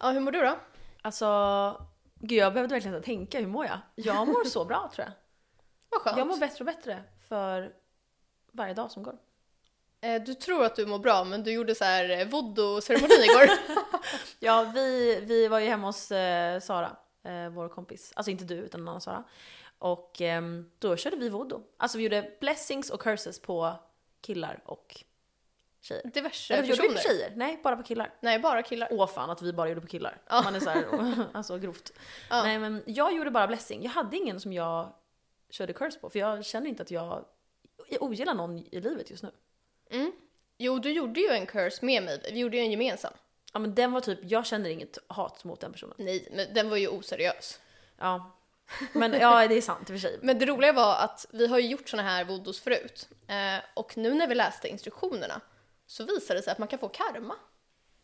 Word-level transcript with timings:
Ja, 0.00 0.10
hur 0.10 0.20
mår 0.20 0.32
du 0.32 0.40
då? 0.40 0.58
Alltså, 1.02 1.26
gud 2.14 2.38
jag 2.38 2.52
behövde 2.54 2.74
verkligen 2.74 2.96
inte 2.96 3.06
tänka, 3.06 3.40
hur 3.40 3.46
mår 3.46 3.64
jag? 3.66 3.78
Jag 3.94 4.28
mår 4.28 4.44
så 4.44 4.64
bra 4.64 4.90
tror 4.94 5.06
jag. 5.06 5.12
Vad 5.90 6.00
skönt. 6.00 6.18
Jag 6.18 6.26
mår 6.26 6.36
bättre 6.36 6.58
och 6.58 6.66
bättre 6.66 7.02
för 7.28 7.72
varje 8.52 8.74
dag 8.74 8.90
som 8.90 9.02
går. 9.02 9.18
Eh, 10.00 10.22
Du 10.22 10.34
tror 10.34 10.64
att 10.64 10.76
du 10.76 10.86
mår 10.86 10.98
bra, 10.98 11.24
men 11.24 11.42
du 11.42 11.52
gjorde 11.52 11.74
så 11.74 11.84
här 11.84 12.10
eh, 12.10 12.26
voodoo-ceremoni 12.28 13.24
igår. 13.24 13.50
Ja, 14.38 14.70
vi, 14.74 15.20
vi 15.22 15.48
var 15.48 15.58
ju 15.60 15.68
hemma 15.68 15.86
hos 15.86 16.12
eh, 16.12 16.60
Sara, 16.60 16.96
eh, 17.24 17.48
vår 17.50 17.68
kompis. 17.68 18.12
Alltså 18.16 18.30
inte 18.30 18.44
du, 18.44 18.54
utan 18.54 18.80
en 18.80 18.88
annan 18.88 19.00
Sara. 19.00 19.24
Och 19.78 20.20
ehm, 20.20 20.70
då 20.78 20.96
körde 20.96 21.16
vi 21.16 21.28
voodoo. 21.28 21.62
Alltså 21.76 21.98
vi 21.98 22.04
gjorde 22.04 22.30
blessings 22.40 22.90
och 22.90 23.00
curses 23.00 23.42
på 23.42 23.74
killar 24.20 24.62
och 24.64 25.04
tjejer. 25.80 26.10
Diverse 26.14 26.54
Eller 26.54 26.62
vi 26.62 26.68
gjorde 26.68 26.82
vi 26.82 26.88
personer. 26.88 27.02
på 27.02 27.08
tjejer? 27.08 27.32
Nej, 27.36 27.60
bara 27.62 27.76
på 27.76 27.82
killar. 27.82 28.14
Nej, 28.20 28.38
bara 28.38 28.62
killar. 28.62 28.88
Åh 28.90 29.06
fan 29.06 29.30
att 29.30 29.42
vi 29.42 29.52
bara 29.52 29.68
gjorde 29.68 29.80
på 29.80 29.86
killar. 29.86 30.18
Ja. 30.28 30.42
Man 30.44 30.54
är 30.54 30.60
såhär, 30.60 30.84
alltså 31.32 31.58
grovt. 31.58 31.92
Ja. 32.30 32.42
Nej 32.42 32.58
men 32.58 32.82
jag 32.86 33.16
gjorde 33.16 33.30
bara 33.30 33.46
blessing. 33.46 33.82
Jag 33.82 33.90
hade 33.90 34.16
ingen 34.16 34.40
som 34.40 34.52
jag 34.52 34.92
körde 35.50 35.72
curse 35.72 35.98
på, 35.98 36.10
för 36.10 36.18
jag 36.18 36.44
känner 36.44 36.66
inte 36.68 36.82
att 36.82 36.90
jag, 36.90 37.24
jag 37.88 38.02
ogillar 38.02 38.34
någon 38.34 38.58
i 38.58 38.80
livet 38.80 39.10
just 39.10 39.22
nu. 39.22 39.30
Mm. 39.90 40.12
Jo, 40.58 40.78
du 40.78 40.92
gjorde 40.92 41.20
ju 41.20 41.28
en 41.28 41.46
curse 41.46 41.84
med 41.86 42.02
mig. 42.02 42.20
Vi 42.32 42.38
gjorde 42.38 42.56
ju 42.56 42.62
en 42.62 42.70
gemensam. 42.70 43.12
Ja 43.52 43.58
men 43.58 43.74
den 43.74 43.92
var 43.92 44.00
typ, 44.00 44.18
jag 44.22 44.46
känner 44.46 44.70
inget 44.70 44.98
hat 45.06 45.44
mot 45.44 45.60
den 45.60 45.72
personen. 45.72 45.94
Nej, 45.98 46.28
men 46.32 46.54
den 46.54 46.70
var 46.70 46.76
ju 46.76 46.88
oseriös. 46.88 47.60
Ja. 47.98 48.36
Men 48.92 49.12
ja, 49.12 49.48
det 49.48 49.54
är 49.54 49.60
sant 49.60 49.80
i 49.80 49.92
och 49.92 49.94
för 49.94 49.98
sig. 49.98 50.18
Men 50.22 50.38
det 50.38 50.46
roliga 50.46 50.72
var 50.72 50.96
att 50.96 51.26
vi 51.30 51.46
har 51.46 51.58
ju 51.58 51.68
gjort 51.68 51.88
såna 51.88 52.02
här 52.02 52.24
voodoos 52.24 52.60
förut. 52.60 53.08
Eh, 53.26 53.64
och 53.74 53.96
nu 53.96 54.14
när 54.14 54.26
vi 54.28 54.34
läste 54.34 54.68
instruktionerna 54.68 55.40
så 55.90 56.04
visade 56.04 56.38
det 56.38 56.42
sig 56.42 56.52
att 56.52 56.58
man 56.58 56.68
kan 56.68 56.78
få 56.78 56.88
karma 56.88 57.34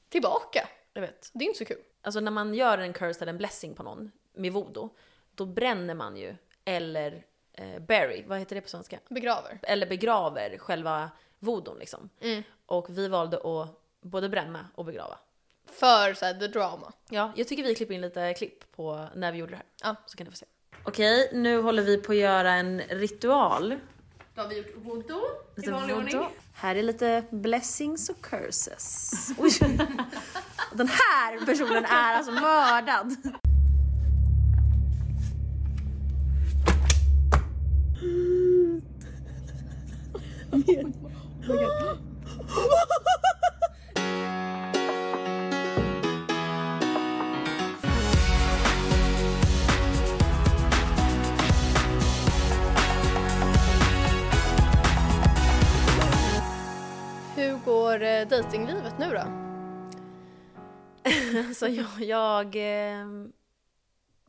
tillbaka. 0.09 0.69
Jag 0.93 1.01
vet. 1.01 1.31
Det 1.35 1.45
är 1.45 1.47
inte 1.47 1.59
så 1.59 1.65
kul. 1.65 1.83
Alltså 2.03 2.21
när 2.21 2.31
man 2.31 2.55
gör 2.55 2.79
en 2.79 2.93
curse 2.93 3.23
eller 3.23 3.33
en 3.33 3.39
blessing 3.39 3.75
på 3.75 3.83
någon 3.83 4.13
med 4.33 4.53
voodoo, 4.53 4.91
då 5.35 5.47
bränner 5.47 5.95
man 5.95 6.17
ju, 6.17 6.37
eller 6.65 7.25
eh, 7.53 7.79
bury, 7.79 8.25
vad 8.27 8.39
heter 8.39 8.57
det 8.57 8.61
på 8.61 8.69
svenska? 8.69 8.99
Begraver. 9.09 9.59
Eller 9.63 9.87
begraver 9.87 10.59
själva 10.59 11.11
voodoo 11.39 11.79
liksom. 11.79 12.11
Mm. 12.21 12.43
Och 12.67 12.99
vi 12.99 13.09
valde 13.09 13.37
att 13.37 13.81
både 14.01 14.29
bränna 14.29 14.69
och 14.75 14.85
begrava. 14.85 15.19
För 15.67 16.15
så 16.15 16.25
här, 16.25 16.35
the 16.35 16.47
drama. 16.47 16.93
Ja, 17.11 17.33
jag 17.37 17.49
tycker 17.49 17.63
vi 17.63 17.75
klipper 17.75 17.95
in 17.95 18.01
lite 18.01 18.35
klipp 18.35 18.73
på 18.73 19.07
när 19.15 19.33
vi 19.33 19.39
gjorde 19.39 19.53
det 19.53 19.57
här. 19.57 19.67
Ja. 19.83 19.97
Så 20.07 20.17
kan 20.17 20.25
ni 20.25 20.31
få 20.31 20.37
se. 20.37 20.47
Okej, 20.85 21.31
nu 21.33 21.61
håller 21.61 21.83
vi 21.83 21.97
på 21.97 22.13
att 22.13 22.19
göra 22.19 22.53
en 22.53 22.81
ritual. 22.81 23.77
Då 24.37 24.43
har 24.43 24.49
vi 24.49 24.57
gjort 24.59 24.75
voodoo 24.77 25.21
i 25.57 25.71
vanlig 25.71 25.95
voodoo. 25.95 26.19
ordning. 26.19 26.37
Här 26.53 26.77
är 26.77 26.83
lite 26.83 27.25
blessings 27.31 28.09
och 28.09 28.21
curses. 28.21 29.11
Oj. 29.39 29.51
Den 30.73 30.89
här 30.89 31.47
personen 31.47 31.85
är 31.85 32.15
alltså 32.17 32.33
mördad. 32.33 33.17
Hur 57.47 57.59
går 57.65 58.03
eh, 58.03 58.29
datinglivet 58.29 58.99
nu 58.99 59.11
då? 59.11 59.23
Så 61.55 61.67
jag, 61.67 62.01
jag... 62.01 62.55
ehm, 62.57 63.33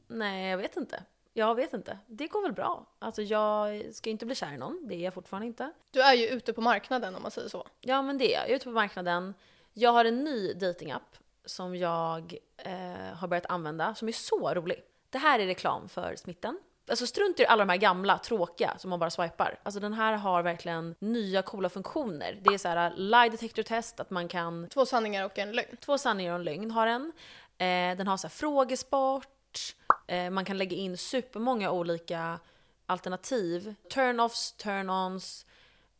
Nej, 0.07 0.49
jag 0.49 0.57
vet 0.57 0.77
inte. 0.77 1.03
Jag 1.33 1.55
vet 1.55 1.73
inte. 1.73 1.99
Det 2.07 2.27
går 2.27 2.41
väl 2.41 2.53
bra. 2.53 2.85
Alltså 2.99 3.21
jag 3.21 3.85
ska 3.95 4.09
inte 4.09 4.25
bli 4.25 4.35
kär 4.35 4.53
i 4.53 4.57
någon, 4.57 4.87
det 4.87 4.95
är 4.95 4.99
jag 4.99 5.13
fortfarande 5.13 5.47
inte. 5.47 5.71
Du 5.91 6.01
är 6.01 6.13
ju 6.13 6.27
ute 6.27 6.53
på 6.53 6.61
marknaden 6.61 7.15
om 7.15 7.21
man 7.21 7.31
säger 7.31 7.49
så. 7.49 7.67
Ja 7.81 8.01
men 8.01 8.17
det 8.17 8.33
är 8.35 8.39
jag. 8.39 8.43
Jag 8.43 8.51
är 8.51 8.55
ute 8.55 8.65
på 8.65 8.71
marknaden. 8.71 9.33
Jag 9.73 9.91
har 9.91 10.05
en 10.05 10.23
ny 10.23 10.53
datingapp 10.53 11.17
som 11.45 11.75
jag 11.75 12.37
eh, 12.57 13.15
har 13.15 13.27
börjat 13.27 13.45
använda 13.45 13.95
som 13.95 14.07
är 14.07 14.11
så 14.11 14.53
rolig. 14.53 14.83
Det 15.09 15.17
här 15.17 15.39
är 15.39 15.45
reklam 15.45 15.89
för 15.89 16.15
smitten. 16.15 16.59
Alltså 16.89 17.07
strunt 17.07 17.39
i 17.39 17.45
alla 17.45 17.65
de 17.65 17.69
här 17.69 17.77
gamla 17.77 18.17
tråkiga 18.17 18.77
som 18.77 18.89
man 18.89 18.99
bara 18.99 19.09
swipar. 19.09 19.59
Alltså 19.63 19.79
den 19.79 19.93
här 19.93 20.13
har 20.13 20.43
verkligen 20.43 20.95
nya 20.99 21.41
coola 21.41 21.69
funktioner. 21.69 22.39
Det 22.41 22.53
är 22.53 22.57
så 22.57 22.67
här 22.67 22.93
lie 22.95 23.29
detector 23.29 23.63
test, 23.63 23.99
att 23.99 24.09
man 24.09 24.27
kan 24.27 24.67
Två 24.69 24.85
sanningar 24.85 25.25
och 25.25 25.39
en 25.39 25.51
lögn. 25.51 25.77
Två 25.79 25.97
sanningar 25.97 26.33
och 26.33 26.39
en 26.39 26.43
lögn 26.43 26.71
har 26.71 26.87
den. 26.87 27.11
Eh, 27.57 27.97
den 27.97 28.07
har 28.07 28.17
så 28.17 28.27
här 28.27 28.31
frågesport. 28.31 29.75
Eh, 30.07 30.29
man 30.29 30.45
kan 30.45 30.57
lägga 30.57 30.77
in 30.77 30.97
supermånga 30.97 31.71
olika 31.71 32.39
alternativ. 32.85 33.75
Turn-offs, 33.93 34.55
turn-ons, 34.57 35.45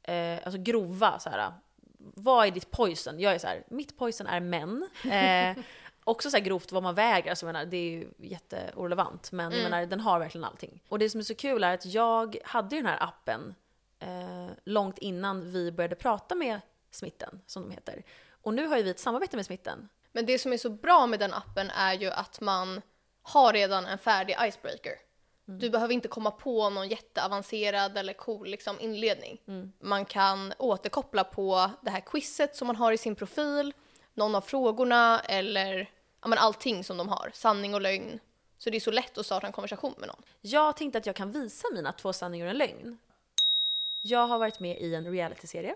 eh, 0.04 0.40
alltså 0.46 0.62
grova 0.62 1.20
så 1.20 1.30
här. 1.30 1.52
Vad 2.00 2.48
är 2.48 2.52
ditt 2.52 2.72
poison? 2.72 3.20
Jag 3.20 3.36
är 3.36 3.40
så 3.40 3.48
här, 3.48 3.64
mitt 3.70 3.98
poison 3.98 4.28
är 4.28 4.40
män. 4.40 4.90
Också 6.08 6.30
så 6.32 6.40
grovt 6.40 6.72
vad 6.72 6.84
man 6.84 6.96
väger, 6.96 7.30
alltså 7.30 7.46
jag 7.46 7.54
menar, 7.54 7.66
det 7.66 7.78
är 7.78 7.92
ju 7.92 8.08
jätteorelevant. 8.18 9.32
Men 9.32 9.52
jag 9.52 9.64
menar, 9.64 9.86
den 9.86 10.00
har 10.00 10.20
verkligen 10.20 10.46
allting. 10.46 10.84
Och 10.90 11.00
det 11.00 11.10
som 11.10 11.20
är 11.20 11.24
så 11.24 11.36
kul 11.36 11.64
är 11.64 11.74
att 11.74 11.86
jag 11.86 12.38
hade 12.44 12.76
ju 12.76 12.82
den 12.82 12.92
här 12.92 13.04
appen 13.04 13.56
eh, 14.00 14.48
långt 14.64 14.98
innan 14.98 15.52
vi 15.52 15.72
började 15.72 15.96
prata 15.96 16.36
med 16.36 16.62
Smitten, 16.92 17.42
som 17.48 17.64
de 17.64 17.72
heter. 17.72 18.04
Och 18.42 18.54
nu 18.54 18.68
har 18.68 18.78
ju 18.78 18.84
vi 18.84 18.90
ett 18.90 19.00
samarbete 19.00 19.36
med 19.36 19.46
Smitten. 19.46 19.90
Men 20.12 20.26
det 20.26 20.40
som 20.40 20.54
är 20.54 20.58
så 20.58 20.70
bra 20.70 21.08
med 21.08 21.20
den 21.20 21.34
appen 21.34 21.70
är 21.70 21.94
ju 21.94 22.12
att 22.12 22.42
man 22.42 22.82
har 23.22 23.54
redan 23.54 23.86
en 23.86 23.98
färdig 23.98 24.38
icebreaker. 24.42 24.94
Du 25.46 25.70
behöver 25.70 25.94
inte 25.94 26.08
komma 26.08 26.32
på 26.32 26.70
någon 26.70 26.88
jätteavancerad 26.88 27.98
eller 27.98 28.14
cool 28.14 28.48
liksom, 28.48 28.80
inledning. 28.80 29.42
Man 29.80 30.06
kan 30.06 30.54
återkoppla 30.58 31.24
på 31.24 31.72
det 31.82 31.90
här 31.90 32.02
quizet 32.02 32.56
som 32.56 32.68
man 32.68 32.76
har 32.76 32.92
i 32.92 32.98
sin 32.98 33.16
profil, 33.16 33.74
någon 34.14 34.36
av 34.36 34.42
frågorna 34.42 35.20
eller 35.20 35.97
ja, 36.28 36.30
men 36.30 36.38
allting 36.38 36.84
som 36.84 36.98
de 36.98 37.10
har, 37.10 37.32
sanning 37.34 37.74
och 37.74 37.82
lögn. 37.82 38.20
Så 38.58 38.70
det 38.70 38.78
är 38.78 38.80
så 38.80 38.92
lätt 38.92 39.18
att 39.18 39.26
starta 39.26 39.48
en 39.48 39.54
konversation 39.54 39.94
med 39.98 40.08
någon. 40.08 40.24
Jag 40.42 40.78
tänkte 40.78 40.98
att 40.98 41.06
jag 41.06 41.16
kan 41.16 41.32
visa 41.32 41.68
mina 41.74 41.94
två 41.94 42.14
sanningar 42.14 42.46
och 42.46 42.52
en 42.52 42.58
lögn. 42.58 42.98
Jag 44.02 44.28
har 44.28 44.40
varit 44.40 44.60
med 44.60 44.82
i 44.82 44.96
en 44.96 45.12
realityserie. 45.12 45.76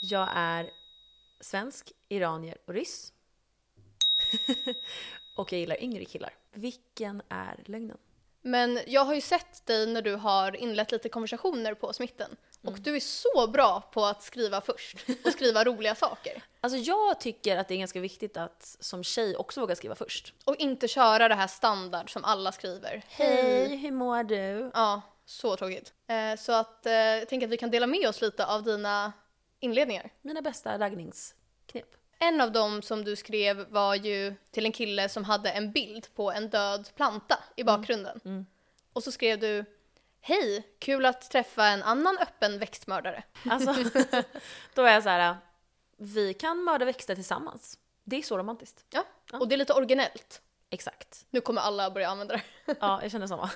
Jag 0.00 0.28
är 0.34 0.70
svensk, 1.40 1.92
iranier 2.08 2.58
och 2.66 2.74
ryss. 2.74 3.12
och 5.36 5.52
jag 5.52 5.60
gillar 5.60 5.82
yngre 5.82 6.04
killar. 6.04 6.34
Vilken 6.52 7.22
är 7.28 7.62
lögnen? 7.66 7.98
Men 8.42 8.80
jag 8.86 9.04
har 9.04 9.14
ju 9.14 9.20
sett 9.20 9.66
dig 9.66 9.86
när 9.86 10.02
du 10.02 10.14
har 10.14 10.56
inlett 10.56 10.92
lite 10.92 11.08
konversationer 11.08 11.74
på 11.74 11.92
smitten. 11.92 12.36
Och 12.62 12.80
du 12.80 12.96
är 12.96 13.00
så 13.00 13.46
bra 13.46 13.80
på 13.92 14.04
att 14.04 14.22
skriva 14.22 14.60
först 14.60 14.96
och 15.24 15.32
skriva 15.32 15.64
roliga 15.64 15.94
saker. 15.94 16.42
Alltså 16.62 16.78
jag 16.78 17.20
tycker 17.20 17.56
att 17.56 17.68
det 17.68 17.74
är 17.74 17.78
ganska 17.78 18.00
viktigt 18.00 18.36
att 18.36 18.76
som 18.80 19.04
tjej 19.04 19.36
också 19.36 19.60
våga 19.60 19.76
skriva 19.76 19.94
först. 19.94 20.34
Och 20.44 20.56
inte 20.56 20.88
köra 20.88 21.28
det 21.28 21.34
här 21.34 21.46
standard 21.46 22.12
som 22.12 22.24
alla 22.24 22.52
skriver. 22.52 23.02
Hej, 23.08 23.76
hur 23.76 23.90
mår 23.90 24.22
du? 24.22 24.70
Ja, 24.74 25.02
så 25.24 25.56
tråkigt. 25.56 25.92
Eh, 26.06 26.38
så 26.38 26.52
att 26.52 26.86
eh, 26.86 26.92
jag 26.92 27.28
tänker 27.28 27.46
att 27.46 27.52
vi 27.52 27.56
kan 27.56 27.70
dela 27.70 27.86
med 27.86 28.08
oss 28.08 28.20
lite 28.20 28.46
av 28.46 28.62
dina 28.62 29.12
inledningar. 29.60 30.10
Mina 30.22 30.42
bästa 30.42 30.78
raggningsknep. 30.78 31.86
En 32.18 32.40
av 32.40 32.52
dem 32.52 32.82
som 32.82 33.04
du 33.04 33.16
skrev 33.16 33.66
var 33.68 33.94
ju 33.94 34.34
till 34.50 34.66
en 34.66 34.72
kille 34.72 35.08
som 35.08 35.24
hade 35.24 35.50
en 35.50 35.72
bild 35.72 36.14
på 36.14 36.32
en 36.32 36.50
död 36.50 36.88
planta 36.96 37.38
i 37.56 37.64
bakgrunden. 37.64 38.46
Och 38.92 39.02
så 39.02 39.12
skrev 39.12 39.38
du 39.38 39.64
Hej, 40.20 40.66
kul 40.78 41.06
att 41.06 41.30
träffa 41.30 41.66
en 41.66 41.82
annan 41.82 42.18
öppen 42.18 42.58
växtmördare. 42.58 43.22
Alltså, 43.50 43.74
då 44.74 44.82
är 44.82 44.92
jag 44.94 45.02
så 45.02 45.08
här. 45.08 45.36
vi 45.96 46.34
kan 46.34 46.64
mörda 46.64 46.84
växter 46.84 47.14
tillsammans. 47.14 47.78
Det 48.04 48.16
är 48.16 48.22
så 48.22 48.38
romantiskt. 48.38 48.84
Ja, 48.90 49.04
och 49.32 49.48
det 49.48 49.54
är 49.54 49.56
lite 49.56 49.72
originellt. 49.72 50.42
Exakt. 50.70 51.26
Nu 51.30 51.40
kommer 51.40 51.60
alla 51.60 51.90
börja 51.90 52.08
använda 52.08 52.34
det. 52.36 52.74
Ja, 52.80 53.02
jag 53.02 53.10
känner 53.10 53.26
samma. 53.26 53.50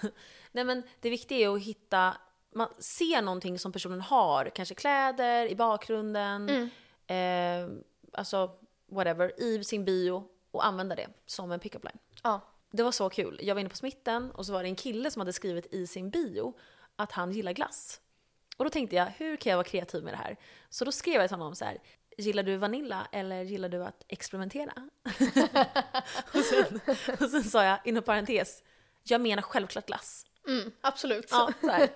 Nej 0.53 0.65
men 0.65 0.83
det 1.00 1.11
viktiga 1.11 1.47
är 1.49 1.55
att 1.55 1.62
hitta, 1.62 2.17
man 2.55 2.69
ser 2.79 3.23
någonting 3.23 3.59
som 3.59 3.73
personen 3.73 4.00
har, 4.00 4.50
kanske 4.55 4.75
kläder 4.75 5.47
i 5.47 5.56
bakgrunden, 5.56 6.71
eh, 7.06 7.69
alltså 8.12 8.50
whatever, 8.87 9.41
i 9.41 9.65
sin 9.65 9.85
bio 9.85 10.29
och 10.50 10.67
använda 10.67 10.94
det 10.94 11.09
som 11.27 11.53
en 11.53 11.61
pick-up 11.61 11.85
line. 11.85 11.99
Ja. 12.23 12.41
Det 12.76 12.82
var 12.82 12.93
så 12.93 13.11
kul. 13.11 13.41
Jag 13.43 13.55
var 13.55 13.61
inne 13.61 13.69
på 13.71 13.76
smitten 13.76 14.31
och 14.31 14.47
så 14.47 14.53
var 14.53 14.62
det 14.62 14.69
en 14.69 14.76
kille 14.76 15.11
som 15.11 15.21
hade 15.21 15.32
skrivit 15.32 15.75
i 15.75 15.87
sin 15.87 16.11
bio 16.11 16.55
att 16.97 17.12
han 17.12 17.32
gillar 17.32 17.53
glass. 17.53 18.00
Och 18.56 18.65
då 18.65 18.71
tänkte 18.71 18.97
jag, 18.97 19.06
hur 19.06 19.37
kan 19.37 19.50
jag 19.50 19.56
vara 19.56 19.65
kreativ 19.67 20.05
med 20.05 20.12
det 20.12 20.17
här? 20.19 20.37
Så 20.71 20.85
då 20.85 20.93
skrev 20.93 21.15
jag 21.21 21.29
till 21.29 21.37
honom 21.38 21.55
så 21.55 21.65
här, 21.65 21.79
gillar 22.19 22.43
du 22.43 22.56
Vanilla 22.56 23.06
eller 23.12 23.43
gillar 23.43 23.69
du 23.69 23.85
att 23.85 24.05
experimentera? 24.09 24.73
och, 26.35 26.41
sen, 26.44 26.81
och 27.21 27.31
sen 27.31 27.44
sa 27.44 27.65
jag, 27.65 27.79
inom 27.85 28.03
parentes, 28.03 28.62
jag 29.03 29.21
menar 29.21 29.43
självklart 29.43 29.87
glass. 29.87 30.26
Mm, 30.49 30.73
absolut. 30.81 31.29
Ja. 31.31 31.53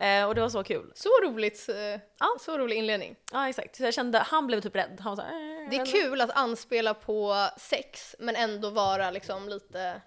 Eh, 0.00 0.24
och 0.28 0.34
det 0.34 0.40
var 0.40 0.48
så 0.48 0.64
kul. 0.64 0.92
Så 0.94 1.08
roligt, 1.24 1.68
eh, 1.68 1.76
Ja. 2.18 2.26
så 2.40 2.58
rolig 2.58 2.76
inledning. 2.76 3.16
Ja 3.32 3.48
exakt, 3.48 3.76
så 3.76 3.82
jag 3.82 3.94
kände, 3.94 4.18
han 4.18 4.46
blev 4.46 4.60
typ 4.60 4.76
rädd. 4.76 5.00
Han 5.00 5.10
var 5.16 5.16
så 5.16 5.22
här, 5.22 5.62
"Eh, 5.64 5.70
Det 5.70 5.76
är 5.76 5.86
kul 5.86 6.20
att 6.20 6.30
anspela 6.30 6.94
på 6.94 7.48
sex 7.56 8.16
men 8.18 8.36
ändå 8.36 8.70
vara 8.70 9.10
liksom 9.10 9.48
lite, 9.48 10.02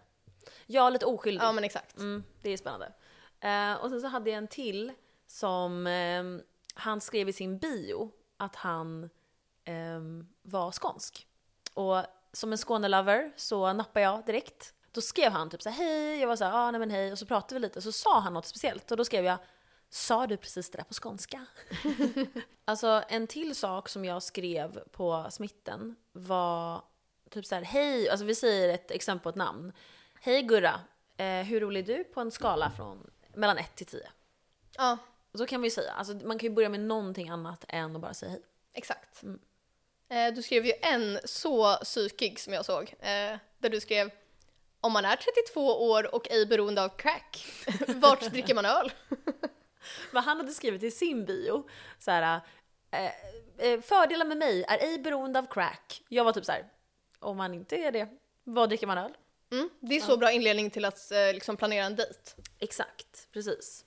Ja, 0.72 0.90
lite 0.90 1.06
oskyldig. 1.06 1.44
ja 1.44 1.52
men 1.52 1.64
exakt. 1.64 1.98
Mm, 1.98 2.24
det 2.42 2.50
är 2.50 2.58
spännande. 2.58 2.94
Eh, 3.40 3.74
och 3.74 3.90
sen 3.90 4.02
så 4.02 4.08
hade 4.08 4.30
jag 4.30 4.38
en 4.38 4.48
till 4.48 4.94
som 5.28 5.88
ehm, 5.88 6.42
han 6.76 7.02
skrev 7.02 7.30
i 7.30 7.34
sin 7.34 7.58
bio 7.58 8.12
att 8.38 8.56
han 8.56 9.10
ehm, 9.66 10.28
var 10.42 10.72
skånsk. 10.72 11.28
Och 11.74 12.06
som 12.34 12.52
en 12.52 12.58
Skånelover 12.58 13.32
så 13.36 13.74
nappade 13.74 14.04
jag 14.04 14.26
direkt. 14.26 14.74
Då 14.92 15.02
skrev 15.02 15.32
han 15.32 15.50
typ 15.50 15.62
så 15.62 15.70
här, 15.70 15.86
hej, 15.86 16.20
jag 16.20 16.28
var 16.28 16.36
så 16.36 16.44
här, 16.44 16.54
ah, 16.54 16.72
nej 16.72 16.80
men 16.80 16.90
hej, 16.90 17.12
och 17.12 17.20
så 17.20 17.26
pratade 17.26 17.54
vi 17.54 17.60
lite, 17.60 17.82
så 17.82 17.92
sa 17.92 18.20
han 18.20 18.34
något 18.34 18.46
speciellt 18.46 18.92
och 18.92 18.98
då 18.98 19.06
skrev 19.06 19.26
jag, 19.26 19.38
sa 19.90 20.28
du 20.28 20.38
precis 20.38 20.72
det 20.72 20.78
där 20.78 20.84
på 20.84 20.94
skånska? 20.94 21.46
alltså 22.66 23.04
en 23.10 23.28
till 23.28 23.56
sak 23.56 23.90
som 23.90 24.06
jag 24.06 24.24
skrev 24.24 24.84
på 24.92 25.28
smitten 25.30 25.96
var 26.12 26.84
typ 27.30 27.46
så 27.46 27.56
här, 27.56 27.62
hej, 27.62 28.10
alltså 28.10 28.26
vi 28.26 28.36
säger 28.36 28.70
ett 28.70 28.92
exempel 28.92 29.24
på 29.24 29.30
ett 29.30 29.36
namn. 29.36 29.74
Hej 30.24 30.42
Gurra, 30.42 30.80
eh, 31.18 31.26
hur 31.26 31.60
rolig 31.60 31.90
är 31.90 31.98
du 31.98 32.04
på 32.04 32.22
en 32.22 32.32
skala 32.32 32.72
från 32.72 33.10
mellan 33.34 33.58
1 33.58 33.76
till 33.76 33.86
10? 33.86 34.02
Ja, 34.78 34.98
Så 35.34 35.46
kan 35.46 35.62
vi 35.62 35.68
ju 35.68 35.72
säga, 35.72 35.92
alltså 35.92 36.14
man 36.14 36.40
kan 36.40 36.50
ju 36.50 36.56
börja 36.56 36.70
med 36.70 36.80
någonting 36.80 37.30
annat 37.30 37.66
än 37.68 37.96
att 37.96 38.02
bara 38.02 38.14
säga 38.14 38.32
hej. 38.32 38.42
exakt. 38.74 39.24
Eh, 40.10 40.34
du 40.34 40.42
skrev 40.42 40.66
ju 40.66 40.74
en 40.82 41.20
så 41.26 41.76
psykig 41.76 42.40
som 42.40 42.54
jag 42.54 42.66
såg, 42.66 42.94
eh, 43.00 43.38
där 43.58 43.70
du 43.70 43.80
skrev 43.80 44.12
om 44.82 44.92
man 44.92 45.06
är 45.06 45.16
32 45.16 45.90
år 45.90 46.16
och 46.16 46.32
ej 46.32 46.46
beroende 46.46 46.84
av 46.84 46.90
crack, 46.90 47.46
vart 47.88 48.22
dricker 48.22 48.56
man 48.56 48.66
öl? 48.66 48.92
Men 50.12 50.24
han 50.24 50.38
hade 50.38 50.52
skrivit 50.52 50.84
i 50.84 50.92
sin 50.92 51.26
bio 51.26 51.70
så 52.00 52.12
här, 52.12 52.42
eh, 52.92 53.12
eh, 53.58 53.82
fördelar 53.82 54.26
med 54.26 54.38
mig 54.38 54.64
är 54.64 54.78
ej 54.78 55.00
beroende 55.00 55.40
av 55.40 55.46
crack. 55.46 56.04
Jag 56.10 56.24
var 56.24 56.34
typ 56.34 56.46
så 56.46 56.52
här, 56.52 56.66
om 57.20 57.38
man 57.38 57.54
inte 57.54 57.76
är 57.76 57.92
det, 57.92 58.08
vad 58.44 58.70
dricker 58.70 58.88
man 58.88 58.98
öl? 58.98 59.18
Mm, 59.52 59.70
det 59.80 59.96
är 59.96 60.00
så 60.00 60.18
bra 60.18 60.32
inledning 60.32 60.70
till 60.70 60.86
att 60.86 61.12
eh, 61.12 61.34
liksom 61.34 61.58
planera 61.58 61.86
en 61.86 61.96
dejt. 61.96 62.20
Exakt, 62.60 63.28
precis. 63.34 63.86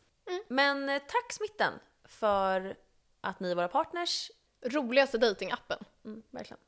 Men 0.49 0.89
eh, 0.89 0.99
tack 0.99 1.33
Smitten 1.33 1.73
för 2.05 2.77
att 3.21 3.41
ni 3.41 3.51
är 3.51 3.55
våra 3.55 3.69
partners. 3.69 4.31
Roligaste 4.67 5.19
datingappen. 5.19 5.79
Mm, 6.05 6.23
verkligen. 6.31 6.59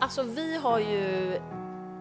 Alltså 0.00 0.22
vi 0.22 0.56
har 0.56 0.78
ju 0.78 1.32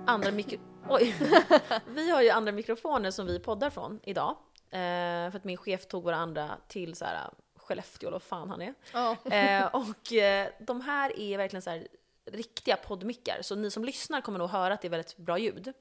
andra 0.07 0.31
mikro... 0.31 0.59
Oj! 0.89 1.15
Vi 1.87 2.11
har 2.11 2.21
ju 2.21 2.29
andra 2.29 2.51
mikrofoner 2.51 3.11
som 3.11 3.25
vi 3.25 3.39
poddar 3.39 3.69
från 3.69 3.99
idag. 4.03 4.37
Eh, 4.71 5.31
för 5.31 5.35
att 5.35 5.43
min 5.43 5.57
chef 5.57 5.85
tog 5.85 6.03
våra 6.03 6.15
andra 6.15 6.57
till 6.67 6.95
så 6.95 7.05
här 7.05 7.29
Skellefteå 7.71 8.07
eller 8.07 8.15
vad 8.15 8.23
fan 8.23 8.49
han 8.49 8.61
är. 8.61 8.73
Ja. 8.93 9.17
Eh, 9.31 9.65
och 9.65 10.13
eh, 10.13 10.49
de 10.59 10.81
här 10.81 11.19
är 11.19 11.37
verkligen 11.37 11.61
så 11.61 11.69
här 11.69 11.87
riktiga 12.25 12.75
poddmickar, 12.75 13.41
så 13.41 13.55
ni 13.55 13.71
som 13.71 13.85
lyssnar 13.85 14.21
kommer 14.21 14.39
nog 14.39 14.49
höra 14.49 14.73
att 14.73 14.81
det 14.81 14.87
är 14.87 14.89
väldigt 14.89 15.17
bra 15.17 15.37
ljud. 15.37 15.73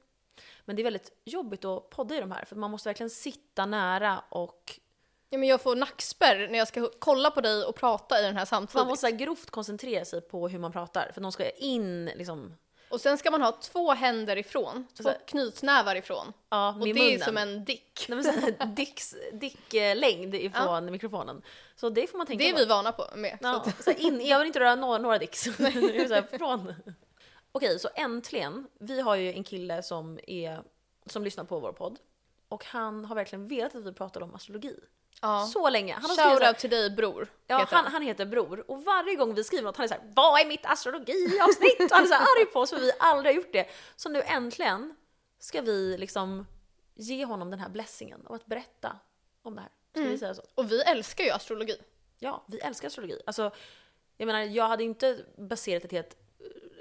Men 0.65 0.75
det 0.75 0.81
är 0.81 0.83
väldigt 0.83 1.11
jobbigt 1.23 1.65
att 1.65 1.89
podda 1.89 2.15
i 2.15 2.19
de 2.19 2.31
här, 2.31 2.45
för 2.45 2.55
man 2.55 2.71
måste 2.71 2.89
verkligen 2.89 3.09
sitta 3.09 3.65
nära 3.65 4.23
och 4.29 4.79
ja, 5.29 5.37
men 5.37 5.49
jag 5.49 5.61
får 5.61 5.75
nackspärr 5.75 6.47
när 6.47 6.57
jag 6.57 6.67
ska 6.67 6.89
kolla 6.99 7.31
på 7.31 7.41
dig 7.41 7.63
och 7.63 7.75
prata 7.75 8.19
i 8.19 8.23
den 8.23 8.37
här 8.37 8.45
samtidigt. 8.45 8.75
man 8.75 8.87
måste 8.87 9.11
grovt 9.11 9.49
koncentrera 9.49 10.05
sig 10.05 10.21
på 10.21 10.47
hur 10.47 10.59
man 10.59 10.71
pratar, 10.71 11.11
för 11.13 11.21
de 11.21 11.31
ska 11.31 11.49
in 11.49 12.05
liksom, 12.05 12.57
Och 12.91 13.01
sen 13.01 13.17
ska 13.17 13.31
man 13.31 13.41
ha 13.41 13.51
två 13.51 13.91
händer 13.93 14.37
ifrån, 14.37 14.87
två 14.97 15.03
Så- 15.03 15.13
knytnävar 15.27 15.95
ifrån. 15.95 16.33
ja, 16.49 16.69
Och 16.79 16.85
det 16.85 16.89
är 16.91 16.93
munnen. 16.93 17.19
som 17.19 17.37
en 17.37 17.65
dick. 17.65 18.05
Nej, 18.09 18.15
men 18.15 18.23
så 18.23 18.65
dicks, 18.75 19.15
dick-längd 19.33 20.35
ifrån 20.35 20.91
mikrofonen. 20.91 21.41
Så 21.75 21.89
det 21.89 22.07
får 22.07 22.17
man 22.17 22.27
tänka 22.27 22.43
Det 22.43 22.49
är 22.49 22.53
på. 22.53 22.59
vi 22.59 22.65
vana 22.65 22.91
på 22.91 23.05
med. 23.15 23.37
Så 23.41 23.47
Ja, 23.47 23.65
så 23.83 23.91
här 23.91 23.99
in, 23.99 24.25
jag 24.27 24.39
vill 24.39 24.47
inte 24.47 24.59
röra 24.59 24.75
några, 24.75 24.97
några 24.97 25.17
dicks. 25.17 25.47
Är 25.59 26.07
så 26.07 26.13
här 26.13 26.37
från. 26.37 26.73
Okej, 27.51 27.79
så 27.79 27.89
äntligen. 27.95 28.67
Vi 28.79 29.01
har 29.01 29.15
ju 29.15 29.33
en 29.33 29.43
kille 29.43 29.83
som, 29.83 30.19
är, 30.27 30.61
som 31.05 31.23
lyssnar 31.23 31.43
på 31.43 31.59
vår 31.59 31.73
podd. 31.73 31.99
Och 32.49 32.65
han 32.65 33.05
har 33.05 33.15
verkligen 33.15 33.47
velat 33.47 33.75
att 33.75 33.85
vi 33.85 33.93
pratar 33.93 34.21
om 34.23 34.35
astrologi. 34.35 34.75
Ja. 35.21 35.45
Så 35.53 35.69
länge. 35.69 35.93
Han 35.93 36.03
har 36.03 36.09
skrivit 36.09 36.17
så 36.17 36.21
här- 36.29 36.39
Shoutout 36.39 36.59
till 36.59 36.69
dig 36.69 36.89
bror. 36.89 37.27
Ja, 37.47 37.57
heter 37.59 37.75
han, 37.75 37.91
han 37.91 38.01
heter 38.01 38.25
Bror 38.25 38.71
och 38.71 38.83
varje 38.83 39.15
gång 39.15 39.33
vi 39.33 39.43
skriver 39.43 39.63
något 39.63 39.77
han 39.77 39.83
är 39.83 39.87
såhär 39.87 40.03
Vad 40.15 40.41
är 40.41 40.45
mitt 40.45 40.65
astrologiavsnitt? 40.65 41.79
Och 41.81 41.89
han 41.97 42.03
är 42.03 42.07
så 42.07 42.13
arg 42.13 42.45
på 42.45 42.59
oss 42.59 42.69
för 42.69 42.79
vi 42.79 42.91
aldrig 42.99 43.35
har 43.35 43.41
gjort 43.41 43.53
det. 43.53 43.67
Så 43.95 44.09
nu 44.09 44.21
äntligen 44.21 44.95
ska 45.39 45.61
vi 45.61 45.97
liksom 45.97 46.47
ge 46.95 47.25
honom 47.25 47.51
den 47.51 47.59
här 47.59 47.69
blessingen 47.69 48.25
av 48.27 48.35
att 48.35 48.45
berätta 48.45 48.99
om 49.43 49.55
det 49.55 49.61
här. 49.61 49.69
Ska 49.91 50.01
vi 50.09 50.17
säga 50.17 50.33
så? 50.33 50.41
Och 50.55 50.71
vi 50.71 50.81
älskar 50.81 51.23
ju 51.23 51.29
astrologi. 51.31 51.77
Ja, 52.19 52.43
vi 52.47 52.59
älskar 52.59 52.87
astrologi. 52.87 53.21
Alltså, 53.25 53.51
jag 54.17 54.25
menar, 54.25 54.39
jag 54.41 54.67
hade 54.67 54.83
inte 54.83 55.25
baserat 55.37 55.85
ett 55.85 55.91
helt, 55.91 56.17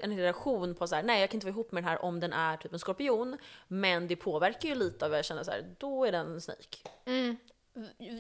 en 0.03 0.11
hel 0.11 0.21
relation 0.21 0.75
på 0.75 0.87
så 0.87 0.95
här, 0.95 1.03
nej 1.03 1.21
jag 1.21 1.31
kan 1.31 1.37
inte 1.37 1.47
vara 1.47 1.53
ihop 1.53 1.73
med 1.73 1.83
den 1.83 1.89
här 1.91 2.05
om 2.05 2.21
den 2.21 2.33
är 2.33 2.57
typ 2.57 2.73
en 2.73 2.79
skorpion. 2.79 3.39
Men 3.69 4.09
det 4.09 4.17
påverkar 4.17 4.69
ju 4.69 4.75
lite 4.75 5.05
av 5.05 5.11
vad 5.11 5.19
jag 5.19 5.25
känner 5.25 5.43
så 5.45 5.51
här, 5.51 5.75
då 5.79 6.05
är 6.05 6.13
den 6.13 6.27
en 6.35 6.41
snake. 6.41 6.79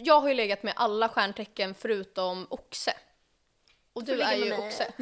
Jag 0.05 0.21
har 0.21 0.29
ju 0.29 0.35
legat 0.35 0.63
med 0.63 0.73
alla 0.77 1.09
stjärntecken 1.09 1.75
förutom 1.75 2.47
oxe. 2.51 2.93
Och 3.93 4.05
du 4.05 4.21
är 4.23 4.35
ju 4.37 4.53
oxe. 4.59 4.93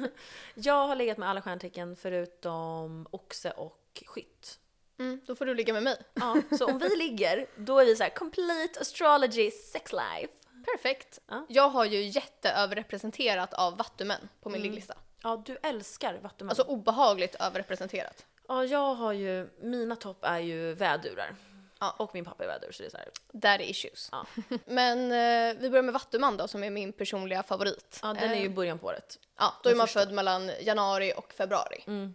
Jag 0.54 0.86
har 0.86 0.96
legat 0.96 1.18
med 1.18 1.28
alla 1.28 1.42
stjärntecken 1.42 1.96
förutom 1.96 3.06
oxe 3.10 3.50
och 3.50 4.02
skytt. 4.06 4.58
Mm, 4.98 5.20
då 5.26 5.34
får 5.34 5.46
du 5.46 5.54
ligga 5.54 5.72
med 5.72 5.82
mig. 5.82 5.96
Ja, 6.14 6.36
så 6.58 6.66
om 6.66 6.78
vi 6.78 6.96
ligger, 6.96 7.46
då 7.56 7.78
är 7.78 7.84
vi 7.84 7.96
så 7.96 8.02
här 8.02 8.10
complete 8.10 8.80
astrology 8.80 9.50
sex 9.50 9.92
life. 9.92 10.32
Perfekt. 10.72 11.20
Ja. 11.26 11.46
Jag 11.48 11.68
har 11.68 11.84
ju 11.84 12.02
jätteöverrepresenterat 12.02 13.54
av 13.54 13.76
vattumän 13.76 14.28
på 14.42 14.48
Mm. 14.48 14.52
min 14.60 14.62
ligglista. 14.70 14.94
Ja, 15.22 15.42
du 15.46 15.56
älskar 15.62 16.14
vattuman. 16.22 16.50
Alltså 16.50 16.62
obehagligt 16.62 17.34
överrepresenterat. 17.34 18.26
ja, 18.48 18.64
jag 18.64 18.94
har 18.94 19.12
ju, 19.12 19.48
mina 19.60 19.96
topp 19.96 20.18
är 20.24 20.38
ju 20.38 20.74
vädurar. 20.74 21.36
Ja. 21.80 21.94
Och 21.98 22.14
min 22.14 22.24
pappa 22.24 22.44
är 22.44 22.48
vädur, 22.48 22.72
så 22.72 22.82
det 22.82 22.86
är 22.86 22.90
så 22.90 22.96
här. 22.96 23.08
Daddy 23.32 23.64
issues. 23.64 24.08
Ja. 24.12 24.26
Men 24.66 25.12
eh, 25.12 25.60
vi 25.60 25.70
börjar 25.70 25.82
med 25.82 25.94
vattuman 25.94 26.36
då, 26.36 26.48
som 26.48 26.64
är 26.64 26.70
min 26.70 26.92
personliga 26.92 27.42
favorit. 27.42 28.00
Ja, 28.02 28.08
den 28.08 28.30
är 28.30 28.34
ju 28.34 28.46
Eh, 28.46 28.50
början 28.52 28.78
på 28.78 28.86
året. 28.86 29.18
Ja, 29.38 29.54
då 29.62 29.70
är 29.70 29.74
man 29.74 29.88
född 29.88 30.12
mellan 30.12 30.50
januari 30.60 31.12
och 31.16 31.32
februari. 31.32 31.84
Mm. 31.86 32.14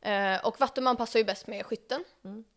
Eh, 0.00 0.46
och 0.46 0.60
vattuman 0.60 0.96
passar 0.96 1.18
ju 1.18 1.24
bäst 1.24 1.46
med 1.46 1.66
skytten. 1.66 2.04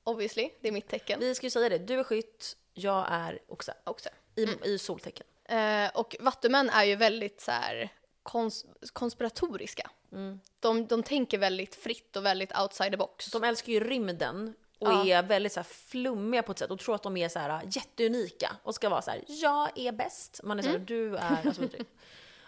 Obviously, 0.03 0.49
det 0.61 0.67
är 0.67 0.71
mitt 0.71 0.87
tecken 0.87 1.19
Vi 1.19 1.35
ska 1.35 1.45
ju 1.45 1.49
säga 1.49 1.69
det, 1.69 1.77
du 1.77 1.99
är 1.99 2.03
skytt, 2.03 2.57
jag 2.73 3.07
är 3.09 3.39
oxe. 3.47 3.73
också. 3.83 4.09
I, 4.35 4.47
i 4.63 4.79
soltecken. 4.79 5.27
Eh, 5.45 5.89
och 5.93 6.15
vattumän 6.19 6.69
är 6.69 6.83
ju 6.83 6.95
väldigt 6.95 7.41
så 7.41 7.51
här 7.51 7.89
kons 8.23 8.65
konspiratoriska. 8.93 9.89
Mm. 10.11 10.39
De, 10.59 10.87
de 10.87 11.03
tänker 11.03 11.37
väldigt 11.37 11.75
fritt 11.75 12.15
och 12.15 12.25
väldigt 12.25 12.57
outside 12.57 12.91
the 12.91 12.97
box. 12.97 13.31
De 13.31 13.43
älskar 13.43 13.73
ju 13.73 13.79
rymden 13.79 14.53
och 14.79 14.87
Ja. 14.87 15.07
är 15.07 15.23
väldigt 15.23 15.53
så 15.53 15.59
här 15.59 15.65
flummiga 15.65 16.43
på 16.43 16.51
ett 16.51 16.59
sätt 16.59 16.71
och 16.71 16.79
tror 16.79 16.95
att 16.95 17.03
de 17.03 17.17
är 17.17 17.29
så 17.29 17.39
här 17.39 17.61
jätteunika 17.71 18.55
och 18.63 18.75
ska 18.75 18.89
vara 18.89 19.01
så 19.01 19.11
här: 19.11 19.23
jag 19.27 19.69
är 19.75 19.91
bäst. 19.91 20.39
Man 20.43 20.59
är 20.59 20.63
så 20.63 20.69
här, 20.69 20.79
du 20.79 21.17
är... 21.17 21.47
Alltså, 21.47 21.67
typ. 21.67 21.87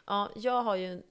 ja, 0.06 0.30
jag 0.36 0.62
har 0.62 0.76
ju 0.76 1.02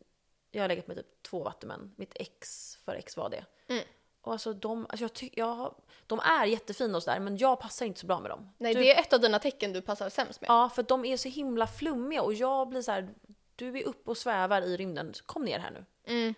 jag 0.50 0.62
har 0.62 0.68
legat 0.68 0.86
med 0.86 0.96
typ 0.96 1.22
två 1.22 1.42
vattumän. 1.42 1.94
Mitt 1.96 2.12
ex 2.14 2.76
för 2.84 2.94
ex 2.94 3.16
var 3.16 3.30
det. 3.30 3.44
Mm. 3.68 3.84
Och 4.20 4.32
alltså 4.32 4.52
de, 4.52 4.86
alltså 4.88 5.04
jag 5.04 5.12
tyck, 5.12 5.32
jag, 5.36 5.74
de 6.06 6.20
är 6.20 6.46
jättefina 6.46 6.96
och 6.96 7.02
sådär 7.02 7.20
men 7.20 7.36
jag 7.36 7.60
passar 7.60 7.86
inte 7.86 8.00
så 8.00 8.06
bra 8.06 8.20
med 8.20 8.30
dem. 8.30 8.52
Nej, 8.58 8.74
du, 8.74 8.80
det 8.80 8.94
är 8.94 9.00
ett 9.00 9.12
av 9.12 9.20
dina 9.20 9.38
tecken 9.38 9.72
du 9.72 9.82
passar 9.82 10.08
sämst 10.10 10.40
med. 10.40 10.48
Ja, 10.50 10.70
för 10.74 10.82
de 10.82 11.04
är 11.04 11.16
så 11.16 11.28
himla 11.28 11.66
flummiga 11.66 12.22
och 12.22 12.34
jag 12.34 12.68
blir 12.68 12.82
så 12.82 12.92
här: 12.92 13.14
du 13.56 13.78
är 13.78 13.84
uppe 13.84 14.10
och 14.10 14.16
svävar 14.16 14.62
i 14.62 14.76
rymden, 14.76 15.12
kom 15.26 15.44
ner 15.44 15.58
här 15.58 15.70
nu. 15.70 15.84
Mm. 16.12 16.34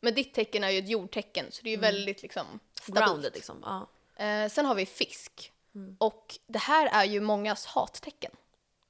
Men 0.00 0.14
ditt 0.14 0.34
tecken 0.34 0.64
är 0.64 0.70
ju 0.70 0.78
ett 0.78 0.88
jordtecken, 0.88 1.46
så 1.50 1.62
det 1.62 1.68
är 1.68 1.74
ju 1.74 1.80
väldigt 1.80 2.22
liksom 2.22 2.46
stabilt. 2.82 2.98
Mm. 2.98 3.08
Grounded 3.08 3.34
liksom. 3.34 3.62
Ja. 3.62 3.86
Eh, 4.16 4.48
sen 4.48 4.66
har 4.66 4.74
vi 4.74 4.86
fisk. 4.86 5.52
Mm. 5.74 5.96
Och 6.00 6.38
det 6.46 6.58
här 6.58 6.86
är 6.86 7.04
ju 7.04 7.20
mångas 7.20 7.66
hattecken. 7.66 8.32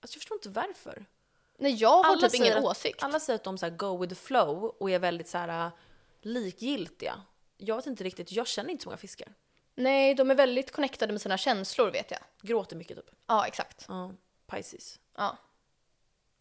Alltså 0.00 0.16
jag 0.16 0.21
förstår 0.21 0.37
inte 0.37 0.49
varför. 0.49 1.07
Nej, 1.59 1.75
jag 1.75 2.02
har 2.02 2.16
typ 2.16 2.31
säger 2.31 2.45
ingen 2.45 2.59
att, 2.59 2.64
åsikt. 2.64 3.02
Alla 3.02 3.21
säger 3.21 3.35
att 3.35 3.45
de 3.45 3.59
så 3.59 3.71
go 3.71 3.97
with 3.97 4.14
the 4.14 4.21
flow 4.21 4.64
och 4.64 4.90
är 4.90 4.99
väldigt 4.99 5.28
så 5.28 5.38
här 5.38 5.66
äh, 5.66 5.73
likgiltiga. 6.23 7.23
Jag 7.57 7.76
vet 7.76 7.87
inte 7.87 8.04
riktigt, 8.04 8.33
jag 8.33 8.47
känner 8.47 8.71
inte 8.71 8.83
så 8.83 8.88
många 8.88 8.97
fiskar. 8.97 9.28
Nej, 9.75 10.14
de 10.14 10.31
är 10.31 10.35
väldigt 10.35 10.73
connectade 10.73 11.12
med 11.12 11.23
sina 11.23 11.38
känslor 11.38 11.90
vet 11.90 12.11
jag. 12.11 12.21
Gråter 12.43 12.76
mycket 12.76 12.97
typ. 12.97 13.11
Ja, 13.26 13.47
exakt. 13.47 13.85
Ja, 13.88 14.12
Pisces. 14.47 14.99
Ja. 15.16 15.37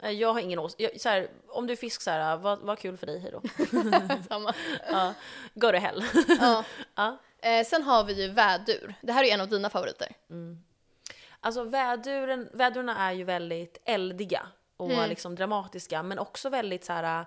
Eh, 0.02 0.10
Jag 0.10 0.32
har 0.32 0.40
ingen 0.40 0.58
åsikt. 0.58 1.02
Så 1.02 1.08
här, 1.08 1.30
om 1.48 1.66
du 1.66 1.72
är 1.72 1.76
fisk 1.76 2.02
så 2.02 2.10
här, 2.10 2.32
äh, 2.32 2.40
vad, 2.40 2.58
vad 2.58 2.78
kul 2.78 2.96
för 2.96 3.06
dig, 3.06 3.18
hejdå. 3.18 3.42
Samma. 4.28 4.54
ja, 4.90 5.14
go 5.54 5.70
to 5.70 5.76
hell. 5.76 6.04
Ja. 6.40 6.64
ja. 6.94 7.18
Eh, 7.44 7.64
sen 7.66 7.82
har 7.82 8.04
vi 8.04 8.22
ju 8.22 8.28
vädur. 8.28 8.94
Det 9.02 9.12
här 9.12 9.24
är 9.24 9.34
en 9.34 9.40
av 9.40 9.48
dina 9.48 9.70
favoriter. 9.70 10.08
Alltså 11.40 11.64
väduren, 11.64 12.48
vädurna 12.52 12.98
är 13.08 13.12
ju 13.12 13.24
väldigt 13.24 13.78
eldiga 13.84 14.46
och 14.76 14.90
Mm. 14.90 15.08
liksom 15.08 15.34
dramatiska 15.34 16.02
men 16.02 16.18
också 16.18 16.48
väldigt 16.48 16.84
så 16.84 16.92
här. 16.92 17.26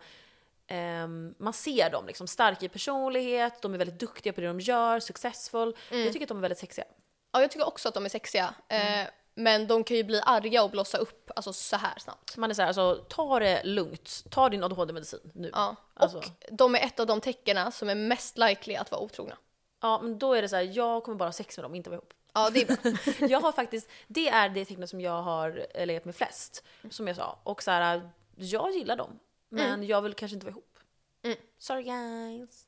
ehm, 0.70 1.36
man 1.38 1.54
ser 1.54 1.90
dem 1.90 2.08
liksom 2.08 2.28
starka 2.28 2.66
i 2.66 2.70
personlighet, 2.70 3.62
de 3.62 3.74
är 3.74 3.78
väldigt 3.78 4.00
duktiga 4.00 4.34
på 4.34 4.42
det 4.42 4.48
de 4.48 4.60
gör, 4.60 5.00
successful. 5.00 5.76
Mm. 5.92 6.04
Jag 6.04 6.14
tycker 6.14 6.26
att 6.26 6.30
de 6.30 6.38
är 6.38 6.42
väldigt 6.42 6.60
sexiga. 6.60 6.86
Ja, 7.32 7.42
jag 7.42 7.52
tycker 7.52 7.68
också 7.68 7.88
att 7.88 7.94
de 7.94 8.06
är 8.06 8.10
sexiga. 8.10 8.54
Mm. 8.68 9.02
Eh, 9.06 9.08
men 9.36 9.68
de 9.68 9.84
kan 9.84 9.98
ju 9.98 10.04
bli 10.04 10.22
arga 10.26 10.64
och 10.64 10.70
blossa 10.70 10.98
upp 10.98 11.32
alltså 11.36 11.54
så 11.54 11.76
här 11.76 12.00
snabbt. 12.00 12.38
Man 12.38 12.50
är 12.50 12.54
såhär, 12.54 12.68
alltså 12.68 13.06
ta 13.10 13.40
det 13.40 13.64
lugnt. 13.64 14.24
Ta 14.30 14.50
din 14.50 14.64
ADHD-medicin 14.64 15.32
nu. 15.34 15.52
Ja. 15.54 15.76
Alltså. 15.94 16.18
Och 16.18 16.26
de 16.52 16.76
är 16.76 16.80
ett 16.80 17.00
av 17.00 17.06
de 17.08 17.22
tecknen 17.22 17.72
som 17.72 17.90
är 17.90 17.96
mest 17.96 18.38
likely 18.38 18.76
att 18.76 18.92
vara 18.92 19.02
otrogna. 19.02 19.38
Ja, 19.80 20.02
men 20.02 20.20
då 20.20 20.34
är 20.34 20.42
det 20.42 20.50
så 20.50 20.56
här, 20.56 20.64
jag 20.64 21.04
kommer 21.04 21.16
bara 21.18 21.26
ha 21.28 21.32
sex 21.34 21.58
med 21.58 21.64
dem, 21.66 21.76
inte 21.76 21.90
vara 21.90 21.98
ihop. 21.98 22.14
Ja, 22.34 22.50
det 22.50 22.62
är 22.62 22.66
bra. 22.66 23.28
Jag 23.30 23.42
har 23.42 23.52
faktiskt, 23.52 23.90
det 24.08 24.30
är 24.30 24.50
det 24.50 24.66
tecknet 24.66 24.90
som 24.90 25.02
jag 25.02 25.22
har 25.22 25.68
eh, 25.74 25.86
legat 25.86 26.06
med 26.06 26.16
flest, 26.16 26.64
som 26.90 27.08
jag 27.08 27.16
sa. 27.16 27.40
Och 27.44 27.64
så 27.64 27.72
här, 27.72 28.10
jag 28.36 28.72
gillar 28.72 28.96
dem, 28.96 29.20
men 29.50 29.84
jag 29.88 30.02
vill 30.02 30.14
kanske 30.14 30.34
inte 30.36 30.46
vara 30.46 30.52
ihop. 30.52 30.80
Mm. 31.24 31.38
Sorry 31.58 31.84
guys. 31.84 32.64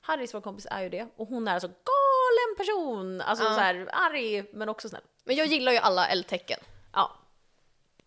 Harrys 0.00 0.34
vår 0.34 0.40
kompis 0.40 0.66
är 0.70 0.82
ju 0.82 0.88
det, 0.88 1.08
och 1.16 1.28
hon 1.28 1.48
är 1.48 1.54
alltså 1.54 1.68
galen 1.68 2.56
person. 2.56 3.20
Alltså 3.20 3.44
Ja. 3.44 3.54
så 3.54 3.60
här 3.60 3.88
arg, 3.92 4.44
men 4.52 4.68
också 4.68 4.88
snäll. 4.88 5.02
Men 5.24 5.36
jag 5.36 5.46
gillar 5.46 5.72
ju 5.72 5.78
alla 5.78 6.08
eldtecken. 6.08 6.60
Ja. 6.92 7.10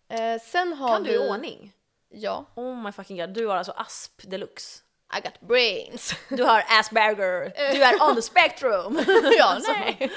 Eh, 0.08 0.40
sen 0.42 0.72
har 0.72 0.88
Kan 0.88 1.02
vi... 1.02 1.08
du 1.08 1.14
i 1.24 1.30
ordning? 1.30 1.72
Ja. 2.08 2.44
Oh 2.54 2.74
my 2.82 2.92
fucking 2.92 3.16
god, 3.16 3.30
du 3.30 3.46
har 3.46 3.56
alltså 3.56 3.72
asp 3.72 4.22
deluxe. 4.24 4.82
I 5.12 5.20
got 5.20 5.40
brains. 5.40 6.14
Du 6.28 6.42
har 6.44 6.64
Asperger, 6.68 7.52
du 7.72 7.82
är 7.82 8.08
on 8.08 8.14
the 8.14 8.22
spectrum. 8.22 9.00
ja, 9.38 9.44
Alltså, 9.44 9.72
nej. 9.72 10.10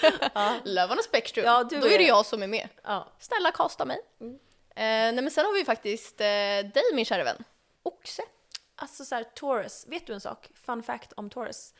Love 0.63 0.93
on 0.93 0.99
a 0.99 1.03
spectrum. 1.03 1.45
Ja, 1.45 1.63
du 1.63 1.79
Då 1.79 1.87
är 1.87 1.97
det 1.97 2.03
jag 2.03 2.25
som 2.25 2.43
är 2.43 2.47
med. 2.47 2.69
Ja. 2.83 3.07
Snälla 3.19 3.51
kasta 3.51 3.85
mig. 3.85 3.99
Mm. 4.21 4.33
Eh, 4.75 5.13
nej 5.13 5.21
men 5.21 5.31
sen 5.31 5.45
har 5.45 5.53
vi 5.53 5.65
faktiskt 5.65 6.21
eh, 6.21 6.25
dig 6.73 6.83
min 6.93 7.05
kära 7.05 7.23
vän. 7.23 7.43
Oxe. 7.83 8.21
Alltså 8.75 9.05
så 9.05 9.15
här, 9.15 9.23
Taurus, 9.23 9.85
vet 9.87 10.07
du 10.07 10.13
en 10.13 10.21
sak? 10.21 10.49
Fun 10.65 10.83
fact 10.83 11.13
om 11.13 11.29
Taurus. 11.29 11.73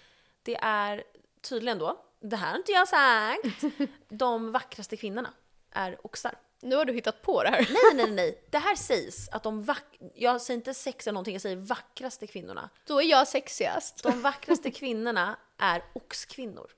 Det 0.44 0.56
är 0.62 1.04
tydligen 1.42 1.80
då, 1.80 2.06
det 2.22 2.36
här 2.36 2.50
har 2.50 2.58
inte 2.58 2.72
jag 2.72 2.88
sagt, 2.88 3.64
de 4.10 4.52
vackraste 4.52 4.98
kvinnorna 4.98 5.34
är 5.72 6.06
oxar. 6.06 6.36
Nu 6.62 6.76
har 6.76 6.86
du 6.86 6.94
hittat 6.94 7.22
på 7.22 7.44
det 7.44 7.50
här. 7.50 7.70
Nej, 7.70 8.06
nej, 8.06 8.12
nej, 8.12 8.44
det 8.50 8.58
här 8.58 8.76
sägs 8.76 9.30
att 9.30 9.44
de 9.44 9.64
vack... 9.64 9.86
Jag 10.16 10.42
säger 10.42 10.58
inte 10.58 10.74
sex 10.74 11.08
eller 11.08 11.14
någonting, 11.14 11.34
jag 11.34 11.42
säger 11.42 11.56
vackraste 11.56 12.28
kvinnorna. 12.28 12.70
Då 12.86 13.02
är 13.02 13.06
jag 13.06 13.28
sexigast. 13.28 14.04
De 14.04 14.22
vackraste 14.22 14.72
kvinnorna 14.72 15.38
är 15.58 15.84
oxkvinnor. 15.94 16.72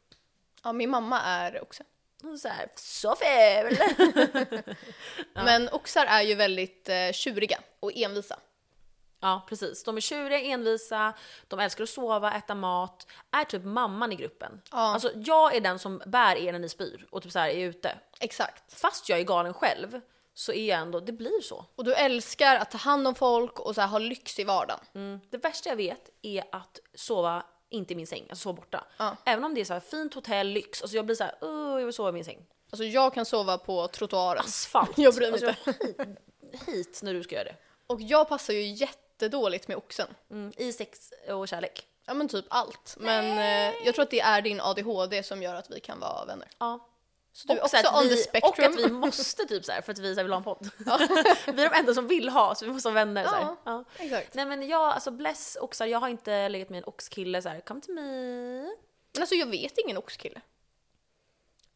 Ja, 0.64 0.74
min 0.74 0.90
mamma 0.90 1.22
är 1.22 1.64
oxe. 1.64 1.84
Och 2.24 2.40
så 2.40 2.48
här, 2.48 2.68
så 2.76 3.16
ful! 3.16 3.78
Men 5.34 5.70
oxar 5.70 6.06
är 6.06 6.22
ju 6.22 6.36
väldigt 6.36 6.90
eh, 6.90 7.12
tjuriga 7.12 7.60
och 7.80 7.92
envisa. 7.96 8.40
Ja, 9.22 9.46
precis. 9.50 9.84
De 9.84 9.98
är 9.98 10.02
tjuriga, 10.02 10.40
envisa, 10.40 11.14
de 11.48 11.60
älskar 11.60 11.84
att 11.84 11.90
sova, 11.90 12.34
äta 12.34 12.56
mat, 12.56 13.08
är 13.32 13.44
typ 13.44 13.64
mamman 13.64 14.12
i 14.12 14.16
gruppen. 14.16 14.62
Ja. 14.72 14.78
Alltså 14.78 15.12
jag 15.16 15.56
är 15.56 15.62
den 15.62 15.80
som 15.80 16.02
bär 16.06 16.36
er 16.36 16.52
när 16.52 16.60
ni 16.60 16.70
spyr 16.70 17.08
och 17.12 17.24
typ 17.24 17.32
så 17.32 17.40
här 17.40 17.50
är 17.50 17.66
ute. 17.66 17.98
Exakt. 18.20 18.74
Fast 18.82 19.10
jag 19.10 19.20
är 19.20 19.24
galen 19.24 19.54
själv 19.54 20.02
så 20.34 20.54
är 20.54 20.70
jag 20.70 20.80
ändå, 20.80 21.00
det 21.00 21.12
blir 21.12 21.42
så. 21.42 21.66
Och 21.76 21.84
du 21.84 21.94
älskar 21.94 22.56
att 22.56 22.72
ta 22.72 22.78
hand 22.78 23.08
om 23.08 23.16
folk 23.16 23.60
och 23.60 23.76
så 23.76 23.82
här, 23.82 23.88
ha 23.88 24.00
lyx 24.00 24.40
i 24.40 24.44
vardagen. 24.44 24.80
Mm. 24.96 25.20
Det 25.30 25.38
värsta 25.38 25.70
jag 25.70 25.76
vet 25.76 26.10
är 26.22 26.44
att 26.52 26.80
sova 26.96 27.44
inte 27.70 27.94
i 27.94 27.96
min 27.96 28.08
säng, 28.08 28.26
alltså 28.30 28.44
sova 28.44 28.56
borta. 28.56 28.86
Ja. 28.98 29.18
Även 29.26 29.44
om 29.44 29.54
det 29.54 29.62
är 29.62 29.66
så 29.66 29.74
här 29.74 29.80
fint 29.80 30.14
hotell, 30.14 30.48
lyx, 30.48 30.82
alltså 30.82 30.96
jag 30.96 31.06
blir 31.06 31.16
så 31.16 31.24
här, 31.24 31.36
"Åh, 31.42 31.80
jag 31.80 31.86
vill 31.86 31.94
sova 31.94 32.10
i 32.10 32.12
min 32.12 32.26
säng. 32.26 32.46
Alltså 32.72 32.84
jag 32.84 33.14
kan 33.14 33.26
sova 33.26 33.58
på 33.58 33.88
trottoaren. 33.88 34.40
Asfalt. 34.46 34.92
Jag 34.98 35.16
bryr 35.16 35.32
mig 35.32 35.46
alltså, 35.46 35.72
hit, 35.72 35.98
hit 36.68 37.00
när 37.04 37.14
du 37.14 37.24
ska 37.24 37.36
göra 37.36 37.44
det. 37.44 37.56
Och 37.88 38.02
jag 38.02 38.30
passar 38.30 38.54
ju 38.54 38.62
jättedåligt 39.22 39.68
med 39.68 39.78
oxen. 39.78 40.08
Mm. 40.32 40.54
I 40.58 40.74
sex 40.74 41.14
och 41.30 41.48
kärlek. 41.48 41.88
Ja 42.06 42.14
men 42.14 42.28
typ 42.28 42.46
allt. 42.50 42.96
Men 43.00 43.26
eh, 43.38 43.76
jag 43.86 43.96
tror 43.96 44.04
att 44.04 44.10
det 44.10 44.20
är 44.20 44.42
din 44.42 44.62
ADHD 44.62 45.24
som 45.24 45.44
gör 45.44 45.56
att 45.56 45.70
vi 45.72 45.80
kan 45.80 46.00
vara 46.00 46.26
vänner. 46.26 46.48
Ja. 46.58 46.88
Så 47.34 47.48
du 47.48 47.54
är 47.54 47.64
också 47.64 47.78
att 47.78 47.96
on 47.96 48.04
the 48.04 48.10
vi, 48.10 48.18
spectrum. 48.18 48.52
och 48.52 48.80
att 48.80 48.86
vi 48.86 48.92
måste 48.92 49.46
typ 49.46 49.66
så 49.66 49.72
här 49.72 49.82
för 49.82 49.92
att 49.92 50.00
vi 50.00 50.14
så 50.14 50.20
här 50.20 50.24
vill 50.24 50.34
ha 50.34 50.38
en 50.38 50.44
podd. 50.44 50.70
vi 51.46 51.64
är 51.64 51.70
de 51.70 51.76
enda 51.76 51.94
som 51.94 52.08
vill 52.08 52.30
ha 52.30 52.56
så 52.56 52.66
vi 52.66 52.72
måste 52.72 52.90
vara 52.90 53.06
vänner. 53.06 53.24
Så 53.24 53.30
här. 53.30 53.42
Ja. 53.42 53.58
Ja. 53.64 53.84
Exakt. 53.98 54.34
Nej 54.34 54.46
men 54.46 54.68
jag, 54.68 54.82
alltså 54.82 55.12
bless 55.12 55.58
oxar, 55.62 55.86
jag 55.86 56.00
har 56.00 56.10
inte 56.10 56.50
legat 56.50 56.70
med 56.70 56.78
en 56.78 56.84
oxkille 56.84 57.42
så 57.42 57.50
här. 57.50 57.62
come 57.62 57.82
to 57.82 57.92
me. 57.92 58.02
Men 59.14 59.22
alltså 59.22 59.36
jag 59.36 59.48
vet 59.48 59.78
ingen 59.78 59.98
oxkille. 59.98 60.42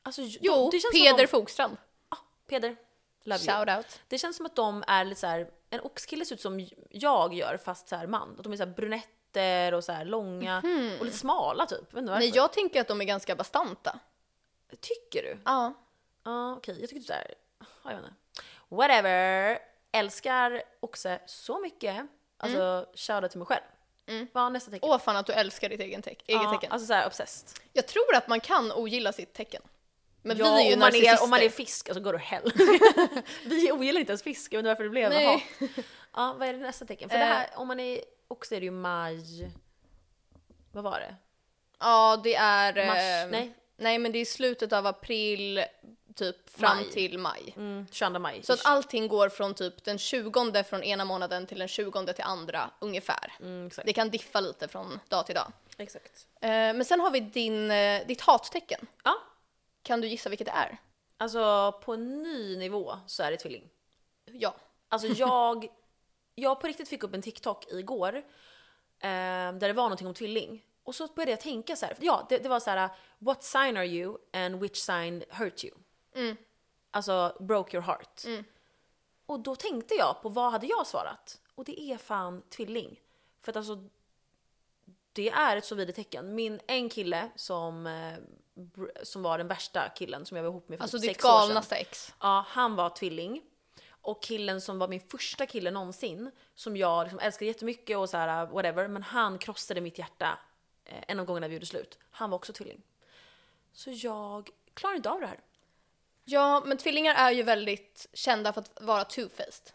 Alltså, 0.04 0.22
Jo, 0.22 0.72
känns 0.72 0.92
Peder 0.92 1.28
som 1.28 1.40
Fogstrand. 1.40 1.78
de, 2.10 2.18
Peder, 2.48 2.76
love 3.24 3.44
you. 3.44 3.54
Shout 3.54 3.78
out. 3.78 4.00
Det 4.08 4.18
känns 4.18 4.38
som 4.38 4.46
att 4.46 4.56
de 4.56 4.84
är 4.88 5.06
lite 5.06 5.22
så 5.22 5.28
här, 5.28 5.48
en 5.76 5.86
oxkille 5.86 6.26
ser 6.26 6.36
ut 6.36 6.42
som 6.42 6.68
jag 6.90 7.34
gör 7.34 7.58
fast 7.58 7.88
så 7.90 7.96
här 7.96 8.08
man. 8.08 8.36
Att 8.38 8.44
de 8.44 8.54
är 8.54 8.58
så 8.58 8.66
brunetter 8.66 9.74
och 9.74 9.84
så 9.84 9.92
här 9.92 10.06
långa 10.06 10.58
och 11.00 11.06
lite 11.06 11.18
smala 11.18 11.66
typ. 11.66 11.94
Vet. 11.94 12.04
Nej 12.06 12.32
jag 12.36 12.54
tänker 12.54 12.82
att 12.82 12.88
de 12.88 13.02
är 13.02 13.06
ganska 13.06 13.36
bastanta. 13.36 14.00
Tycker 14.82 15.24
du? 15.24 15.38
Ja. 15.46 15.74
Ja 16.24 16.56
okej, 16.56 16.80
jag 16.80 16.90
tycker 16.90 17.00
typ 17.00 17.08
såhär, 17.08 17.34
ja, 17.60 17.66
jag 17.84 17.90
vet 17.98 18.06
inte. 18.06 18.14
Whatever. 18.70 19.60
Älskar 19.92 20.64
oxe 20.80 21.20
så 21.26 21.60
mycket. 21.60 22.06
Alltså 22.38 22.86
shoutout 22.96 23.32
till 23.32 23.40
mig 23.40 23.46
själv. 23.48 23.64
Mm. 24.08 24.28
Vad 24.34 24.52
nästa 24.52 24.72
tecken? 24.72 24.90
Åh 24.90 24.98
fan 25.00 25.18
att 25.18 25.26
du 25.26 25.34
älskar 25.34 25.70
ditt 25.70 25.80
egen 25.80 26.02
teck- 26.02 26.24
eget 26.28 26.44
ja, 26.44 26.52
tecken. 26.54 26.72
Alltså 26.72 26.88
såhär 26.88 27.08
obsessed. 27.08 27.50
Jag 27.74 27.88
tror 27.88 28.16
att 28.16 28.28
man 28.28 28.40
kan 28.40 28.72
ogilla 28.72 29.12
sitt 29.14 29.34
tecken. 29.34 29.62
Men 30.26 30.38
ja, 30.38 30.56
vi 30.56 30.62
är 30.62 30.68
ju 30.68 30.74
om 30.74 30.80
man 30.80 30.96
är, 30.96 31.24
om 31.24 31.30
man 31.30 31.42
är 31.42 31.50
fisk, 31.50 31.90
alltså 31.90 32.04
go 32.04 32.12
to 32.12 32.18
hell. 32.18 32.52
vi 33.46 33.72
ogillar 33.72 34.00
inte 34.00 34.12
ens 34.12 34.24
fisk, 34.24 34.54
jag 34.54 34.60
inte 34.60 34.70
varför 34.70 34.84
det 34.84 34.90
blev 34.90 35.10
Nej. 35.10 35.48
Ja, 36.16 36.36
vad 36.40 36.48
är 36.48 36.54
det 36.54 36.60
nästa 36.60 36.86
tecken? 36.86 37.10
För 37.10 37.18
det 37.18 37.26
här, 37.26 37.50
om 37.56 37.68
man 37.68 37.80
är 37.80 38.02
oxe 38.28 38.56
är 38.56 38.60
det 38.60 38.66
ju 38.66 38.72
maj... 38.72 39.52
Vad 40.72 40.84
var 40.84 41.00
det? 41.00 41.16
Ja 41.80 42.22
det 42.24 42.36
är... 42.36 42.86
Mars? 42.86 42.98
eh, 42.98 43.32
Nej. 43.32 43.54
Nej 43.78 43.98
men 44.00 44.12
det 44.12 44.20
är 44.20 44.26
slutet 44.26 44.74
av 44.74 44.88
april 44.88 45.64
typ 46.16 46.50
fram 46.50 46.78
Maj. 46.78 46.92
till 46.92 47.18
maj. 47.18 47.54
Mm, 47.58 47.88
22 47.92 48.20
maj. 48.20 48.44
Så 48.44 48.54
att 48.54 48.66
allting 48.66 49.08
går 49.08 49.30
från 49.30 49.54
typ 49.54 49.84
den 49.84 49.98
20 49.98 50.64
från 50.64 50.84
ena 50.84 51.06
månaden 51.06 51.48
till 51.48 51.60
den 51.60 51.68
20 51.68 52.14
till 52.14 52.24
andra 52.24 52.70
ungefär. 52.80 53.34
mm. 53.40 53.70
Det 53.86 53.94
kan 53.94 54.10
diffa 54.10 54.40
lite 54.40 54.68
från 54.68 55.00
dag 55.08 55.26
till 55.26 55.36
dag. 55.36 55.52
exakt. 55.78 56.28
Eh, 56.42 56.50
men 56.50 56.86
sen 56.86 57.00
har 57.00 57.12
vi 57.12 57.20
din, 57.20 57.72
eh, 57.72 58.08
ditt 58.08 58.22
hattecken. 58.22 58.88
Ja, 59.04 59.16
Kan 59.86 60.02
du 60.02 60.08
gissa 60.08 60.30
vilket 60.30 60.48
det 60.48 60.52
är? 60.52 60.80
alltså 61.18 61.74
på 61.82 61.94
en 61.94 62.24
ny 62.24 62.58
nivå 62.58 62.98
så 63.08 63.24
är 63.24 63.32
det 63.32 63.38
tvilling. 63.38 63.70
Ja. 64.26 64.56
Alltså 64.90 65.08
jag, 65.08 65.68
jag 66.36 66.62
på 66.62 66.68
riktigt 66.68 66.90
fick 66.90 67.04
upp 67.04 67.14
en 67.14 67.22
TikTok 67.22 67.72
igår 67.72 68.16
eh, 68.16 68.22
där 69.54 69.60
det 69.60 69.74
var 69.74 69.84
någonting 69.84 70.08
om 70.08 70.14
tvilling. 70.14 70.66
Och 70.84 70.96
så 70.96 71.08
började 71.08 71.32
jag 71.32 71.42
tänka 71.42 71.76
så 71.76 71.86
här, 71.86 71.98
ja 72.02 72.26
det, 72.30 72.38
det 72.38 72.50
var 72.50 72.60
så 72.60 72.70
här: 72.70 72.90
what 73.20 73.44
sign 73.44 73.78
are 73.78 73.88
you 73.88 74.18
and 74.34 74.62
which 74.62 74.78
sign 74.78 75.24
hurt 75.30 75.64
you? 75.64 75.76
Mm. 76.16 76.38
Alltså 76.92 77.38
broke 77.40 77.78
your 77.78 77.86
heart. 77.86 78.26
Mm. 78.26 78.44
Och 79.26 79.40
då 79.40 79.56
tänkte 79.56 79.94
jag 79.96 80.22
på 80.22 80.30
vad 80.30 80.52
hade 80.52 80.68
jag 80.68 80.88
svarat? 80.88 81.42
Och 81.56 81.66
det 81.66 81.82
är 81.82 81.98
fan 81.98 82.42
tvilling. 82.42 83.00
För 83.42 83.52
att 83.52 83.56
alltså 83.56 83.90
det 85.16 85.30
är 85.30 85.58
ett 85.58 85.66
så 85.66 85.76
vidrigt 85.76 85.96
tecken. 85.96 86.36
Min 86.36 86.60
en 86.68 86.90
kille 86.90 87.30
som, 87.36 87.88
eh, 87.88 88.14
som 89.04 89.24
var 89.24 89.38
den 89.38 89.48
värsta 89.48 89.90
killen 89.90 90.26
som 90.26 90.38
jag 90.38 90.44
var 90.44 90.50
ihop 90.50 90.70
med 90.70 90.78
för 90.78 90.84
Alltså 90.84 90.98
typ 90.98 91.08
ditt 91.08 91.16
sex 91.16 91.26
år 91.26 91.30
sedan. 91.30 91.48
galnaste 91.48 91.76
ex. 91.76 92.14
Ja, 92.22 92.46
han 92.48 92.76
var 92.76 92.90
tvilling. 92.90 93.42
Och 93.90 94.24
killen 94.24 94.62
som 94.62 94.80
var 94.80 94.88
min 94.88 95.00
första 95.00 95.46
kille 95.46 95.72
någonsin, 95.72 96.32
som 96.56 96.78
jag 96.78 97.04
liksom 97.04 97.20
älskade 97.20 97.46
jättemycket 97.46 97.98
och 97.98 98.10
så 98.10 98.18
här 98.18 98.46
whatever, 98.46 98.88
men 98.88 99.04
han 99.04 99.38
krossade 99.38 99.82
mitt 99.82 99.98
hjärta 100.00 100.40
eh, 100.86 101.04
en 101.08 101.20
av 101.20 101.26
gångerna 101.26 101.48
vi 101.48 101.54
gjorde 101.54 101.66
slut. 101.66 102.00
Han 102.12 102.30
var 102.30 102.36
också 102.36 102.54
tvilling. 102.54 102.82
Så 103.74 103.90
jag 103.92 104.50
klarar 104.74 104.96
inte 104.96 105.10
av 105.10 105.22
det 105.22 105.28
här. 105.28 105.40
Ja, 106.26 106.64
men 106.66 106.78
tvillingar 106.78 107.16
är 107.16 107.32
ju 107.32 107.44
väldigt 107.44 108.08
kända 108.14 108.54
för 108.54 108.62
att 108.62 108.78
vara 108.82 109.04
two-faced. 109.04 109.72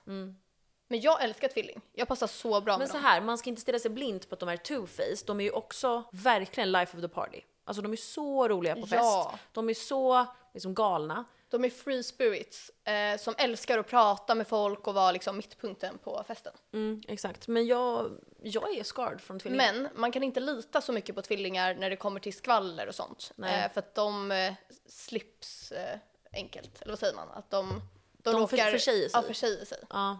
Men 0.90 1.00
jag 1.00 1.22
älskar 1.24 1.48
tvilling. 1.48 1.80
Jag 1.92 2.08
passar 2.08 2.26
så 2.26 2.60
bra. 2.60 2.72
Men 2.72 2.78
med 2.78 2.88
så 2.88 2.94
dem. 2.94 3.02
här, 3.02 3.20
man 3.20 3.38
ska 3.38 3.50
inte 3.50 3.62
stirra 3.62 3.78
sig 3.78 3.90
blind 3.90 4.28
på 4.28 4.34
att 4.34 4.40
de 4.40 4.48
är 4.48 4.56
two-faced. 4.56 5.26
De 5.26 5.40
är 5.40 5.44
ju 5.44 5.50
också 5.50 6.04
verkligen 6.12 6.72
life 6.72 6.96
of 6.96 7.02
the 7.02 7.08
party. 7.08 7.40
Alltså 7.64 7.82
de 7.82 7.92
är 7.92 7.96
så 7.96 8.48
roliga 8.48 8.74
på 8.74 8.80
fest. 8.80 8.92
Ja. 8.92 9.38
De 9.52 9.70
är 9.70 9.74
så 9.74 10.26
liksom 10.54 10.74
galna. 10.74 11.24
De 11.48 11.64
är 11.64 11.70
free 11.70 12.02
spirits 12.02 12.70
eh, 12.84 13.18
som 13.18 13.34
älskar 13.38 13.78
att 13.78 13.86
prata 13.86 14.34
med 14.34 14.46
folk 14.46 14.86
och 14.86 14.94
vara 14.94 15.12
liksom 15.12 15.36
mittpunkten 15.36 15.98
på 15.98 16.24
festen. 16.26 16.52
Mm, 16.72 17.02
exakt. 17.08 17.48
Men 17.48 17.66
jag, 17.66 18.10
jag 18.42 18.76
är 18.76 18.84
scarred 18.84 19.20
från 19.20 19.38
tvillingar. 19.40 19.72
Men 19.72 19.88
man 19.94 20.12
kan 20.12 20.22
inte 20.22 20.40
lita 20.40 20.80
så 20.80 20.92
mycket 20.92 21.14
på 21.14 21.22
tvillingar 21.22 21.74
när 21.74 21.90
det 21.90 21.96
kommer 21.96 22.20
till 22.20 22.34
skvaller 22.36 22.86
och 22.86 22.94
sånt. 22.94 23.32
Eh, 23.44 23.72
för 23.72 23.78
att 23.78 23.94
de 23.94 24.32
eh, 24.32 24.54
slips 24.86 25.72
eh, 25.72 25.98
enkelt, 26.32 26.82
eller 26.82 26.92
vad 26.92 26.98
säger 26.98 27.14
man? 27.14 27.28
Att 27.34 27.50
de, 27.50 27.68
de, 27.68 28.32
De 28.32 28.48
för- 28.48 28.56
råkar 28.56 28.70
försäger 28.70 29.08
sig. 29.08 29.10
Ja, 29.12 29.22
försäger 29.22 29.64
sig. 29.64 29.78
Ja. 29.90 30.18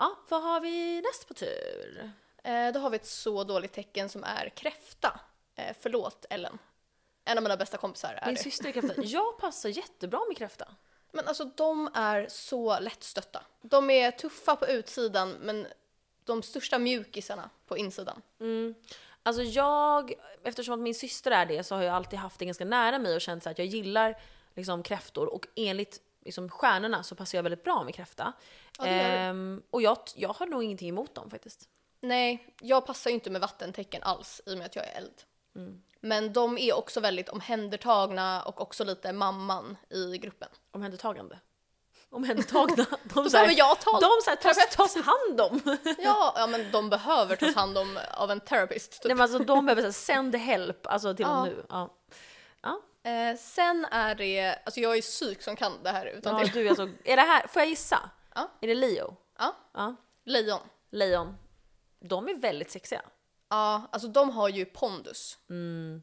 Ja, 0.00 0.18
vad 0.28 0.42
har 0.42 0.60
vi 0.60 1.00
näst 1.00 1.28
på 1.28 1.34
tur? 1.34 2.10
Eh, 2.44 2.72
då 2.72 2.80
har 2.80 2.90
vi 2.90 2.96
ett 2.96 3.06
så 3.06 3.44
dåligt 3.44 3.72
tecken 3.72 4.08
som 4.08 4.24
är 4.24 4.48
kräfta. 4.48 5.20
Eh, 5.54 5.76
förlåt 5.80 6.26
Ellen. 6.30 6.58
En 7.24 7.38
av 7.38 7.42
mina 7.42 7.56
bästa 7.56 7.76
kompisar 7.76 8.14
är 8.22 8.26
Min 8.26 8.34
det. 8.34 8.40
syster 8.40 8.68
är 8.68 8.72
kräfta. 8.72 8.94
Jag 9.02 9.38
passar 9.38 9.68
jättebra 9.68 10.20
med 10.28 10.36
kräfta. 10.36 10.68
Men 11.12 11.28
alltså 11.28 11.44
de 11.44 11.90
är 11.94 12.26
så 12.28 12.80
lättstötta. 12.80 13.42
De 13.62 13.90
är 13.90 14.10
tuffa 14.10 14.56
på 14.56 14.66
utsidan 14.66 15.30
men 15.30 15.66
de 16.24 16.42
största 16.42 16.78
mjukisarna 16.78 17.50
på 17.66 17.78
insidan. 17.78 18.22
Mm. 18.40 18.74
Alltså 19.22 19.42
jag, 19.42 20.12
eftersom 20.44 20.74
att 20.74 20.80
min 20.80 20.94
syster 20.94 21.30
är 21.30 21.46
det 21.46 21.64
så 21.64 21.74
har 21.74 21.82
jag 21.82 21.94
alltid 21.94 22.18
haft 22.18 22.38
det 22.38 22.44
ganska 22.44 22.64
nära 22.64 22.98
mig 22.98 23.14
och 23.14 23.20
känt 23.20 23.46
att 23.46 23.58
jag 23.58 23.66
gillar 23.66 24.20
liksom, 24.54 24.82
kräftor 24.82 25.34
och 25.34 25.46
enligt 25.56 26.00
liksom, 26.24 26.48
stjärnorna 26.48 27.02
så 27.02 27.14
passar 27.14 27.38
jag 27.38 27.42
väldigt 27.42 27.64
bra 27.64 27.84
med 27.84 27.94
kräfta. 27.94 28.32
Ja. 28.78 28.86
Ehm, 28.86 29.62
och 29.70 29.82
jag, 29.82 29.98
jag 30.14 30.28
har 30.32 30.46
nog 30.46 30.64
ingenting 30.64 30.88
emot 30.88 31.14
dem 31.14 31.30
faktiskt. 31.30 31.68
Nej, 32.00 32.54
jag 32.60 32.86
passar 32.86 33.10
ju 33.10 33.14
inte 33.14 33.30
med 33.30 33.40
vattentecken 33.40 34.02
alls 34.02 34.40
i 34.46 34.54
och 34.54 34.58
med 34.58 34.66
att 34.66 34.76
jag 34.76 34.84
är 34.88 34.96
eld. 34.96 35.22
Mm. 35.56 35.82
Men 36.00 36.32
de 36.32 36.58
är 36.58 36.76
också 36.76 37.00
väldigt 37.00 37.28
omhändertagna 37.28 38.42
och 38.42 38.60
också 38.60 38.84
lite 38.84 39.12
mamman 39.12 39.76
i 39.90 40.18
gruppen. 40.18 40.48
Omhändertagande. 40.70 41.38
Omhändertagna. 42.10 42.86
De, 43.02 43.24
så 43.24 43.30
behöver 43.30 43.54
jag 43.58 43.80
ta- 43.80 44.00
de 44.00 44.10
så 44.24 44.30
här, 44.30 44.36
tas, 44.36 44.76
tas 44.76 44.96
hand 44.96 45.40
om. 45.40 45.78
Ja, 45.98 46.34
ja 46.36 46.46
men 46.46 46.70
de 46.70 46.90
behöver 46.90 47.36
tas 47.36 47.54
hand 47.54 47.78
om 47.78 47.98
av 48.14 48.30
en 48.30 48.40
therapist. 48.40 48.92
Typ. 48.92 49.04
Nej, 49.04 49.14
men 49.14 49.22
alltså, 49.22 49.38
de 49.38 49.66
behöver 49.66 49.82
så 49.82 49.86
här, 49.86 49.92
send 49.92 50.36
help 50.36 50.86
alltså, 50.86 51.14
till 51.14 51.22
Ja. 51.28 51.32
dem 51.34 51.44
nu. 51.48 51.64
Ja. 51.68 51.94
Eh, 53.10 53.36
sen 53.36 53.84
är 53.90 54.14
det, 54.14 54.58
alltså 54.64 54.80
jag 54.80 54.96
är 54.96 55.00
psyk 55.02 55.42
som 55.42 55.56
kan 55.56 55.82
det 55.82 55.90
här 55.90 56.06
utan 56.06 56.38
Ja, 56.38 56.44
till. 56.44 56.52
du 56.54 56.64
är, 56.64 56.68
alltså, 56.68 56.88
är 57.04 57.16
det 57.16 57.22
här, 57.22 57.46
får 57.46 57.62
jag 57.62 57.68
gissa? 57.68 58.10
Ja. 58.34 58.50
Är 58.60 58.66
det 58.68 58.74
Leo? 58.74 59.16
Ja, 59.38 59.56
Ja. 59.74 59.96
lejon. 60.24 60.60
Lejon. 60.90 61.36
De 62.00 62.28
är 62.28 62.34
väldigt 62.34 62.70
sexiga. 62.70 63.02
Ja, 63.48 63.82
alltså 63.92 64.08
de 64.08 64.30
har 64.30 64.48
ju 64.48 64.64
pondus. 64.64 65.38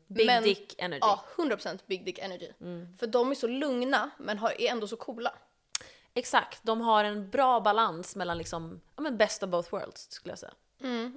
Big 0.08 0.26
Men- 0.28 0.44
dick 0.44 0.76
energy. 0.78 1.00
Ja, 1.02 1.24
100% 1.36 1.80
big 1.86 2.06
dick 2.06 2.20
energy. 2.20 2.52
För 3.00 3.08
de 3.08 3.32
är 3.32 3.36
så 3.36 3.48
lugna 3.48 4.10
men 4.20 4.38
har, 4.38 4.62
är 4.62 4.72
ändå 4.72 4.88
så 4.88 4.98
coola. 4.98 5.34
Exakt, 6.14 6.64
de 6.64 6.82
har 6.82 7.04
en 7.04 7.30
bra 7.30 7.60
balans 7.60 8.16
mellan 8.16 8.38
liksom, 8.38 8.82
ja 8.96 9.02
men 9.02 9.18
best 9.18 9.44
of 9.44 9.50
both 9.50 9.72
worlds 9.72 10.12
skulle 10.12 10.32
jag 10.32 10.40
säga. 10.40 10.54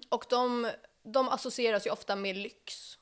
Och 0.08 0.24
de, 0.30 0.70
de 1.02 1.28
associeras 1.28 1.86
ju 1.86 1.90
ofta 1.90 2.16
med 2.16 2.36
lyx. 2.36 2.98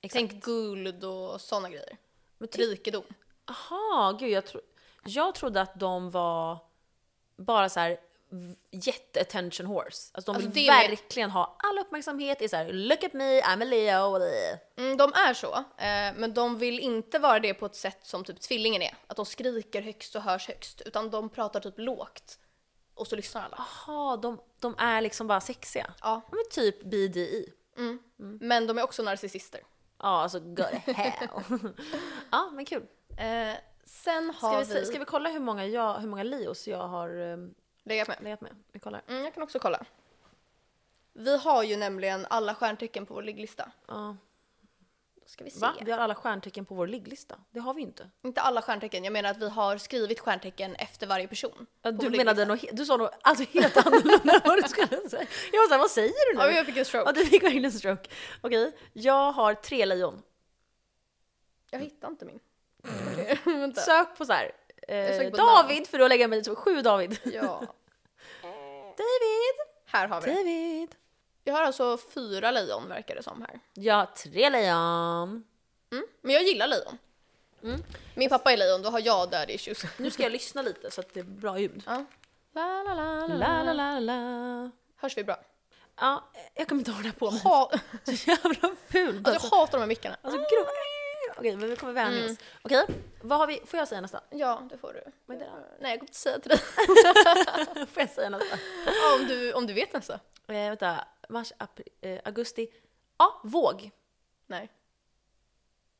Exakt. 0.00 0.12
Tänk 0.30 0.44
guld 0.44 1.04
och 1.04 1.40
sådana 1.40 1.70
grejer. 1.70 1.96
Men 2.44 2.48
ty- 2.48 2.66
Rikedom. 2.70 3.02
Aha, 3.50 4.16
gud 4.20 4.30
jag, 4.30 4.46
tro, 4.46 4.60
jag 5.04 5.34
trodde 5.34 5.60
att 5.60 5.80
de 5.80 6.10
var 6.10 6.58
bara 7.36 7.68
så 7.68 7.80
här 7.80 7.98
jätte-attention 8.70 9.66
horse. 9.66 10.10
Alltså 10.14 10.32
de 10.32 10.36
Alltså, 10.36 10.50
vill 10.50 10.66
mer- 10.70 10.88
verkligen 10.88 11.30
ha 11.30 11.56
all 11.58 11.78
uppmärksamhet, 11.78 12.42
är 12.42 12.48
så 12.48 12.56
här 12.56 12.72
look 12.72 13.04
at 13.04 13.12
me, 13.12 13.40
I'm 13.40 13.62
a 13.62 13.64
Leo. 13.64 14.16
Mm, 14.76 14.96
de 14.96 15.12
är 15.14 15.34
så, 15.34 15.54
eh, 15.56 16.14
men 16.16 16.34
de 16.34 16.58
vill 16.58 16.80
inte 16.80 17.18
vara 17.18 17.40
det 17.40 17.54
på 17.54 17.66
ett 17.66 17.76
sätt 17.76 17.98
som 18.06 18.24
typ 18.24 18.40
tvillingen 18.40 18.82
är. 18.82 18.94
Att 19.06 19.16
de 19.16 19.26
skriker 19.26 19.82
högst 19.82 20.16
och 20.16 20.22
hörs 20.22 20.48
högst. 20.48 20.80
Utan 20.80 21.10
de 21.10 21.28
pratar 21.28 21.60
typ 21.60 21.74
lågt. 21.78 22.38
Och 22.94 23.06
så 23.06 23.16
lyssnar 23.16 23.42
alla. 23.44 23.64
Jaha, 23.86 24.16
de, 24.16 24.40
de 24.60 24.74
är 24.78 25.00
liksom 25.00 25.26
bara 25.26 25.40
sexiga. 25.40 25.94
Ja. 26.02 26.20
De 26.30 26.36
är 26.38 26.50
typ 26.50 26.82
BDI. 26.84 27.52
Men 28.16 28.66
de 28.66 28.78
är 28.78 28.82
också 28.82 29.02
narcissister. 29.02 29.60
Ja, 30.04 30.22
alltså 30.22 30.40
go 30.40 30.62
to 30.84 30.92
hell. 30.92 31.28
ja, 32.30 32.50
men 32.52 32.64
kul. 32.64 32.86
Eh, 33.18 33.54
sen 33.84 34.32
Ska 34.34 34.46
har 34.46 34.58
vi, 34.58 34.64
vi, 34.64 34.72
se- 34.72 34.84
ska 34.84 34.98
vi 34.98 35.04
kolla 35.04 35.28
hur 35.28 35.40
många, 35.40 35.66
jag, 35.66 35.94
hur 35.94 36.08
många 36.08 36.22
Leos 36.22 36.68
jag 36.68 36.88
har 36.88 37.20
um, 37.20 37.54
legat 37.84 38.08
med. 38.08 38.16
legat 38.20 38.40
med? 38.40 38.62
Vi 38.72 38.78
kollar. 38.80 39.02
Mm, 39.08 39.24
jag 39.24 39.34
kan 39.34 39.42
också 39.42 39.58
kolla. 39.58 39.84
Vi 41.12 41.36
har 41.38 41.62
ju 41.62 41.76
nämligen 41.76 42.26
alla 42.30 42.54
stjärntecken 42.54 43.06
på 43.06 43.14
vår 43.14 43.22
ligglista. 43.22 43.70
Ja. 43.86 44.16
Då 45.24 45.28
ska 45.28 45.44
vi 45.44 45.50
se. 45.50 45.60
Va? 45.60 45.74
Vi 45.80 45.90
har 45.90 45.98
alla 45.98 46.14
stjärntecken 46.14 46.64
på 46.64 46.74
vår 46.74 46.86
ligglista. 46.86 47.36
Det 47.50 47.60
har 47.60 47.74
vi 47.74 47.82
inte. 47.82 48.10
Inte 48.24 48.40
alla 48.40 48.62
stjärntecken, 48.62 49.04
jag 49.04 49.12
menar 49.12 49.30
att 49.30 49.36
vi 49.38 49.48
har 49.48 49.78
skrivit 49.78 50.20
stjärntecken 50.20 50.74
efter 50.74 51.06
varje 51.06 51.28
person. 51.28 51.66
Ja, 51.82 51.90
Du 51.90 52.10
menade 52.10 52.44
nog, 52.44 52.68
du 52.72 52.86
sa 52.86 52.96
nog 52.96 53.08
alltså 53.22 53.44
helt 53.52 53.76
annorlunda 53.86 54.34
än 54.34 54.40
vad 54.44 54.62
du 54.62 54.68
skulle 54.68 55.08
säga. 55.08 55.26
Jag 55.52 55.60
var 55.60 55.68
såhär, 55.68 55.78
vad 55.78 55.90
säger 55.90 56.32
du 56.32 56.38
nu? 56.38 56.44
Ja, 56.44 56.50
jag 56.50 56.66
fick 56.66 56.76
en 56.76 56.84
stroke. 56.84 57.04
Ja, 57.08 57.12
du 57.12 57.26
fick 57.26 57.42
verkligen 57.42 57.64
en 57.64 57.72
stroke. 57.72 58.10
Okej, 58.40 58.72
jag 58.92 59.32
har 59.32 59.54
tre 59.54 59.84
lejon. 59.86 60.22
Jag 61.70 61.78
hittar 61.78 62.08
inte 62.08 62.24
min. 62.24 62.40
Vänta. 63.44 63.80
Sök 63.80 64.16
på 64.18 64.24
så 64.24 64.32
här. 64.32 64.50
Jag 64.88 65.24
Eh, 65.24 65.30
på 65.30 65.36
David, 65.36 65.86
för 65.86 65.98
då 65.98 66.08
lägger 66.08 66.22
jag 66.22 66.30
mig 66.30 66.44
så 66.44 66.56
sju 66.56 66.82
David. 66.82 67.18
Ja, 67.24 67.60
David! 68.96 69.56
här 69.86 70.08
har 70.08 70.20
vi. 70.20 70.34
David! 70.34 70.94
Vi 71.44 71.50
har 71.50 71.62
alltså 71.62 71.98
fyra 72.14 72.50
lejon 72.50 72.88
verkar 72.88 73.14
det 73.14 73.22
som 73.22 73.42
här. 73.42 73.60
Jag 73.74 73.94
har 73.94 74.06
tre 74.06 74.50
lejon. 74.50 75.44
Mm. 75.92 76.06
Men 76.20 76.34
jag 76.34 76.42
gillar 76.42 76.66
lejon. 76.66 76.98
Min 78.14 78.28
pappa 78.28 78.52
är 78.52 78.56
lejon, 78.56 78.82
då 78.82 78.90
har 78.90 79.00
jag 79.00 79.30
daddy 79.30 79.52
issues. 79.52 79.82
Nu 79.96 80.10
ska 80.10 80.22
jag 80.22 80.32
lyssna 80.32 80.62
lite 80.62 80.90
så 80.90 81.00
att 81.00 81.14
det 81.14 81.20
är 81.20 81.24
bra 81.24 81.58
ljud. 81.58 81.82
Ja. 81.86 82.04
La, 82.54 82.82
la, 82.82 82.94
la, 82.94 83.26
la, 83.26 83.62
La 83.62 83.72
la 83.72 84.00
la. 84.00 84.70
Hörs 84.96 85.16
vi 85.18 85.24
bra? 85.24 85.36
Ja, 85.96 86.24
jag 86.54 86.68
kommer 86.68 86.80
inte 86.80 86.92
här 86.92 87.12
på 87.12 87.30
mig. 87.30 87.40
Ha, 87.40 87.72
Så 88.04 88.12
jävla 88.12 88.76
fult 88.88 89.28
alltså, 89.28 89.46
jag 89.46 89.58
hatar 89.58 89.72
de 89.72 89.78
här 89.78 89.86
mickarna. 89.86 90.16
Alltså. 90.22 90.40
Okej, 91.36 91.56
men 91.56 91.70
vi 91.70 91.76
kommer 91.76 91.92
vänja 91.92 92.24
oss. 92.24 92.38
Okej, 92.62 92.86
vad 93.22 93.38
har 93.38 93.46
vi? 93.46 93.60
Får 93.66 93.78
jag 93.78 93.88
säga 93.88 94.00
nästa? 94.00 94.20
Ja, 94.30 94.68
det 94.70 94.78
får 94.78 94.92
du. 94.92 95.02
Vad 95.26 95.36
är 95.36 95.40
det 95.40 95.46
då? 95.46 95.56
Nej, 95.80 95.90
jag 95.90 95.98
kommer 96.00 96.08
inte 96.08 96.18
säga 96.18 96.38
till 96.38 96.48
dig. 96.48 96.58
Får 97.86 98.02
jag 98.02 98.10
säga 98.10 98.30
nästa? 98.30 98.58
Ja, 98.86 99.14
om, 99.20 99.26
du, 99.26 99.52
om 99.52 99.66
du 99.66 99.72
vet 99.72 99.92
nästa. 99.92 100.14
Eh, 100.14 100.54
vänta, 100.54 101.04
mars, 101.28 101.52
april, 101.58 101.88
eh, 102.00 102.20
augusti. 102.24 102.68
Ja, 103.18 103.40
våg. 103.44 103.90
Nej. 104.46 104.72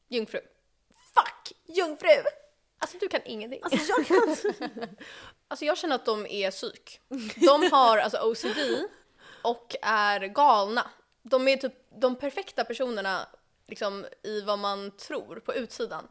Jungfru. 0.09 0.41
Fuck! 1.15 1.53
Jungfru! 1.65 2.23
Alltså 2.79 2.99
du 2.99 3.09
kan 3.09 3.21
ingenting. 3.25 3.61
Alltså 3.63 3.93
jag 3.97 4.07
kan... 4.07 4.37
Alltså 5.49 5.65
jag 5.65 5.79
känner 5.79 5.95
att 5.95 6.05
de 6.05 6.27
är 6.27 6.51
psyk. 6.51 7.01
De 7.37 7.71
har 7.73 7.99
alltså 7.99 8.19
OCD 8.19 8.59
och 9.43 9.77
är 9.83 10.21
galna. 10.21 10.91
De 11.23 11.49
är 11.49 11.57
typ 11.57 11.73
de 11.89 12.17
perfekta 12.17 12.65
personerna 12.65 13.29
liksom, 13.67 14.07
i 14.23 14.41
vad 14.41 14.59
man 14.59 14.91
tror 14.91 15.37
på 15.41 15.55
utsidan. 15.55 16.07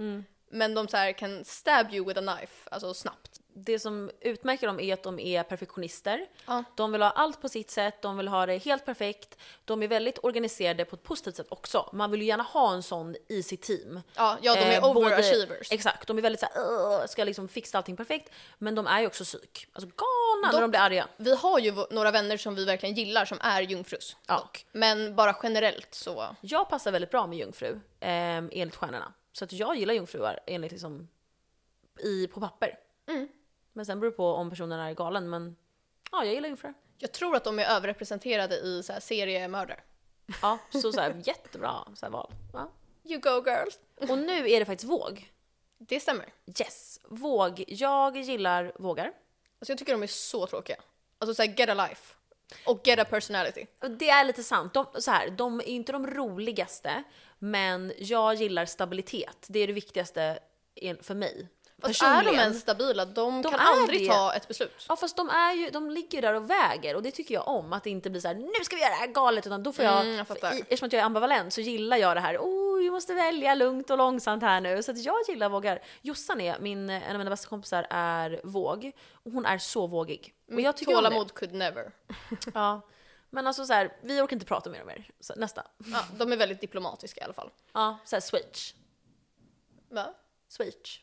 Men 0.50 0.74
de 0.74 0.88
så 0.88 0.98
här, 0.98 1.12
kan 1.12 1.46
stab 1.46 1.94
you 1.94 2.06
with 2.08 2.20
a 2.20 2.36
knife, 2.36 2.70
alltså 2.72 2.94
snabbt. 2.94 3.33
Det 3.56 3.80
som 3.80 4.12
utmärker 4.22 4.68
dem 4.68 4.80
är 4.80 4.94
att 4.94 5.04
de 5.04 5.20
är 5.20 5.44
perfektionister. 5.44 6.26
Ja. 6.46 6.64
De 6.76 6.92
vill 6.92 7.02
ha 7.02 7.10
allt 7.10 7.42
på 7.42 7.50
sitt 7.50 7.72
sätt, 7.72 8.02
de 8.02 8.18
vill 8.18 8.28
ha 8.28 8.46
det 8.46 8.58
helt 8.58 8.86
perfekt. 8.86 9.38
De 9.66 9.84
är 9.84 9.88
väldigt 9.88 10.20
organiserade 10.24 10.86
på 10.86 10.96
ett 10.96 11.04
positivt 11.04 11.36
sätt 11.36 11.48
också. 11.50 11.90
Man 11.94 12.12
vill 12.12 12.22
ju 12.22 12.28
gärna 12.28 12.44
ha 12.44 12.74
en 12.74 12.84
sån 12.84 13.16
i 13.30 13.44
sitt 13.44 13.62
team. 13.62 14.02
Ja, 14.16 14.38
ja 14.42 14.56
de 14.56 14.62
är 14.62 14.74
Eh, 14.76 14.82
både- 14.82 15.00
overachievers. 15.00 15.72
Exakt, 15.72 16.08
de 16.08 16.18
är 16.18 16.22
väldigt 16.22 16.40
såhär, 16.40 17.08
ska 17.08 17.24
liksom 17.24 17.48
fixa 17.48 17.78
allting 17.78 17.98
perfekt. 17.98 18.30
Men 18.58 18.76
de 18.76 18.88
är 18.88 19.00
ju 19.02 19.08
också 19.08 19.24
psyk. 19.24 19.68
Alltså 19.74 19.88
galna 19.96 20.48
när 20.48 20.52
Dock- 20.52 20.62
de 20.62 20.70
blir 20.72 20.80
arga. 20.80 21.08
Vi 21.18 21.36
har 21.36 21.60
ju 21.60 21.74
några 21.92 22.12
vänner 22.12 22.38
som 22.38 22.56
vi 22.56 22.66
verkligen 22.66 22.96
gillar 22.96 23.26
som 23.26 23.38
är 23.42 23.62
jungfrus. 23.62 24.16
Ja. 24.28 24.36
dock. 24.38 24.66
Men 24.72 25.16
bara 25.16 25.36
generellt 25.44 25.94
så, 25.96 26.36
Jag 26.42 26.70
passar 26.70 26.92
väldigt 26.92 27.12
bra 27.12 27.28
med 27.28 27.38
jungfru, 27.38 27.80
eh, 28.00 28.10
enligt 28.38 28.76
stjärnorna. 28.76 29.14
Så 29.34 29.44
att 29.46 29.54
jag 29.54 29.76
gillar 29.76 29.94
jungfruar 29.94 30.40
enligt 30.48 30.72
liksom, 30.72 31.08
i, 32.04 32.28
på 32.28 32.40
papper. 32.40 32.78
Mm. 33.08 33.28
Men 33.74 33.86
sen 33.86 34.00
beror 34.00 34.12
det 34.12 34.18
på 34.18 34.28
om 34.28 34.50
personen 34.50 34.80
är 34.80 34.94
galen, 34.94 35.30
men 35.30 35.56
ja, 36.12 36.26
jag 36.26 36.34
gillar 36.34 36.48
jungfrur. 36.48 36.74
jag 36.98 37.12
tror 37.12 37.36
att 37.36 37.44
de 37.44 37.60
är 37.60 37.66
överrepresenterade 37.66 38.56
i 38.56 38.84
så 38.84 38.94
här, 38.94 39.00
seriemördare. 39.00 39.80
Ja, 40.42 40.58
så, 40.70 40.92
så 40.92 41.02
här, 41.02 41.22
jättebra 41.24 41.88
så 41.96 42.06
här, 42.06 42.12
val. 42.14 42.32
Ja. 42.54 42.72
You 43.04 43.20
go 43.20 43.50
girls! 43.50 43.80
Och 44.10 44.18
nu 44.18 44.50
är 44.50 44.60
det 44.60 44.66
faktiskt 44.66 44.92
våg. 44.92 45.32
Det 45.78 46.00
stämmer. 46.00 46.34
Yes, 46.60 47.00
våg. 47.04 47.64
Jag 47.68 48.18
gillar 48.18 48.74
vågar. 48.76 49.06
Alltså 49.60 49.72
jag 49.72 49.78
tycker 49.78 49.92
de 49.94 50.04
är 50.04 50.08
så 50.08 50.48
tråkiga. 50.48 50.76
Alltså 51.20 51.36
såhär, 51.36 51.60
get 51.60 51.70
a 51.70 51.74
life. 51.74 52.16
Och 52.66 52.88
get 52.88 53.00
a 53.00 53.06
personality. 53.06 53.66
Det 54.00 54.10
är 54.10 54.26
lite 54.26 54.44
sant. 54.44 54.74
De, 54.74 54.86
så 55.00 55.12
här, 55.12 55.30
de 55.30 55.60
är 55.60 55.64
inte 55.64 55.92
de 55.92 56.08
roligaste, 56.08 57.04
men 57.40 57.94
jag 57.98 58.36
gillar 58.36 58.66
stabilitet. 58.66 59.46
Det 59.50 59.60
är 59.60 59.68
det 59.68 59.74
viktigaste 59.74 60.40
för 61.02 61.16
mig. 61.16 61.48
Fast 61.88 62.04
är 62.04 62.24
de 62.24 62.36
ens 62.36 62.62
stabila? 62.62 63.06
De, 63.06 63.42
De 63.42 63.52
kan 63.52 63.60
aldrig 63.60 64.02
det. 64.02 64.08
ta 64.08 64.34
ett 64.34 64.48
beslut. 64.48 64.86
Ja 64.90 64.96
fast 64.96 65.18
de 65.18 65.30
är 65.30 65.54
ju, 65.54 65.70
de 65.70 65.90
ligger 65.92 66.22
där 66.22 66.34
och 66.34 66.50
väger 66.50 66.96
och 66.96 67.04
det 67.04 67.12
tycker 67.12 67.34
jag 67.34 67.48
om. 67.48 67.74
Att 67.74 67.84
det 67.84 67.90
inte 67.90 68.10
blir 68.10 68.22
så 68.22 68.28
här: 68.28 68.36
nu 68.36 68.64
ska 68.64 68.76
vi 68.76 68.82
göra 68.82 68.92
det 68.92 69.00
här 69.00 69.08
galet 69.08 69.48
utan 69.48 69.64
då 69.64 69.74
får 69.74 69.86
jag, 69.86 70.02
Mm, 70.02 70.26
jag 70.42 70.54
i, 70.56 70.60
eftersom 70.62 70.86
att 70.88 70.94
jag 70.94 71.00
är 71.00 71.06
ambivalent 71.06 71.54
så 71.54 71.62
gillar 71.62 71.98
jag 71.98 72.18
det 72.18 72.22
här, 72.22 72.38
oh 72.38 72.64
vi 72.84 72.92
måste 72.92 73.14
välja 73.14 73.56
lugnt 73.56 73.90
och 73.90 73.98
långsamt 73.98 74.44
här 74.44 74.62
nu. 74.62 74.84
Så 74.84 74.92
att 74.92 75.04
jag 75.04 75.16
gillar 75.28 75.50
vågar. 75.50 75.82
Jossan 76.02 76.42
är, 76.42 76.60
min, 76.60 76.90
en 76.90 77.12
av 77.12 77.18
mina 77.18 77.30
bästa 77.30 77.50
kompisar 77.50 77.88
är 77.90 78.42
våg 78.44 78.92
och 79.14 79.32
hon 79.32 79.46
är 79.46 79.58
så 79.58 79.88
vågig. 79.88 80.34
Och 80.54 80.62
jag 80.62 80.78
tycker. 80.78 80.94
Tålamod 80.94 81.34
could 81.34 81.54
never. 81.54 81.92
Ja. 82.54 82.82
Men 83.30 83.48
alltså 83.48 83.66
så 83.66 83.74
här, 83.74 83.98
vi 84.02 84.22
orkar 84.22 84.36
inte 84.36 84.46
prata 84.46 84.70
mer 84.70 84.82
om 84.84 84.90
er. 84.90 85.10
Så 85.20 85.34
nästa. 85.36 85.64
Ja, 85.78 86.06
de 86.18 86.32
är 86.32 86.38
väldigt 86.38 86.62
diplomatiska 86.62 87.22
i 87.22 87.24
alla 87.24 87.34
fall. 87.34 87.50
Ja, 87.74 87.98
så 88.06 88.16
här 88.16 88.22
switch. 88.22 88.74
Va? 89.90 90.14
Switch. 90.48 91.00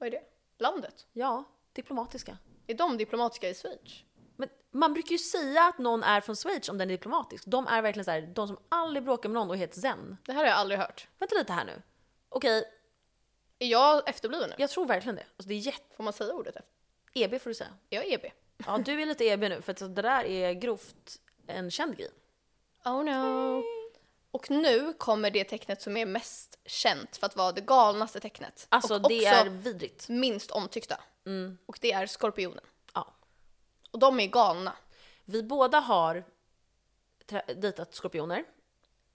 Vad 0.00 0.06
är 0.06 0.10
det? 0.10 0.22
Landet? 0.58 1.06
Ja, 1.12 1.44
diplomatiska. 1.72 2.38
Är 2.66 2.74
de 2.74 2.96
diplomatiska 2.96 3.48
i 3.48 3.54
Schweiz? 3.54 4.04
Men 4.36 4.48
man 4.70 4.92
brukar 4.92 5.10
ju 5.10 5.18
säga 5.18 5.62
att 5.64 5.78
någon 5.78 6.02
är 6.02 6.20
från 6.20 6.36
Schweiz 6.36 6.68
om 6.68 6.78
den 6.78 6.90
är 6.90 6.94
diplomatisk. 6.94 7.44
De 7.46 7.66
är 7.66 7.82
verkligen 7.82 8.04
så 8.04 8.10
här, 8.10 8.20
de 8.22 8.48
som 8.48 8.58
aldrig 8.68 9.04
bråkar 9.04 9.28
med 9.28 9.34
någon 9.34 9.50
och 9.50 9.56
helt 9.56 9.74
zen. 9.74 10.16
Det 10.24 10.32
här 10.32 10.38
har 10.40 10.46
jag 10.46 10.56
aldrig 10.58 10.80
hört. 10.80 11.08
Vänta 11.18 11.34
lite 11.34 11.52
här 11.52 11.64
nu. 11.64 11.82
Okej, 12.28 12.64
Är 13.58 13.66
jag 13.66 14.08
efterbliven 14.08 14.48
nu? 14.50 14.54
jag 14.58 14.70
tror 14.70 14.86
verkligen 14.86 15.16
det. 15.16 15.26
Alltså 15.36 15.48
det 15.48 15.54
är 15.54 15.58
jätte... 15.58 15.96
Får 15.96 16.04
man 16.04 16.12
säga 16.12 16.34
ordet 16.34 16.56
efter? 16.56 16.70
EB 17.14 17.40
får 17.40 17.50
du 17.50 17.54
säga. 17.54 17.70
Är 17.90 17.96
jag 17.96 18.12
EB? 18.12 18.20
Ja, 18.66 18.78
du 18.78 19.02
är 19.02 19.06
lite 19.06 19.24
EB 19.24 19.40
nu 19.40 19.62
för 19.62 19.72
att 19.72 19.78
det 19.78 20.02
där 20.02 20.24
är 20.24 20.52
grovt 20.52 21.20
en 21.46 21.70
känd 21.70 21.96
grej. 21.96 22.10
Oh 22.84 23.04
no. 23.04 23.62
Och 24.30 24.50
nu 24.50 24.92
kommer 24.92 25.30
det 25.30 25.44
tecknet 25.44 25.82
som 25.82 25.96
är 25.96 26.06
mest 26.06 26.58
känt 26.64 27.16
för 27.16 27.26
att 27.26 27.36
vara 27.36 27.52
det 27.52 27.60
galnaste 27.60 28.20
tecknet. 28.20 28.66
Alltså 28.68 28.94
och 28.94 29.08
det 29.08 29.16
också 29.20 29.34
är 29.34 29.48
vidrigt. 29.48 30.08
minst 30.08 30.50
omtyckta. 30.50 31.00
Och 31.66 31.78
det 31.80 31.92
är 31.92 32.06
skorpionen. 32.06 32.64
Ja. 32.94 33.14
Och 33.90 33.98
de 33.98 34.20
är 34.20 34.26
galna. 34.26 34.76
Vi 35.24 35.42
båda 35.42 35.80
har 35.80 36.24
dejtat 37.56 37.94
skorpioner. 37.94 38.44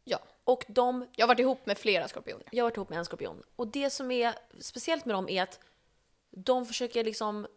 Ja. 0.04 0.20
Och 0.44 0.66
de, 0.68 1.08
Jag 1.16 1.24
har 1.24 1.28
varit 1.28 1.40
ihop 1.40 1.66
med 1.66 1.78
flera 1.78 2.08
skorpioner. 2.08 2.48
jag 2.52 2.64
har 2.64 2.70
varit 2.70 2.78
ihop 2.78 2.90
med 2.90 3.00
en 3.00 3.06
skorpion. 3.06 3.44
Och 3.56 3.68
det 3.68 3.90
som 3.90 4.12
är 4.12 4.36
speciellt 4.60 5.06
med 5.06 5.16
dem 5.16 5.30
är 5.30 5.44
att 5.44 5.60
de 6.32 6.66
försöker 6.66 7.04
liksom 7.04 7.48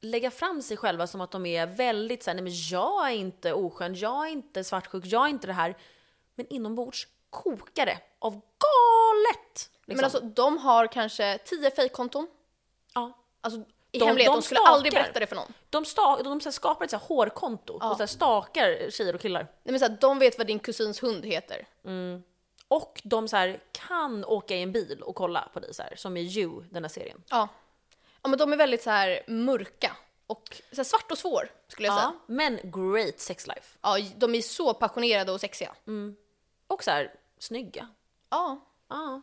lägga 0.00 0.30
fram 0.30 0.62
sig 0.62 0.76
själva 0.76 1.06
som 1.06 1.20
att 1.20 1.30
de 1.30 1.46
är 1.46 1.66
väldigt 1.66 2.22
såhär, 2.22 2.34
nej 2.34 2.44
men 2.44 2.52
jag 2.70 3.08
är 3.10 3.14
inte 3.14 3.52
oskön, 3.52 3.94
jag 3.94 4.26
är 4.26 4.30
inte 4.32 4.64
svartsjuk, 4.64 5.04
jag 5.06 5.24
är 5.24 5.28
inte 5.28 5.46
det 5.46 5.52
här. 5.52 5.76
Men 6.34 6.46
inombords 6.46 7.06
kokar 7.30 7.86
det 7.86 7.98
av 8.18 8.32
galet! 8.32 9.70
Liksom. 9.86 9.96
Men 9.96 10.04
alltså 10.04 10.20
de 10.20 10.58
har 10.58 10.86
kanske 10.86 11.38
10 11.38 11.70
fejkkonton. 11.70 12.26
ja. 12.94 13.12
Alltså 13.40 13.60
i 13.92 13.98
De- 13.98 14.06
hemlighet, 14.06 14.32
de, 14.32 14.36
de 14.36 14.42
skulle 14.42 14.58
stalkar. 14.58 14.72
aldrig 14.74 14.92
berätta 14.92 15.20
det 15.20 15.26
för 15.26 15.36
någon. 15.36 15.52
De, 15.70 15.84
sta- 15.84 16.22
de 16.22 16.40
här 16.44 16.50
skapar 16.50 16.84
ett 16.84 16.90
så 16.90 16.96
här 16.96 17.04
hårkonto 17.06 17.72
och 17.90 17.96
så 17.96 18.06
stakar 18.06 18.90
tjejer 18.90 19.14
och 19.14 19.20
killar. 19.20 19.40
Nej 19.42 19.72
men 19.72 19.78
så 19.80 19.86
här, 19.86 19.96
de 20.00 20.18
vet 20.18 20.38
vad 20.38 20.46
din 20.46 20.58
kusins 20.58 21.02
hund 21.02 21.24
heter. 21.24 21.66
Och 22.68 23.00
de 23.04 23.28
så 23.28 23.36
här 23.36 23.62
kan 23.72 24.24
åka 24.24 24.56
i 24.56 24.62
en 24.62 24.72
bil 24.72 25.02
och 25.02 25.14
kolla 25.14 25.48
på 25.52 25.60
dig 25.60 25.74
så 25.74 25.82
här, 25.82 25.96
som 25.96 26.16
i 26.16 26.20
You, 26.20 26.62
den 26.70 26.84
här 26.84 26.88
serien. 26.88 27.22
Ja. 27.30 27.48
Ja 28.22 28.28
men 28.28 28.38
de 28.38 28.52
är 28.52 28.56
väldigt 28.56 28.82
så 28.82 28.90
här 28.90 29.22
mörka. 29.26 29.96
Och 30.26 30.42
så 30.70 30.76
här, 30.76 30.84
svart 30.84 31.10
och 31.12 31.18
svår 31.18 31.50
skulle 31.68 31.88
jag 31.88 31.94
säga. 31.96 32.12
Ja, 32.16 32.20
men 32.34 32.60
great 32.62 33.20
sex 33.20 33.46
life. 33.46 33.78
Ja, 33.82 33.96
de 34.16 34.34
är 34.34 34.42
så 34.42 34.74
passionerade 34.74 35.32
och 35.32 35.40
sexiga. 35.40 35.74
Och 36.66 36.84
så 36.84 36.90
här 36.90 37.14
snygga. 37.38 37.88
Ja. 38.30 38.60
Ja. 38.88 39.22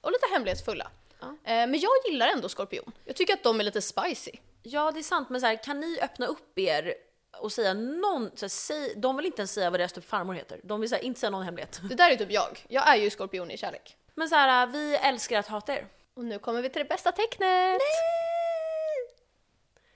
Och 0.00 0.12
lite 0.12 0.26
hemlighetsfulla. 0.32 0.90
Ja. 1.20 1.26
Eh, 1.26 1.66
men 1.66 1.80
jag 1.80 1.92
gillar 2.06 2.28
ändå 2.28 2.48
skorpion. 2.48 2.92
Jag 3.04 3.16
tycker 3.16 3.34
att 3.34 3.42
de 3.42 3.60
är 3.60 3.64
lite 3.64 3.82
spicy. 3.82 4.32
ja, 4.62 4.90
det 4.92 4.98
är 4.98 5.02
sant, 5.02 5.30
men 5.30 5.40
så 5.40 5.46
här, 5.46 5.64
kan 5.64 5.80
ni 5.80 5.98
öppna 6.02 6.26
upp 6.26 6.58
er 6.58 6.94
och 7.40 7.52
säga 7.52 7.74
någon, 7.74 8.30
så 8.34 8.44
här, 8.44 8.48
säg, 8.48 8.94
de 8.96 9.16
vill 9.16 9.26
inte 9.26 9.40
ens 9.40 9.52
säga 9.52 9.70
vad 9.70 9.80
deras 9.80 9.92
typ 9.92 10.04
farmor 10.04 10.34
heter. 10.34 10.60
De 10.64 10.80
vill 10.80 10.88
så 10.90 10.94
här, 10.96 11.02
inte 11.02 11.20
säga 11.20 11.30
någon 11.30 11.42
hemlighet. 11.42 11.80
Det 11.88 11.94
där 11.94 12.10
är 12.10 12.16
typ 12.16 12.30
jag. 12.30 12.66
Jag 12.68 12.88
är 12.88 12.96
ju 12.96 13.10
skorpion 13.10 13.50
i 13.50 13.56
kärlek. 13.56 13.96
Men 14.14 14.28
så 14.28 14.34
här, 14.34 14.66
vi 14.66 14.96
älskar 14.96 15.38
att 15.38 15.46
hata 15.46 15.74
er. 15.74 15.86
Och 16.14 16.24
nu 16.24 16.38
kommer 16.38 16.62
vi 16.62 16.68
till 16.68 16.78
det 16.78 16.88
bästa 16.88 17.12
tecknet. 17.12 17.80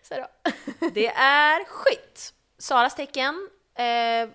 Säg 0.02 0.20
då. 0.20 0.50
Det 0.94 1.06
är 1.16 1.64
skit. 1.64 2.34
Saras 2.58 2.94
tecken. 2.94 3.50
Eh, 3.74 4.28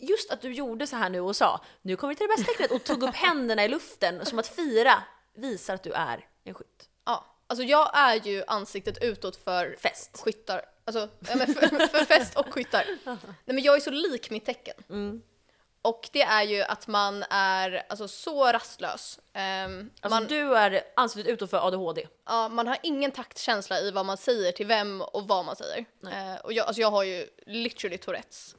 just 0.00 0.30
att 0.30 0.40
du 0.42 0.52
gjorde 0.52 0.86
så 0.86 0.96
här 0.96 1.08
nu 1.10 1.20
och 1.20 1.36
sa 1.36 1.60
nu 1.82 1.96
kommer 1.96 2.14
vi 2.14 2.16
till 2.18 2.26
det 2.28 2.36
bästa 2.36 2.52
tecknet 2.52 2.70
och 2.70 2.84
tog 2.84 3.02
upp 3.02 3.14
händerna 3.14 3.64
i 3.64 3.68
luften 3.68 4.26
som 4.26 4.38
att 4.38 4.46
fira 4.46 5.02
visar 5.34 5.74
att 5.74 5.82
du 5.82 5.92
är 5.92 6.26
en 6.44 6.54
skytt. 6.54 6.88
Ja, 7.04 7.24
alltså 7.46 7.64
jag 7.64 7.90
är 7.94 8.14
ju 8.14 8.44
ansiktet 8.46 9.02
utåt 9.02 9.36
för 9.36 9.76
Fest. 9.80 10.20
skyttar. 10.24 10.62
Alltså, 10.84 11.08
för, 11.22 11.86
för 11.86 12.04
fest 12.04 12.38
och 12.38 12.54
skyttar. 12.54 12.84
Nej 13.04 13.16
men 13.44 13.62
jag 13.62 13.76
är 13.76 13.80
så 13.80 13.90
lik 13.90 14.30
mitt 14.30 14.44
tecken. 14.46 14.74
Mm. 14.90 15.22
Och 15.82 16.08
det 16.12 16.22
är 16.22 16.42
ju 16.42 16.62
att 16.62 16.86
man 16.86 17.24
är 17.30 17.82
alltså, 17.88 18.08
så 18.08 18.52
rastlös. 18.52 19.18
Ehm, 19.32 19.90
Alltså 20.00 20.20
man, 20.20 20.26
du 20.26 20.56
är 20.56 20.82
ansiktet 20.96 21.32
utåt 21.32 21.50
för 21.50 21.66
ADHD. 21.66 22.06
ja, 22.26 22.48
man 22.48 22.66
har 22.66 22.78
ingen 22.82 23.10
taktkänsla 23.10 23.80
i 23.80 23.90
vad 23.90 24.06
man 24.06 24.16
säger 24.16 24.52
till 24.52 24.66
vem 24.66 25.00
och 25.02 25.28
vad 25.28 25.44
man 25.44 25.56
säger. 25.56 25.84
Eh, 26.12 26.40
och 26.44 26.52
jag, 26.52 26.66
alltså 26.66 26.80
jag 26.80 26.90
har 26.90 27.02
ju 27.02 27.26
literally 27.46 27.98
Tourettes. 27.98 28.56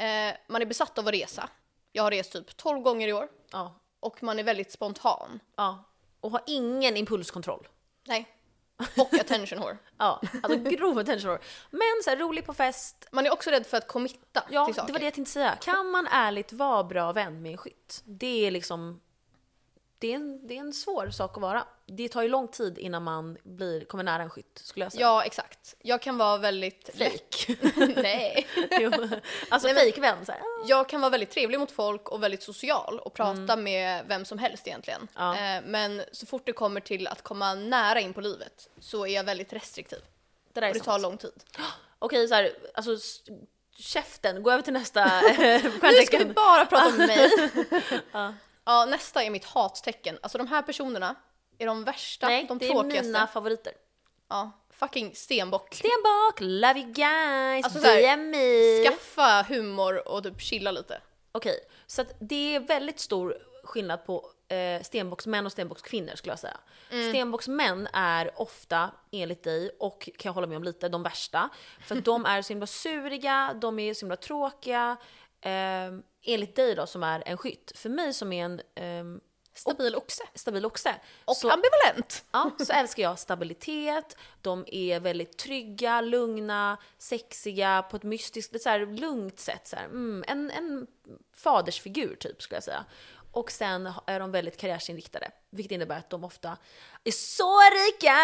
Eh, 0.00 0.34
man 0.48 0.62
är 0.62 0.66
besatt 0.66 0.98
av 0.98 1.08
att 1.08 1.14
resa. 1.14 1.48
Jag 1.92 2.02
har 2.02 2.10
rest 2.10 2.32
typ 2.32 2.56
12 2.56 2.80
gånger 2.80 3.08
i 3.08 3.12
år. 3.12 3.28
Ja. 3.52 3.74
Och 4.00 4.22
man 4.22 4.38
är 4.38 4.42
väldigt 4.42 4.72
spontan. 4.72 5.40
ja. 5.56 5.84
Och 6.20 6.30
har 6.30 6.42
ingen 6.46 6.96
impulskontroll. 6.96 7.68
Nej. 8.06 8.26
Och 8.96 9.14
attention 9.14 9.60
whore. 9.60 9.76
Ja, 9.98 10.20
alltså 10.42 10.58
grov 10.70 10.98
attention 10.98 11.30
whore. 11.30 11.42
Men 11.70 12.02
så 12.04 12.10
här, 12.10 12.16
rolig 12.16 12.46
på 12.46 12.54
fest. 12.54 13.06
Man 13.12 13.26
är 13.26 13.32
också 13.32 13.50
rädd 13.50 13.66
för 13.66 13.76
att 13.76 13.88
committa 13.88 14.42
Ja, 14.50 14.66
till 14.66 14.74
saker. 14.74 14.86
det 14.86 14.92
var 14.92 15.00
det 15.00 15.04
jag 15.06 15.14
tänkte 15.14 15.32
säga. 15.32 15.56
Kan 15.60 15.90
man 15.90 16.06
ärligt 16.06 16.52
vara 16.52 16.84
bra 16.84 17.12
vän 17.12 17.42
med 17.42 17.52
en 17.52 17.58
skytt? 17.58 18.02
Det 18.04 18.46
är 18.46 18.50
liksom... 18.50 19.00
Det 20.00 20.12
är, 20.12 20.16
en, 20.16 20.46
det 20.46 20.56
är 20.56 20.60
en 20.60 20.72
svår 20.72 21.10
sak 21.10 21.36
att 21.36 21.42
vara. 21.42 21.64
Det 21.86 22.08
tar 22.08 22.22
ju 22.22 22.28
lång 22.28 22.48
tid 22.48 22.78
innan 22.78 23.02
man 23.02 23.38
blir, 23.42 23.84
kommer 23.84 24.04
nära 24.04 24.22
en 24.22 24.30
skytt, 24.30 24.60
skulle 24.64 24.84
jag 24.84 24.92
säga. 24.92 25.02
Ja, 25.02 25.24
exakt. 25.24 25.74
Jag 25.82 26.02
kan 26.02 26.18
vara 26.18 26.38
väldigt... 26.38 26.90
Fake. 26.98 27.56
Nej. 28.02 28.46
Jo. 28.80 28.90
alltså 29.48 29.68
fejkvän 29.68 30.16
här. 30.28 30.40
Jag 30.66 30.88
kan 30.88 31.00
vara 31.00 31.10
väldigt 31.10 31.30
trevlig 31.30 31.60
mot 31.60 31.70
folk 31.70 32.08
och 32.08 32.22
väldigt 32.22 32.42
social 32.42 32.98
och 32.98 33.14
prata 33.14 33.56
med 33.56 34.04
vem 34.08 34.24
som 34.24 34.38
helst 34.38 34.66
egentligen. 34.66 35.08
Ja. 35.16 35.36
Eh, 35.36 35.62
men 35.64 36.02
så 36.12 36.26
fort 36.26 36.46
det 36.46 36.52
kommer 36.52 36.80
till 36.80 37.06
att 37.06 37.22
komma 37.22 37.54
nära 37.54 38.00
in 38.00 38.12
på 38.14 38.20
livet 38.20 38.68
så 38.80 39.06
är 39.06 39.14
jag 39.14 39.24
väldigt 39.24 39.52
restriktiv. 39.52 39.98
Det 40.52 40.60
där 40.60 40.66
är 40.66 40.70
Och 40.70 40.74
det 40.74 40.84
sant. 40.84 41.02
tar 41.02 41.08
lång 41.10 41.16
tid. 41.18 41.44
Okej, 41.98 42.28
så 42.28 42.34
här, 42.34 42.50
alltså 42.74 42.96
käften, 43.76 44.42
gå 44.42 44.50
över 44.50 44.62
till 44.62 44.72
nästa 44.72 45.04
eh, 45.30 45.38
Nu 45.38 45.58
ska 45.58 45.68
vi 45.68 45.70
stjärntecken. 45.80 46.32
bara 46.32 46.66
prata 46.66 46.86
om 46.88 46.96
mig. 46.96 47.30
ja. 48.12 48.34
Nästa 48.84 49.22
är 49.22 49.30
mitt 49.30 49.44
hattecken. 49.44 50.18
Alltså 50.22 50.38
de 50.38 50.46
här 50.46 50.62
personerna 50.62 51.14
är 51.58 51.66
de 51.66 51.84
värsta, 51.84 52.28
Nej, 52.28 52.44
de 52.48 52.58
det 52.58 52.66
är 52.66 52.70
tråkigaste. 52.70 53.06
mina 53.06 53.26
favoriter. 53.26 53.72
Ja, 54.28 54.50
fucking 54.70 55.14
stenbock. 55.14 55.74
Stenbock, 55.74 56.40
love 56.40 56.80
you 56.80 56.92
guys, 56.92 57.64
Alltså 57.64 57.80
så 57.80 57.86
här, 57.86 57.96
DM 57.96 58.30
me. 58.30 58.84
Skaffa 58.84 59.42
humor 59.48 60.08
och 60.08 60.22
typ 60.22 60.40
chilla 60.40 60.70
lite. 60.70 61.00
Okej, 61.32 61.58
så 61.86 62.02
att 62.02 62.14
det 62.18 62.54
är 62.54 62.60
väldigt 62.60 63.00
stor 63.00 63.38
skillnad 63.64 64.06
på 64.06 64.30
eh, 64.48 64.82
stenbocksmän 64.82 65.46
och 65.46 65.52
stenbockskvinnor 65.52 66.14
skulle 66.14 66.32
jag 66.32 66.38
säga. 66.38 66.56
Stenbocksmän 67.10 67.88
är 67.92 68.40
ofta, 68.40 68.90
enligt 69.10 69.44
dig, 69.44 69.70
och 69.78 70.00
kan 70.00 70.28
jag 70.28 70.32
hålla 70.32 70.46
med 70.46 70.56
om 70.56 70.64
lite, 70.64 70.88
de 70.88 71.02
värsta. 71.02 71.48
För 71.86 71.96
att 71.96 72.04
de 72.04 72.26
är 72.26 72.42
så 72.42 72.48
himla 72.52 72.66
suriga, 72.66 73.56
de 73.60 73.78
är 73.78 73.94
så 73.94 74.00
himla 74.00 74.16
tråkiga. 74.16 74.96
Eh, 75.40 75.92
enligt 76.22 76.56
dig 76.56 76.74
då 76.74 76.86
som 76.86 77.02
är 77.02 77.22
en 77.26 77.36
skytt. 77.36 77.72
För 77.74 77.88
mig 77.88 78.12
som 78.12 78.32
är 78.32 78.44
en 78.44 78.60
ehm, 78.74 79.20
Stabil 79.54 79.96
oxe. 79.96 80.22
stabil 80.34 80.66
oxe. 80.66 80.94
Och 81.24 81.36
så, 81.36 81.50
ambivalent. 81.50 82.24
ja, 82.32 82.50
så 82.66 82.72
älskar 82.72 83.02
jag 83.02 83.18
stabilitet, 83.18 84.16
de 84.40 84.64
är 84.66 85.00
väldigt 85.00 85.38
trygga, 85.38 86.00
lugna, 86.00 86.76
sexiga 86.98 87.82
på 87.82 87.96
ett 87.96 88.02
mystiskt, 88.02 88.62
så 88.62 88.68
här 88.68 88.86
lugnt 88.86 89.40
sätt. 89.40 89.66
Så 89.66 89.76
här. 89.76 89.84
Mm, 89.84 90.24
en, 90.26 90.50
en 90.50 90.86
fadersfigur 91.36 92.16
typ 92.16 92.42
skulle 92.42 92.56
jag 92.56 92.64
säga. 92.64 92.84
Och 93.32 93.50
sen 93.50 93.92
är 94.06 94.20
de 94.20 94.32
väldigt 94.32 94.56
karriärsinriktade, 94.56 95.30
vilket 95.50 95.72
innebär 95.72 95.98
att 95.98 96.10
de 96.10 96.24
ofta 96.24 96.56
är 97.04 97.10
så 97.10 97.60
rika! 97.60 98.16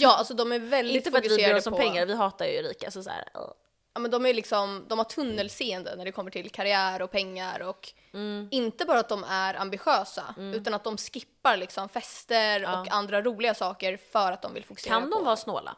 Ja, 0.00 0.16
alltså 0.16 0.34
de 0.34 0.52
är 0.52 0.58
väldigt 0.58 0.96
Inte 0.96 1.10
för 1.10 1.18
att 1.18 1.24
vi 1.24 1.28
bryr 1.28 1.36
fokuserade 1.36 1.58
oss 1.58 1.66
om 1.66 1.72
på... 1.72 1.78
pengar, 1.78 2.06
vi 2.06 2.14
hatar 2.14 2.46
ju 2.46 2.62
rika. 2.62 2.90
Så 2.90 3.02
så 3.02 3.10
här, 3.10 3.28
uh. 3.36 3.52
Ja, 3.94 4.00
men 4.00 4.10
de 4.10 4.26
är 4.26 4.34
liksom, 4.34 4.84
de 4.88 4.98
har 4.98 5.04
tunnelseende 5.04 5.96
när 5.96 6.04
det 6.04 6.12
kommer 6.12 6.30
till 6.30 6.50
karriär 6.50 7.02
och 7.02 7.10
pengar 7.10 7.60
och 7.62 7.92
Mm. 8.12 8.48
inte 8.50 8.84
bara 8.84 8.98
att 8.98 9.08
de 9.08 9.24
är 9.24 9.54
ambitiösa 9.54 10.34
utan 10.38 10.74
att 10.74 10.84
de 10.84 10.96
skippar 10.96 11.56
liksom 11.56 11.88
fester 11.88 12.62
och 12.62 12.88
andra 12.88 13.22
roliga 13.22 13.54
saker 13.54 13.96
för 13.96 14.32
att 14.32 14.42
de 14.42 14.54
vill 14.54 14.64
fokusera 14.64 14.94
Kan 14.94 15.10
på... 15.10 15.16
de 15.16 15.24
vara 15.24 15.36
snåla? 15.36 15.76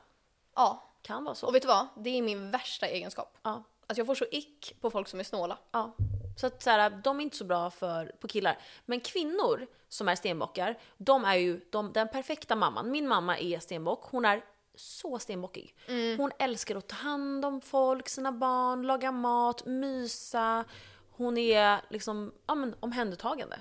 Ja. 0.57 0.83
Kan 1.03 1.25
vara 1.25 1.35
så. 1.35 1.47
Och 1.47 1.55
vet 1.55 1.63
du 1.63 1.69
vad? 1.69 1.87
Det 1.97 2.11
är 2.11 2.23
min 2.23 2.51
värsta 2.51 2.87
egenskap. 2.87 3.39
Ja. 3.43 3.51
Alltså 3.87 4.01
jag 4.01 4.07
får 4.07 4.15
så 4.15 4.25
ick 4.31 4.77
på 4.81 4.91
folk 4.91 5.09
som 5.09 5.21
är 5.21 5.25
snåla. 5.25 5.59
Ja. 5.73 5.93
Så 6.37 6.47
att 6.47 6.63
så 6.63 6.71
här, 6.71 6.91
de 6.91 7.19
är 7.21 7.25
inte 7.25 7.37
så 7.37 7.45
bra 7.45 7.71
för, 7.71 8.07
på 8.21 8.29
killar. 8.29 8.59
Men 8.85 9.01
kvinnor 9.01 9.67
som 9.89 10.09
är 10.09 10.15
stenbockar, 10.17 10.79
de 10.97 11.25
är 11.25 11.35
ju 11.35 11.61
de, 11.71 11.93
den 11.93 12.09
perfekta 12.09 12.57
mamman. 12.57 12.91
Min 12.91 13.09
mamma 13.09 13.39
är 13.39 13.59
stenbock, 13.59 14.05
hon 14.11 14.25
är 14.25 14.43
så 14.75 15.19
stenbockig. 15.19 15.75
Hon 16.17 16.31
älskar 16.39 16.77
att 16.77 16.89
ta 16.89 16.97
hand 16.97 17.45
om 17.45 17.61
folk, 17.61 18.09
sina 18.09 18.33
barn, 18.33 18.83
laga 18.83 19.13
mat, 19.13 19.65
mysa. 19.67 20.65
Hon 21.11 21.39
är 21.39 21.81
liksom 21.91 22.35
ja, 22.47 22.55
men, 22.55 22.75
omhändertagande. 22.81 23.57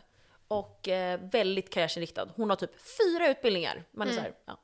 Och 0.48 0.88
eh, 0.88 1.20
väldigt 1.32 1.70
karriärsinriktad. 1.70 2.30
Hon 2.36 2.50
har 2.50 2.58
typ 2.58 2.72
fyra 2.98 3.30
utbildningar. 3.30 3.84
Man 3.92 4.08
är 4.08 4.14
så 4.14 4.20
här, 4.20 4.34
ja. 4.46 4.58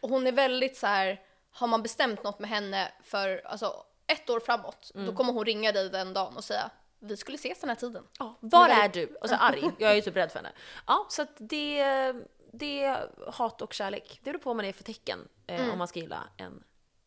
Och 0.00 0.08
hon 0.08 0.26
är 0.26 0.32
väldigt 0.32 0.76
så 0.76 0.86
här, 0.86 1.20
har 1.50 1.66
man 1.66 1.82
bestämt 1.82 2.24
något 2.24 2.38
med 2.38 2.50
henne 2.50 2.92
för 3.02 3.42
alltså, 3.44 3.74
ett 4.06 4.30
år 4.30 4.40
framåt, 4.40 4.90
då 4.94 5.12
kommer 5.12 5.32
hon 5.32 5.44
ringa 5.44 5.72
dig 5.72 5.88
den 5.88 6.12
dagen 6.12 6.36
och 6.36 6.44
säga 6.44 6.70
vi 7.02 7.16
skulle 7.16 7.34
ses 7.34 7.60
den 7.60 7.68
här 7.68 7.76
tiden. 7.76 8.04
Ja, 8.18 8.38
var 8.40 8.68
är 8.68 8.88
du? 8.88 9.06
Och 9.20 9.28
så 9.28 9.34
arg. 9.34 9.70
Jag 9.78 9.90
är 9.90 9.94
ju 9.94 10.00
typ 10.00 10.16
rädd 10.16 10.30
för 10.30 10.38
henne. 10.38 10.52
Ja, 10.86 11.06
så 11.08 11.22
att 11.22 11.36
det, 11.38 12.14
det 12.52 12.82
är 12.82 13.10
hat 13.32 13.62
och 13.62 13.72
kärlek. 13.72 14.20
Det 14.22 14.30
beror 14.30 14.38
på 14.42 14.48
vad 14.48 14.56
man 14.56 14.64
är 14.64 14.72
för 14.72 14.84
tecken. 14.84 15.28
Eh, 15.46 15.72
Om 15.72 15.78
man 15.78 15.88
ska 15.88 16.00
gilla 16.00 16.28
en 16.36 16.62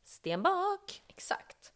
stenbock. 0.05 1.01
Exakt. 1.07 1.71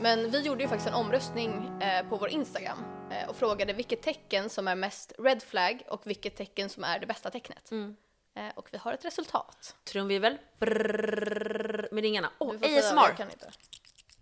Men 0.00 0.30
vi 0.30 0.40
gjorde 0.40 0.62
ju 0.62 0.68
faktiskt 0.68 0.88
en 0.88 0.94
omröstning 0.94 1.82
eh, 1.82 2.08
på 2.08 2.16
vår 2.16 2.28
Instagram 2.28 2.78
eh, 3.10 3.28
och 3.28 3.36
frågade 3.36 3.72
vilket 3.72 4.02
tecken 4.02 4.50
som 4.50 4.68
är 4.68 4.74
mest 4.74 5.12
red 5.18 5.42
flag 5.42 5.82
och 5.88 6.06
vilket 6.06 6.36
tecken 6.36 6.68
som 6.68 6.84
är 6.84 6.98
det 6.98 7.06
bästa 7.06 7.30
tecknet. 7.30 7.70
Eh, 8.34 8.48
och 8.54 8.68
vi 8.72 8.78
har 8.78 8.92
ett 8.92 9.04
resultat. 9.04 9.76
Trumvirvel. 9.84 10.38
Med 11.92 12.02
ringarna. 12.02 12.30
Säga, 12.60 12.78
ASMR. 12.78 13.24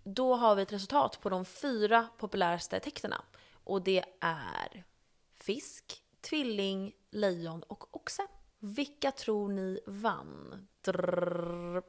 då 0.05 0.35
har 0.35 0.55
vi 0.55 0.63
ett 0.63 0.73
resultat 0.73 1.21
på 1.21 1.29
de 1.29 1.45
fyra 1.45 2.09
populäraste 2.19 2.81
tecknena. 2.81 3.23
Och 3.65 3.83
det 3.83 4.05
är 4.21 4.85
fisk, 5.35 6.03
tvilling, 6.21 6.93
lejon 7.11 7.63
och 7.63 7.97
oxe. 7.97 8.27
Vilka 8.59 9.13
tror 9.13 9.49
ni 9.49 9.81
vann? 9.87 10.69
Drrrr. 10.81 11.83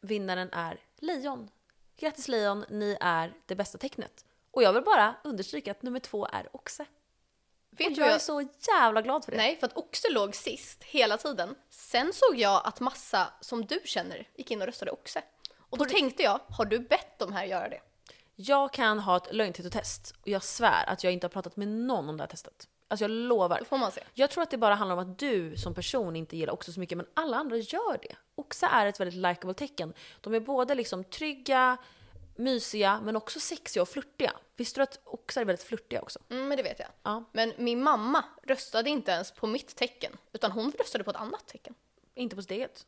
Vinnaren 0.00 0.48
är 0.52 0.80
lejon. 0.96 1.50
Grattis 1.96 2.28
lejon, 2.28 2.64
ni 2.68 2.96
är 3.00 3.34
det 3.46 3.54
bästa 3.54 3.78
tecknet. 3.78 4.24
Och 4.50 4.62
jag 4.62 4.72
vill 4.72 4.82
bara 4.82 5.14
understryka 5.24 5.70
att 5.70 5.82
nummer 5.82 6.00
två 6.00 6.26
är 6.26 6.56
oxe. 6.56 6.86
Vet 7.70 7.86
Och 7.86 7.92
jag 7.92 7.98
vad 7.98 8.08
är 8.08 8.12
jag... 8.12 8.22
så 8.22 8.48
jävla 8.68 9.02
glad 9.02 9.24
för 9.24 9.32
det. 9.32 9.38
Nej, 9.38 9.56
för 9.56 9.66
att 9.66 9.76
oxe 9.76 10.08
låg 10.10 10.34
sist 10.34 10.84
hela 10.84 11.16
tiden. 11.16 11.54
Sen 11.70 12.12
såg 12.12 12.36
jag 12.36 12.66
att 12.66 12.80
massa 12.80 13.32
som 13.40 13.66
du 13.66 13.80
känner 13.84 14.28
gick 14.34 14.50
in 14.50 14.60
och 14.60 14.66
röstade 14.66 14.90
oxe. 14.90 15.22
Och 15.70 15.78
då 15.78 15.84
tänkte 15.84 16.22
jag, 16.22 16.40
har 16.48 16.64
du 16.64 16.78
bett 16.78 17.18
de 17.18 17.32
här 17.32 17.44
göra 17.44 17.68
det? 17.68 17.80
Jag 18.40 18.72
kan 18.72 18.98
ha 18.98 19.16
ett 19.16 19.34
lögntetotest 19.34 20.14
och 20.20 20.28
jag 20.28 20.42
svär 20.42 20.84
att 20.88 21.04
jag 21.04 21.12
inte 21.12 21.24
har 21.24 21.30
pratat 21.30 21.56
med 21.56 21.68
någon 21.68 22.08
om 22.08 22.16
det 22.16 22.22
här 22.22 22.28
testet. 22.28 22.68
Alltså 22.88 23.04
jag 23.04 23.10
lovar. 23.10 23.58
Då 23.58 23.64
får 23.64 23.78
man 23.78 23.92
se. 23.92 24.00
Jag 24.14 24.30
tror 24.30 24.42
att 24.42 24.50
det 24.50 24.56
bara 24.56 24.74
handlar 24.74 24.96
om 24.96 25.10
att 25.10 25.18
du 25.18 25.56
som 25.56 25.74
person 25.74 26.16
inte 26.16 26.36
gillar 26.36 26.52
oxe 26.52 26.72
så 26.72 26.80
mycket, 26.80 26.98
men 26.98 27.06
alla 27.14 27.36
andra 27.36 27.56
gör 27.56 27.98
det. 28.02 28.16
Oxe 28.34 28.66
är 28.66 28.86
ett 28.86 29.00
väldigt 29.00 29.14
likable 29.14 29.54
tecken. 29.54 29.94
De 30.20 30.34
är 30.34 30.40
både 30.40 30.74
liksom 30.74 31.04
trygga, 31.04 31.76
mysiga, 32.36 33.00
men 33.02 33.16
också 33.16 33.40
sexiga 33.40 33.82
och 33.82 33.88
flörtiga. 33.88 34.32
Visste 34.56 34.80
du 34.80 34.82
att 34.82 35.00
oxar 35.04 35.40
är 35.40 35.44
väldigt 35.44 35.66
flörtiga 35.66 36.02
också? 36.02 36.18
Mm, 36.30 36.48
men 36.48 36.56
det 36.56 36.62
vet 36.62 36.78
jag. 36.78 36.88
Ja. 37.02 37.24
Men 37.32 37.52
min 37.58 37.82
mamma 37.82 38.24
röstade 38.42 38.90
inte 38.90 39.10
ens 39.10 39.32
på 39.32 39.46
mitt 39.46 39.76
tecken, 39.76 40.12
utan 40.32 40.52
hon 40.52 40.72
röstade 40.78 41.04
på 41.04 41.10
ett 41.10 41.16
annat 41.16 41.46
tecken. 41.46 41.74
Inte 42.14 42.36
på 42.36 42.42
sitt 42.42 42.50
eget. 42.50 42.86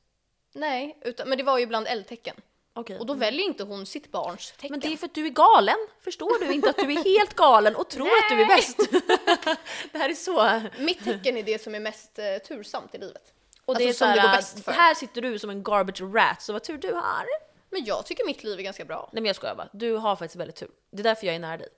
Nej, 0.52 0.98
utan, 1.04 1.28
men 1.28 1.38
det 1.38 1.44
var 1.44 1.58
ju 1.58 1.66
bland 1.66 1.86
L-tecken. 1.88 2.36
Okej. 2.74 2.98
Och 2.98 3.06
då 3.06 3.14
väljer 3.14 3.46
inte 3.46 3.64
hon 3.64 3.86
sitt 3.86 4.12
barns 4.12 4.52
tecken. 4.52 4.70
Men 4.70 4.80
det 4.80 4.92
är 4.92 4.96
för 4.96 5.06
att 5.06 5.14
du 5.14 5.26
är 5.26 5.30
galen. 5.30 5.76
Förstår 6.00 6.46
du 6.46 6.52
inte 6.52 6.70
att 6.70 6.76
du 6.76 6.92
är 6.92 7.04
helt 7.04 7.34
galen 7.34 7.76
och 7.76 7.88
tror 7.88 8.06
att 8.06 8.30
du 8.30 8.42
är 8.42 8.46
bäst? 8.46 8.78
det 9.92 9.98
här 9.98 10.08
är 10.08 10.14
så... 10.14 10.60
Mitt 10.78 11.04
tecken 11.04 11.36
är 11.36 11.42
det 11.42 11.62
som 11.62 11.74
är 11.74 11.80
mest 11.80 12.18
eh, 12.18 12.24
tursamt 12.48 12.94
i 12.94 12.98
livet. 12.98 13.34
Och 13.64 13.74
Alltså, 13.74 13.84
det 13.84 13.90
är 13.90 13.92
som 13.92 14.08
det 14.08 14.14
går 14.14 14.28
här, 14.28 14.36
bäst 14.36 14.64
för. 14.64 14.72
Här 14.72 14.94
sitter 14.94 15.22
du 15.22 15.38
som 15.38 15.50
en 15.50 15.62
garbage 15.62 16.00
rat, 16.00 16.42
så 16.42 16.52
vad 16.52 16.62
tur 16.62 16.78
du 16.78 16.92
har. 16.92 17.26
Men 17.70 17.84
jag 17.84 18.06
tycker 18.06 18.26
mitt 18.26 18.44
liv 18.44 18.58
är 18.58 18.62
ganska 18.62 18.84
bra. 18.84 19.10
Nej 19.12 19.22
men 19.22 19.26
jag 19.28 19.36
skojar 19.36 19.54
bara. 19.54 19.68
Du 19.72 19.92
har 19.92 20.16
faktiskt 20.16 20.36
väldigt 20.36 20.56
tur. 20.56 20.70
Det 20.90 21.00
är 21.00 21.04
därför 21.04 21.26
jag 21.26 21.34
är 21.34 21.38
nära 21.38 21.56
dig. 21.56 21.68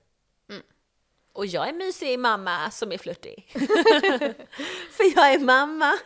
Mm. 0.51 0.63
Och 1.33 1.47
jag 1.47 1.69
är 1.69 1.73
mysig 1.73 2.19
mamma 2.19 2.71
som 2.71 2.93
är 2.93 2.99
flörtig. 2.99 3.47
För 4.93 5.17
jag 5.17 5.33
är 5.33 5.39
mamma. 5.39 5.99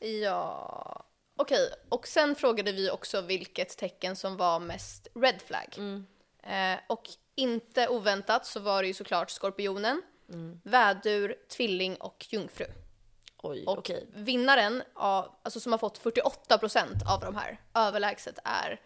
Ja. 0.00 1.04
Okej, 1.40 1.70
och 1.88 2.06
sen 2.06 2.34
frågade 2.34 2.72
vi 2.72 2.90
också 2.90 3.20
vilket 3.20 3.76
tecken 3.78 4.16
som 4.16 4.36
var 4.36 4.60
mest 4.60 5.08
red 5.14 5.42
flag. 5.46 5.74
Mm. 5.76 6.06
Eh, 6.42 6.80
och 6.86 7.02
inte 7.34 7.88
oväntat 7.88 8.46
så 8.46 8.60
var 8.60 8.82
det 8.82 8.88
ju 8.88 8.94
såklart 8.94 9.30
skorpionen, 9.30 10.02
Mm. 10.32 10.60
vädur, 10.64 11.34
tvilling 11.56 11.96
och 11.96 12.26
jungfru. 12.30 12.66
Oj, 13.42 13.64
Och 13.66 13.78
okej. 13.78 14.06
vinnaren, 14.14 14.82
av, 14.94 15.34
alltså 15.42 15.60
som 15.60 15.72
har 15.72 15.78
fått 15.78 15.98
48% 15.98 17.02
av 17.14 17.20
de 17.20 17.36
här, 17.36 17.60
överlägset 17.74 18.38
är 18.44 18.80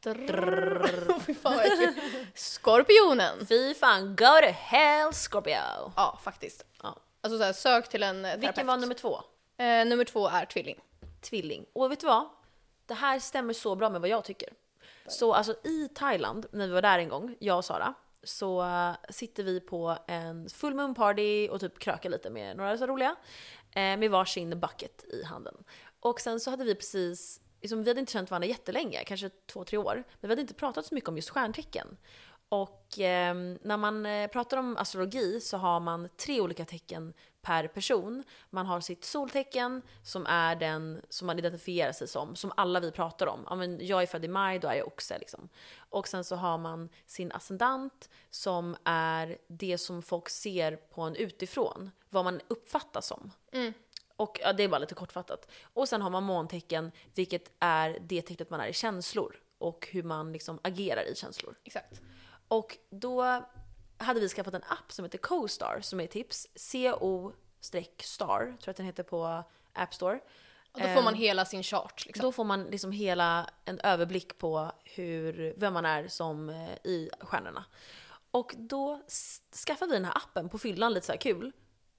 Drrrr. 0.00 1.18
Fy 1.26 1.34
fan 1.34 1.56
vad 1.56 1.66
äckligt. 1.66 1.98
Skorpionen! 2.34 3.46
Fy 3.46 3.74
fan, 3.74 4.16
go 4.16 4.40
to 4.42 4.46
hell 4.52 5.12
Scorpio. 5.12 5.92
Ja, 5.96 6.18
faktiskt. 6.24 6.64
Ja. 6.82 6.96
Alltså 7.20 7.38
så 7.38 7.44
här, 7.44 7.52
sök 7.52 7.88
till 7.88 8.02
en 8.02 8.24
eh, 8.24 8.30
Vilken 8.30 8.40
terapeut. 8.40 8.66
var 8.66 8.76
nummer 8.76 8.94
två? 8.94 9.20
Eh, 9.58 9.84
nummer 9.86 10.04
två 10.04 10.28
är 10.28 10.44
tvilling. 10.46 10.80
Tvilling. 11.24 11.66
Och 11.72 11.90
vet 11.90 12.00
du 12.00 12.06
vad? 12.06 12.28
Det 12.86 12.94
här 12.94 13.18
stämmer 13.18 13.52
så 13.52 13.74
bra 13.74 13.90
med 13.90 14.00
vad 14.00 14.10
jag 14.10 14.24
tycker. 14.24 14.48
Så 15.06 15.34
alltså 15.34 15.56
i 15.64 15.88
Thailand, 15.94 16.46
när 16.52 16.66
vi 16.66 16.72
var 16.72 16.82
där 16.82 16.98
en 16.98 17.08
gång, 17.08 17.36
jag 17.38 17.56
och 17.56 17.64
Sara, 17.64 17.94
så 18.22 18.62
eh, 18.62 18.92
sitter 19.10 19.42
vi 19.42 19.60
på 19.60 19.98
en 20.06 20.48
full 20.48 20.74
moon 20.74 20.94
party 20.94 21.48
och 21.48 21.60
typ 21.60 21.78
krökar 21.78 22.10
lite 22.10 22.30
med 22.30 22.56
några 22.56 22.78
så 22.78 22.86
roliga. 22.86 23.16
Eh, 23.70 23.96
med 23.96 24.10
varsin 24.10 24.60
bucket 24.60 25.04
i 25.04 25.24
handen. 25.24 25.64
Och 26.00 26.20
sen 26.20 26.40
så 26.40 26.50
hade 26.50 26.64
vi 26.64 26.74
precis, 26.74 27.40
liksom, 27.60 27.82
vi 27.82 27.90
hade 27.90 28.00
inte 28.00 28.12
känt 28.12 28.30
varandra 28.30 28.48
jättelänge, 28.48 29.04
kanske 29.04 29.30
två, 29.46 29.64
tre 29.64 29.78
år. 29.78 29.94
Men 29.94 30.28
vi 30.28 30.28
hade 30.28 30.40
inte 30.40 30.54
pratat 30.54 30.86
så 30.86 30.94
mycket 30.94 31.08
om 31.08 31.16
just 31.16 31.30
stjärntecken. 31.30 31.96
Och 32.48 33.00
eh, 33.00 33.34
när 33.62 33.76
man 33.76 34.06
eh, 34.06 34.28
pratar 34.28 34.56
om 34.56 34.76
astrologi 34.76 35.40
så 35.40 35.56
har 35.56 35.80
man 35.80 36.08
tre 36.16 36.40
olika 36.40 36.64
tecken 36.64 37.14
per 37.44 37.68
person. 37.68 38.24
Man 38.50 38.66
har 38.66 38.80
sitt 38.80 39.04
soltecken 39.04 39.82
som 40.02 40.26
är 40.26 40.56
den 40.56 41.02
som 41.08 41.26
man 41.26 41.38
identifierar 41.38 41.92
sig 41.92 42.08
som, 42.08 42.36
som 42.36 42.52
alla 42.56 42.80
vi 42.80 42.90
pratar 42.90 43.26
om. 43.26 43.46
Ja, 43.50 43.54
men 43.54 43.86
jag 43.86 44.02
är 44.02 44.06
född 44.06 44.24
i 44.24 44.28
maj, 44.28 44.58
då 44.58 44.68
är 44.68 44.74
jag 44.74 44.86
oxe. 44.86 45.18
Liksom. 45.18 45.48
Och 45.76 46.08
sen 46.08 46.24
så 46.24 46.36
har 46.36 46.58
man 46.58 46.88
sin 47.06 47.32
ascendant 47.32 48.10
som 48.30 48.76
är 48.84 49.38
det 49.48 49.78
som 49.78 50.02
folk 50.02 50.28
ser 50.28 50.76
på 50.76 51.02
en 51.02 51.16
utifrån, 51.16 51.90
vad 52.10 52.24
man 52.24 52.40
uppfattas 52.48 53.06
som. 53.06 53.30
Och 54.16 54.38
ja, 54.42 54.52
det 54.52 54.62
är 54.62 54.68
bara 54.68 54.78
lite 54.78 54.94
kortfattat. 54.94 55.50
Och 55.62 55.88
sen 55.88 56.02
har 56.02 56.10
man 56.10 56.22
måntecken, 56.22 56.92
vilket 57.14 57.52
är 57.58 57.98
det 58.00 58.22
tecknet 58.22 58.50
man 58.50 58.60
är 58.60 58.66
i 58.66 58.72
känslor 58.72 59.36
och 59.58 59.88
hur 59.92 60.02
man 60.02 60.32
liksom 60.32 60.58
agerar 60.62 61.02
i 61.02 61.14
känslor. 61.14 61.54
Exakt. 61.64 62.00
Och 62.48 62.78
då 62.90 63.44
hade 64.04 64.20
vi 64.20 64.28
skaffat 64.28 64.54
en 64.54 64.62
app 64.68 64.92
som 64.92 65.04
heter 65.04 65.18
CoStar 65.18 65.80
som 65.82 66.00
är 66.00 66.06
tips. 66.06 66.46
CO-star, 66.72 68.38
tror 68.38 68.58
jag 68.64 68.70
att 68.70 68.76
den 68.76 68.86
heter 68.86 69.02
på 69.02 69.42
App 69.72 69.94
Store. 69.94 70.20
Och 70.72 70.80
då 70.80 70.86
får 70.94 71.02
man 71.02 71.14
hela 71.14 71.44
sin 71.44 71.62
chart 71.62 72.06
liksom. 72.06 72.22
Då 72.22 72.32
får 72.32 72.44
man 72.44 72.64
liksom 72.64 72.92
hela 72.92 73.50
en 73.64 73.80
överblick 73.80 74.38
på 74.38 74.72
hur, 74.84 75.54
vem 75.56 75.72
man 75.72 75.84
är 75.86 76.08
som 76.08 76.48
eh, 76.50 76.74
i 76.84 77.10
stjärnorna. 77.20 77.64
Och 78.30 78.54
då 78.56 79.02
s- 79.06 79.42
skaffade 79.66 79.90
vi 79.90 79.96
den 79.96 80.04
här 80.04 80.16
appen 80.16 80.48
på 80.48 80.58
fyllan 80.58 80.92
lite 80.94 81.06
så 81.06 81.12
här 81.12 81.18
kul 81.18 81.52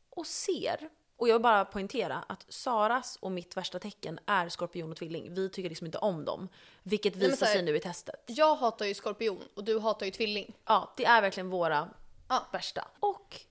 och 0.09 0.27
ser, 0.27 0.89
och 1.17 1.27
jag 1.27 1.33
vill 1.35 1.41
bara 1.41 1.65
poängtera 1.65 2.23
att 2.27 2.45
Saras 2.49 3.15
och 3.21 3.31
mitt 3.31 3.57
värsta 3.57 3.79
tecken 3.79 4.19
är 4.25 4.49
skorpion 4.49 4.91
och 4.91 4.97
tvilling. 4.97 5.33
Vi 5.33 5.49
tycker 5.49 5.69
liksom 5.69 5.85
inte 5.85 5.97
om 5.97 6.25
dem, 6.25 6.49
vilket 6.83 7.15
visar 7.15 7.45
här- 7.45 7.53
sig 7.53 7.63
nu 7.63 7.75
i 7.77 7.79
testet. 7.79 8.23
Jag 8.25 8.55
hatar 8.55 8.85
ju 8.85 8.93
skorpion 8.93 9.43
och 9.55 9.63
du 9.63 9.79
hatar 9.79 10.05
ju 10.05 10.11
tvilling. 10.11 10.57
Ja, 10.65 10.93
det 10.97 11.05
är 11.05 11.21
verkligen 11.21 11.49
våra 11.49 11.89
Ja. 12.27 12.47
värsta. 12.51 12.87
Och 12.99 13.41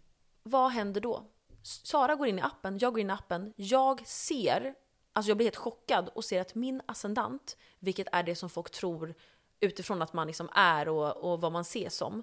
vad 0.42 0.70
händer 0.70 1.00
då? 1.00 1.24
Sara 1.62 2.14
går 2.14 2.26
in 2.26 2.38
i 2.38 2.42
appen, 2.42 2.78
jag 2.78 2.92
går 2.92 3.00
in 3.00 3.10
i 3.10 3.12
appen, 3.12 3.52
jag 3.56 4.06
ser, 4.06 4.74
alltså 5.12 5.30
jag 5.30 5.36
blir 5.36 5.46
helt 5.46 5.56
chockad 5.56 6.08
och 6.08 6.24
ser 6.24 6.40
att 6.40 6.54
min 6.54 6.82
ascendant, 6.86 7.56
vilket 7.78 8.06
är 8.12 8.22
det 8.22 8.36
som 8.36 8.50
folk 8.50 8.70
tror 8.70 9.14
utifrån 9.60 10.02
att 10.02 10.12
man 10.12 10.26
liksom 10.26 10.48
är 10.54 10.88
och, 10.88 11.16
och 11.32 11.40
vad 11.40 11.52
man 11.52 11.60
ses 11.62 11.96
som, 11.96 12.22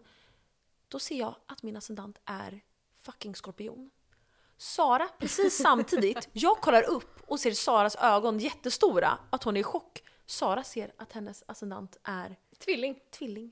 då 0.88 0.99
ser 0.99 1.19
jag 1.19 1.36
att 1.45 1.63
min 1.63 1.77
ascendant 1.77 2.19
är 2.25 2.62
fucking 2.99 3.36
skorpion. 3.36 3.91
Sara, 4.65 5.08
precis 5.19 5.58
samtidigt, 5.58 6.30
jag 6.34 6.58
kollar 6.62 6.84
upp 6.89 7.19
och 7.28 7.39
ser 7.39 7.52
Saras 7.52 7.95
ögon 7.95 8.39
jättestora, 8.39 9.17
att 9.30 9.43
hon 9.43 9.58
är 9.58 9.62
i 9.62 9.63
chock. 9.63 10.02
Sara 10.26 10.63
ser 10.63 10.93
att 10.97 11.12
hennes 11.13 11.43
ascendant 11.47 11.97
är 12.04 12.36
Tvilling. 12.65 12.95
tvilling. 13.17 13.52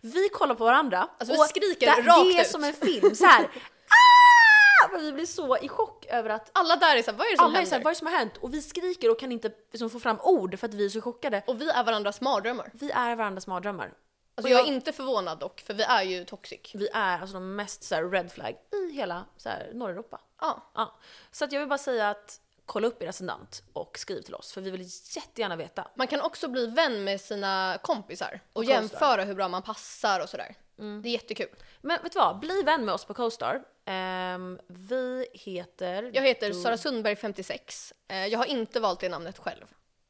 Vi 0.00 0.28
kollar 0.28 0.54
på 0.54 0.64
varandra 0.64 1.08
Alltså, 1.18 1.32
vi 1.32 1.38
skriker 1.48 1.86
det, 1.86 1.92
rakt 2.08 2.24
det 2.32 2.38
är 2.38 2.40
ut. 2.40 2.46
som 2.50 2.64
en 2.64 2.72
film 2.72 3.14
så 3.14 3.26
här. 3.26 3.48
Ah! 3.88 4.88
För 4.88 4.98
vi 4.98 5.12
blir 5.12 5.26
så 5.26 5.56
i 5.58 5.68
chock 5.68 6.06
över 6.06 6.30
att 6.30 6.50
Alla 6.54 6.76
där 6.76 6.96
är 6.96 7.02
såhär, 7.02 7.18
vad 7.18 7.26
är 7.26 7.30
det 7.30 7.36
som 7.36 7.44
alla 7.44 7.52
är 7.54 7.56
händer? 7.56 7.70
såhär, 7.70 7.82
vad 7.84 7.90
är 7.90 7.94
det 7.94 7.98
som 7.98 8.06
har 8.06 8.14
hänt? 8.14 8.36
Och 8.40 8.54
vi 8.54 8.62
skriker 8.62 9.10
och 9.10 9.18
kan 9.20 9.32
inte 9.32 9.50
liksom, 9.72 9.90
få 9.90 10.00
fram 10.00 10.18
ord 10.22 10.58
för 10.58 10.68
att 10.68 10.74
vi 10.74 10.84
är 10.84 10.88
så 10.88 11.00
chockade. 11.00 11.42
Och 11.46 11.60
vi 11.60 11.70
är 11.70 11.84
varandras 11.84 12.20
mardrömmar. 12.20 12.70
Vi 12.72 12.90
är 12.90 13.16
varandras 13.16 13.46
mardrömmar. 13.46 13.92
Alltså 14.38 14.52
jag 14.52 14.60
är 14.60 14.66
inte 14.66 14.92
förvånad 14.92 15.38
dock, 15.38 15.60
för 15.60 15.74
vi 15.74 15.82
är 15.82 16.02
ju 16.02 16.24
toxic. 16.24 16.60
Vi 16.74 16.88
är 16.92 17.18
alltså 17.18 17.34
de 17.34 17.56
mest 17.56 17.82
så 17.82 17.94
här, 17.94 18.04
red 18.10 18.32
flag 18.32 18.56
i 18.72 18.92
hela 18.92 19.24
så 19.36 19.48
här, 19.48 19.70
norra 19.74 19.92
Europa. 19.92 20.20
Ja. 20.40 20.70
Ja. 20.74 20.94
Så 21.30 21.44
att 21.44 21.52
jag 21.52 21.60
vill 21.60 21.68
bara 21.68 21.78
säga 21.78 22.10
att 22.10 22.40
kolla 22.66 22.86
upp 22.88 23.02
er 23.02 23.08
ascendant 23.08 23.62
och 23.72 23.98
skriv 23.98 24.22
till 24.22 24.34
oss 24.34 24.52
för 24.52 24.60
vi 24.60 24.70
vill 24.70 24.88
jättegärna 25.16 25.56
veta. 25.56 25.90
Man 25.94 26.06
kan 26.06 26.20
också 26.20 26.48
bli 26.48 26.66
vän 26.66 27.04
med 27.04 27.20
sina 27.20 27.78
kompisar 27.82 28.40
och, 28.52 28.56
Och 28.56 28.64
jämföra 28.64 29.24
hur 29.24 29.34
bra 29.34 29.48
man 29.48 29.62
passar 29.62 30.20
och 30.20 30.28
sådär. 30.28 30.54
Mm. 30.78 31.02
Det 31.02 31.08
är 31.08 31.10
jättekul. 31.10 31.48
Men 31.80 32.02
vet 32.02 32.12
du 32.12 32.18
vad? 32.18 32.38
Bli 32.38 32.62
vän 32.62 32.84
med 32.84 32.94
oss 32.94 33.04
på 33.04 33.14
CoStar. 33.14 33.62
Ehm, 33.84 34.58
vi 34.66 35.26
heter... 35.32 36.10
Jag 36.14 36.22
heter 36.22 36.52
Sara 36.52 36.76
Sundberg 36.76 37.16
56. 37.16 37.94
Eh, 38.08 38.26
Jag 38.26 38.38
har 38.38 38.46
inte 38.46 38.80
valt 38.80 39.00
det 39.00 39.08
namnet 39.08 39.38
själv. 39.38 39.64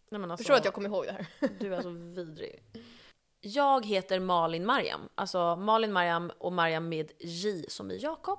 Nej, 0.09 0.21
men 0.21 0.31
alltså, 0.31 0.43
Förstår 0.43 0.55
att 0.55 0.65
jag 0.65 0.75
kommer 0.75 0.89
ihåg 0.89 1.05
det 1.07 1.12
här. 1.12 1.27
Du 1.61 1.75
är 1.75 1.83
så 1.83 1.89
vidrig. 1.91 2.62
Jag 3.47 3.87
heter 3.87 4.21
Malin 4.21 4.67
Mariam. 4.67 5.09
Alltså 5.15 5.57
Malin 5.57 5.93
Mariam 5.93 6.33
och 6.39 6.53
Mariam 6.53 6.89
med 6.89 7.13
J 7.19 7.65
som 7.69 7.91
i 7.91 7.97
Jakob. 7.97 8.39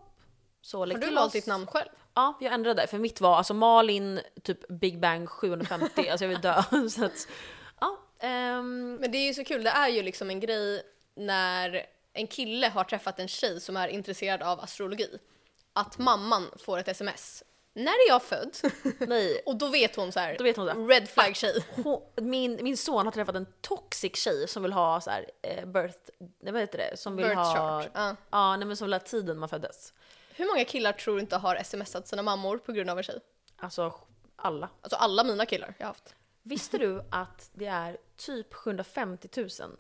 Så 0.62 0.80
Har 0.80 0.88
du 0.88 1.16
valt 1.16 1.34
ditt 1.34 1.48
namn 1.48 1.68
själv? 1.68 1.90
Ja, 2.14 2.38
jag 2.42 2.54
ändrade 2.54 2.82
det. 2.82 2.88
För 2.88 2.98
mitt 2.98 3.22
var 3.22 3.38
alltså 3.38 3.54
Malin 3.54 4.20
typ 4.44 4.68
Big 4.68 5.00
Bang 5.00 5.30
750. 5.30 6.10
alltså 6.10 6.26
jag 6.26 6.30
vill 6.30 6.42
dö. 6.42 6.64
så 6.90 7.06
att, 7.06 7.28
ja, 7.80 7.98
ehm, 8.20 8.96
Men 8.96 9.12
det 9.12 9.18
är 9.18 9.28
ju 9.28 9.34
så 9.34 9.44
kul, 9.44 9.64
det 9.64 9.70
är 9.70 9.88
ju 9.88 10.04
liksom 10.04 10.30
en 10.30 10.40
grej 10.40 10.82
när 11.16 11.86
en 12.14 12.28
kille 12.28 12.68
har 12.68 12.84
träffat 12.84 13.20
en 13.20 13.28
tjej 13.28 13.62
som 13.62 13.78
är 13.78 13.88
intresserad 13.88 14.42
av 14.42 14.60
astrologi. 14.60 15.18
Att 15.74 15.98
mamman 15.98 16.46
får 16.66 16.78
ett 16.78 16.88
sms 16.88 17.44
när 17.78 17.92
är 17.92 18.08
jag 18.08 18.24
född? 18.24 18.58
Nej, 19.08 19.42
och 19.46 19.56
då 19.56 19.68
vet 19.68 19.96
hon 19.96 20.12
så 20.12 20.20
här, 20.20 20.36
då 20.38 20.44
vet 20.44 20.58
hon 20.58 20.68
så. 20.68 20.88
red 20.88 21.10
flag 21.10 21.36
tjej. 21.36 21.66
Hon, 21.76 22.02
min, 22.16 22.60
min 22.64 22.78
son 22.78 23.06
har 23.06 23.12
träffat 23.12 23.36
en 23.36 23.48
toxic 23.62 24.16
tjej 24.16 24.48
som 24.48 24.64
vill 24.64 24.74
ha 24.74 25.02
så 25.02 25.10
här, 25.10 25.32
eh, 25.42 25.66
birth, 25.66 26.00
nej, 26.40 26.54
vad 26.54 26.62
heter 26.62 26.78
det? 26.78 26.98
Som 26.98 27.16
vill 27.16 27.26
Birth 27.26 27.38
ha, 27.38 27.56
chart. 27.56 27.92
Ja. 27.94 28.16
ja 28.30 28.58
nej 28.58 28.68
men 28.68 28.78
som 28.78 28.86
vill 28.86 28.94
ha 28.94 29.00
tiden 29.00 29.40
man 29.40 29.50
föddes. 29.50 29.94
Hur 30.36 30.46
många 30.46 30.66
killar 30.66 30.94
tror 30.94 31.16
du 31.16 31.22
inte 31.22 31.38
har 31.38 31.64
smsat 31.64 32.08
sina 32.08 32.24
mammor 32.24 32.58
på 32.58 32.72
grund 32.72 32.90
av 32.90 32.98
en 32.98 33.04
tjej? 33.04 33.20
Alltså 33.58 33.94
alla. 34.36 34.70
Alltså 34.82 34.96
alla 34.96 35.24
mina 35.24 35.46
killar 35.46 35.74
jag 35.78 35.86
har 35.86 35.90
haft. 35.90 36.16
Visste 36.44 36.78
du 36.78 37.02
att 37.12 37.50
det 37.54 37.66
är 37.66 37.98
typ 38.16 38.54
750 38.54 39.30
000 39.36 39.78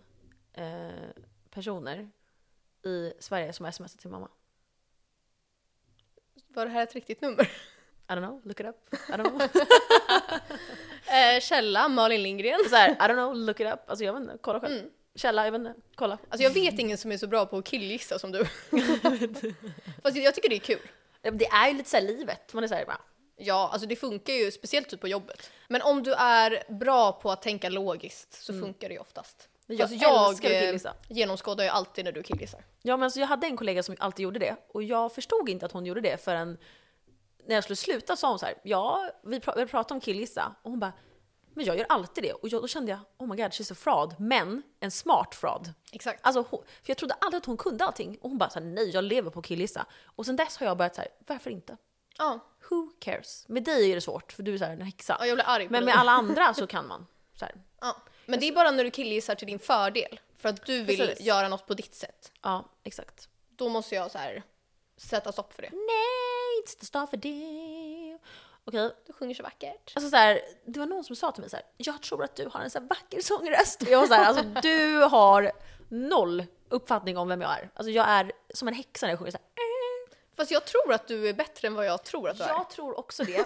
eh, 0.53 0.89
personer 1.49 2.10
i 2.83 3.13
Sverige 3.19 3.53
som 3.53 3.65
har 3.65 3.71
smsat 3.71 4.01
sin 4.01 4.12
mamma? 4.12 4.29
Var 6.47 6.65
det 6.65 6.71
här 6.71 6.83
ett 6.83 6.95
riktigt 6.95 7.21
nummer? 7.21 7.51
I 8.10 8.13
don't 8.13 8.26
know, 8.26 8.41
look 8.43 8.60
it 8.60 8.65
up. 8.65 8.76
I 9.10 9.17
don't 9.17 9.30
know. 9.30 9.41
Eh, 11.10 11.39
källa 11.39 11.88
Malin 11.88 12.24
Lindgren. 12.24 12.60
så 12.70 12.76
här, 12.76 12.89
I 12.89 12.93
don't 12.93 13.13
know, 13.13 13.36
look 13.36 13.60
it 13.60 13.67
up. 13.67 13.80
Alltså 13.89 14.06
jag 14.06 14.13
vet 14.13 14.22
inte, 14.22 14.38
kolla 14.41 14.60
själv. 14.60 14.78
Mm. 14.78 14.89
Källa, 15.15 15.46
jag 15.46 15.52
vet 15.52 15.60
inte, 15.60 15.74
kolla. 15.96 16.17
Alltså 16.30 16.43
jag 16.43 16.50
vet 16.52 16.80
ingen 16.80 16.98
som 16.98 17.12
är 17.12 17.17
så 17.17 17.28
bra 17.28 17.46
på 17.46 17.58
att 17.58 17.65
killgissa 17.65 18.20
som 18.20 18.32
du. 18.32 18.46
Fast 20.04 20.17
jag 20.17 20.36
tycker 20.36 20.50
det 20.50 20.56
är 20.56 20.60
kul. 20.60 20.80
Det 21.22 21.46
är 21.46 21.67
ju 21.67 21.78
lite 21.78 21.89
såhär 21.89 22.04
livet, 22.04 22.54
man 22.54 22.63
är 22.63 22.67
såhär 22.67 22.86
bara, 22.86 23.02
Ja, 23.39 23.70
alltså 23.74 23.88
det 23.88 23.96
funkar 23.96 24.34
ju 24.34 24.52
speciellt 24.52 24.89
typ 24.89 25.02
på 25.02 25.08
jobbet. 25.08 25.52
Men 25.67 25.82
om 25.82 26.04
du 26.04 26.13
är 26.13 26.63
bra 26.74 27.12
på 27.12 27.32
att 27.32 27.41
tänka 27.41 27.70
logiskt 27.70 28.43
så 28.43 28.54
funkar 28.54 28.88
det 28.88 28.93
ju 28.93 29.00
oftast. 29.00 29.50
jag 29.67 29.82
alltså 29.82 29.98
jag 29.98 30.46
eh, 30.46 30.80
genomskådar 31.08 31.63
ju 31.63 31.70
alltid 31.70 32.06
när 32.06 32.12
du 32.12 32.24
killgissar. 32.24 32.62
Ja 32.82 32.98
men 32.98 33.04
alltså 33.04 33.20
jag 33.20 33.28
hade 33.28 33.48
en 33.48 33.58
kollega 33.58 33.84
som 33.84 33.96
alltid 34.00 34.24
gjorde 34.24 34.39
det 34.39 34.56
och 34.67 34.84
jag 34.84 35.13
förstod 35.13 35.50
inte 35.50 35.65
att 35.65 35.72
hon 35.72 35.86
gjorde 35.86 36.02
det 36.02 36.24
förrän 36.24 36.58
när 37.47 37.55
jag 37.55 37.63
skulle 37.63 37.77
sluta 37.77 38.15
sa 38.15 38.29
hon 38.29 38.39
så 38.39 38.45
här, 38.45 38.55
ja 38.63 39.10
vi, 39.23 39.41
vi 39.55 39.65
pratade 39.65 39.93
om 39.93 40.01
killgissa 40.01 40.55
och 40.62 40.71
hon 40.71 40.79
bara, 40.79 40.93
men 41.53 41.65
jag 41.65 41.77
gör 41.77 41.86
alltid 41.89 42.23
det 42.23 42.33
och 42.33 42.47
jag, 42.47 42.62
då 42.62 42.67
kände 42.67 42.91
jag, 42.91 42.99
oh 43.17 43.27
my 43.27 43.36
god 43.36 43.51
she's 43.51 43.71
a 43.71 43.75
fraud, 43.75 44.15
men 44.19 44.63
en 44.79 44.91
smart 44.91 45.36
fraud. 45.36 45.73
Exakt. 45.91 46.19
Alltså, 46.23 46.45
hon, 46.49 46.63
för 46.83 46.89
jag 46.89 46.97
trodde 46.97 47.13
aldrig 47.13 47.38
att 47.38 47.45
hon 47.45 47.57
kunde 47.57 47.86
allting 47.86 48.17
och 48.21 48.29
hon 48.29 48.38
bara 48.38 48.49
så 48.49 48.60
här, 48.60 48.65
nej 48.65 48.89
jag 48.89 49.03
lever 49.03 49.31
på 49.31 49.41
killgissa. 49.41 49.86
Och 50.05 50.25
sen 50.25 50.36
dess 50.36 50.57
har 50.57 50.65
jag 50.67 50.77
börjat 50.77 50.95
så 50.95 51.01
här, 51.01 51.10
varför 51.27 51.49
inte? 51.49 51.77
Ja. 52.17 52.39
Who 52.69 52.89
cares? 52.99 53.45
Med 53.47 53.63
dig 53.63 53.91
är 53.91 53.95
det 53.95 54.01
svårt 54.01 54.31
för 54.31 54.43
du 54.43 54.53
är 54.53 54.57
så 54.57 54.65
här, 54.65 54.71
en 54.73 54.81
häxa. 54.81 55.17
ja, 55.19 55.25
jag 55.25 55.36
blir 55.36 55.45
arg 55.47 55.67
Men 55.69 55.86
med 55.86 55.95
alla 55.95 56.12
andra 56.21 56.53
så 56.53 56.67
kan 56.67 56.88
man. 56.88 57.07
Så 57.33 57.45
här. 57.45 57.55
Ja. 57.81 57.95
Men 58.25 58.39
det 58.39 58.47
är 58.47 58.53
bara 58.53 58.71
när 58.71 58.83
du 58.83 58.91
killgissar 58.91 59.36
till 59.36 59.47
din 59.47 59.60
fördel. 59.60 60.19
För 60.38 60.49
att 60.49 60.65
du 60.65 60.83
vill 60.83 60.97
Precis. 60.97 61.25
göra 61.25 61.47
något 61.47 61.67
på 61.67 61.73
ditt 61.73 61.95
sätt. 61.95 62.31
Ja, 62.41 62.69
exakt. 62.83 63.29
Då 63.49 63.69
måste 63.69 63.95
jag 63.95 64.12
så 64.12 64.17
här 64.17 64.43
sätta 64.97 65.31
stopp 65.31 65.53
för 65.53 65.62
det. 65.62 65.69
Nej, 65.71 66.27
inte 66.58 66.86
stå 66.86 67.08
för 67.08 67.17
det. 67.17 68.17
Okej, 68.65 68.91
Du 69.08 69.13
sjunger 69.13 69.36
så 69.36 69.43
vackert. 69.43 69.91
Alltså 69.96 70.10
så 70.10 70.15
här, 70.15 70.41
det 70.65 70.80
var 70.80 70.86
någon 70.86 71.04
som 71.04 71.15
sa 71.15 71.32
till 71.32 71.41
mig 71.41 71.50
så 71.50 71.56
här, 71.56 71.65
jag 71.78 72.02
tror 72.02 72.24
att 72.24 72.36
du 72.36 72.50
har 72.54 72.60
en 72.62 72.70
så 72.70 72.80
här 72.80 72.88
vacker 72.88 73.22
sångröst. 73.22 73.82
Och 73.82 73.88
jag 73.88 74.00
var 74.00 74.08
så 74.08 74.13
här, 74.13 74.26
alltså 74.26 74.43
du 74.62 74.98
har 74.98 75.52
noll 75.89 76.46
uppfattning 76.70 77.17
om 77.17 77.28
vem 77.28 77.41
jag 77.41 77.52
är. 77.60 77.70
Alltså 77.74 77.91
jag 77.91 78.08
är 78.10 78.32
som 78.54 78.67
en 78.67 78.74
häxa 78.74 79.06
när 79.06 79.12
jag 79.12 79.20
sjunger 79.20 79.32
så 79.32 79.38
här. 79.38 79.48
Fast 80.38 80.52
jag 80.52 80.65
tror 80.65 80.93
att 80.93 81.08
du 81.08 81.30
är 81.30 81.34
bättre 81.34 81.67
än 81.67 81.76
vad 81.76 81.86
jag 81.86 82.04
tror 82.04 82.30
att 82.30 82.38
du 82.38 82.43
är. 82.43 82.48
Jag 82.50 82.70
tror 82.70 83.00
också 83.00 83.24
det. 83.24 83.34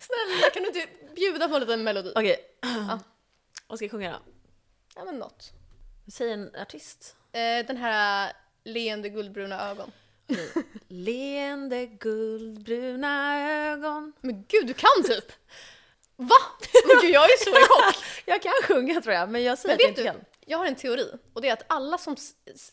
Snälla, 0.00 0.50
kan 0.52 0.62
du 0.62 0.66
inte 0.68 0.86
bjuda 1.14 1.48
på 1.48 1.54
en 1.54 1.60
liten 1.60 1.82
melodi? 1.82 2.12
Okej, 2.16 2.36
vad 3.66 3.78
ska 3.78 3.84
jag 3.84 3.90
sjunga 3.90 4.12
då? 4.12 4.18
Ja 4.94 5.04
men 5.04 5.18
något. 5.18 5.50
Säg 6.12 6.32
en 6.32 6.56
artist. 6.56 7.16
Eh, 7.32 7.66
den 7.66 7.76
här 7.76 8.32
leende 8.64 9.08
guldbruna 9.08 9.70
ögon. 9.70 9.92
Leende 10.88 11.86
guldbruna 11.86 13.40
ögon. 13.72 14.12
Men 14.20 14.44
gud, 14.48 14.66
du 14.66 14.74
kan 14.74 15.04
typ! 15.04 15.32
Va? 16.16 16.36
Men 16.86 17.00
gud, 17.02 17.10
jag 17.10 17.24
är 17.24 17.44
så 17.44 17.50
i 17.50 17.52
chock! 17.54 18.04
Jag 18.26 18.42
kan 18.42 18.52
sjunga 18.64 19.00
tror 19.00 19.14
jag, 19.14 19.28
men 19.30 19.42
jag 19.42 19.58
säger 19.58 19.68
Men 19.68 19.76
att 19.76 19.80
jag 19.80 19.90
inte 19.90 20.00
du, 20.02 20.06
kan. 20.06 20.16
jag 20.46 20.58
har 20.58 20.66
en 20.66 20.74
teori 20.76 21.10
och 21.32 21.42
det 21.42 21.48
är 21.48 21.52
att 21.52 21.64
alla 21.66 21.98
som 21.98 22.16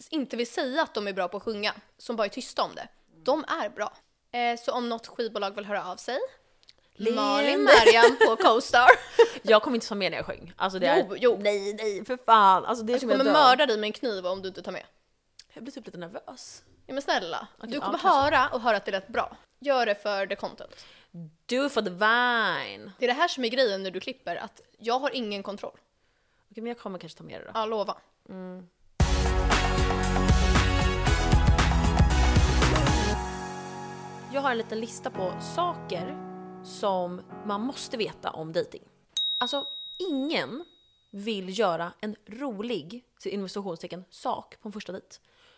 inte 0.09 0.35
vill 0.37 0.47
säga 0.47 0.81
att 0.83 0.93
de 0.93 1.07
är 1.07 1.13
bra 1.13 1.27
på 1.27 1.37
att 1.37 1.43
sjunga, 1.43 1.73
som 1.97 2.15
bara 2.15 2.25
är 2.25 2.29
tysta 2.29 2.63
om 2.63 2.75
det, 2.75 2.87
de 3.23 3.45
är 3.63 3.69
bra. 3.69 3.93
Eh, 4.31 4.59
så 4.59 4.71
om 4.71 4.89
något 4.89 5.07
skivbolag 5.07 5.55
vill 5.55 5.65
höra 5.65 5.85
av 5.85 5.95
sig, 5.95 6.17
Leende. 6.95 7.21
Malin 7.21 7.63
Mariam 7.63 8.17
på 8.27 8.35
Co-Star. 8.35 8.89
Jag 9.41 9.61
kommer 9.63 9.75
inte 9.77 9.87
ta 9.87 9.95
med 9.95 10.11
när 10.11 10.17
jag 10.17 10.25
sjöng. 10.25 10.53
Alltså 10.57 10.79
det 10.79 10.87
är... 10.87 11.05
Jo, 11.09 11.15
jo. 11.19 11.37
Nej, 11.41 11.73
nej, 11.73 12.05
för 12.05 12.17
fan. 12.25 12.65
Alltså 12.65 12.83
det 12.85 12.91
är 12.91 12.93
Jag 12.93 13.01
kommer 13.01 13.15
jag 13.15 13.25
dör. 13.25 13.33
mörda 13.33 13.65
dig 13.65 13.77
med 13.77 13.87
en 13.87 13.93
kniv 13.93 14.25
om 14.27 14.41
du 14.41 14.47
inte 14.47 14.61
tar 14.61 14.71
med. 14.71 14.85
Jag 15.53 15.63
blir 15.63 15.73
typ 15.73 15.85
lite 15.85 15.97
nervös. 15.97 16.61
Ja 16.87 16.93
men 16.93 17.01
snälla, 17.01 17.47
du 17.61 17.75
ja, 17.75 17.81
kommer 17.81 17.97
kanske. 17.97 18.07
höra 18.07 18.49
och 18.49 18.61
höra 18.61 18.77
att 18.77 18.85
det 18.85 18.91
lät 18.91 19.07
bra. 19.07 19.37
Gör 19.59 19.85
det 19.85 19.95
för 19.95 20.27
the 20.27 20.35
content. 20.35 20.85
Do 21.45 21.69
for 21.69 21.81
the 21.81 21.89
vine. 21.89 22.91
Det 22.99 23.05
är 23.05 23.07
det 23.07 23.13
här 23.13 23.27
som 23.27 23.43
är 23.45 23.49
grejen 23.49 23.83
när 23.83 23.91
du 23.91 23.99
klipper, 23.99 24.35
att 24.35 24.61
jag 24.77 24.99
har 24.99 25.15
ingen 25.15 25.43
kontroll. 25.43 25.77
Okej, 26.51 26.63
men 26.63 26.67
jag 26.67 26.79
kommer 26.79 26.99
kanske 26.99 27.17
ta 27.17 27.23
med 27.23 27.41
det 27.41 27.45
då. 27.45 27.51
Ja, 27.53 27.65
lova. 27.65 27.97
Jag 34.33 34.41
har 34.41 34.51
en 34.51 34.57
liten 34.57 34.79
lista 34.79 35.09
på 35.09 35.33
saker 35.55 36.17
som 36.63 37.21
man 37.45 37.61
måste 37.61 37.97
veta 37.97 38.31
om 38.31 38.53
dating. 38.53 38.83
Alltså, 39.37 39.65
ingen 40.11 40.65
vill 41.11 41.59
göra 41.59 41.93
en 42.01 42.15
rolig, 42.25 43.03
sak 44.09 44.61
på 44.61 44.67
en 44.67 44.73
första 44.73 44.91
dejt. 44.91 45.17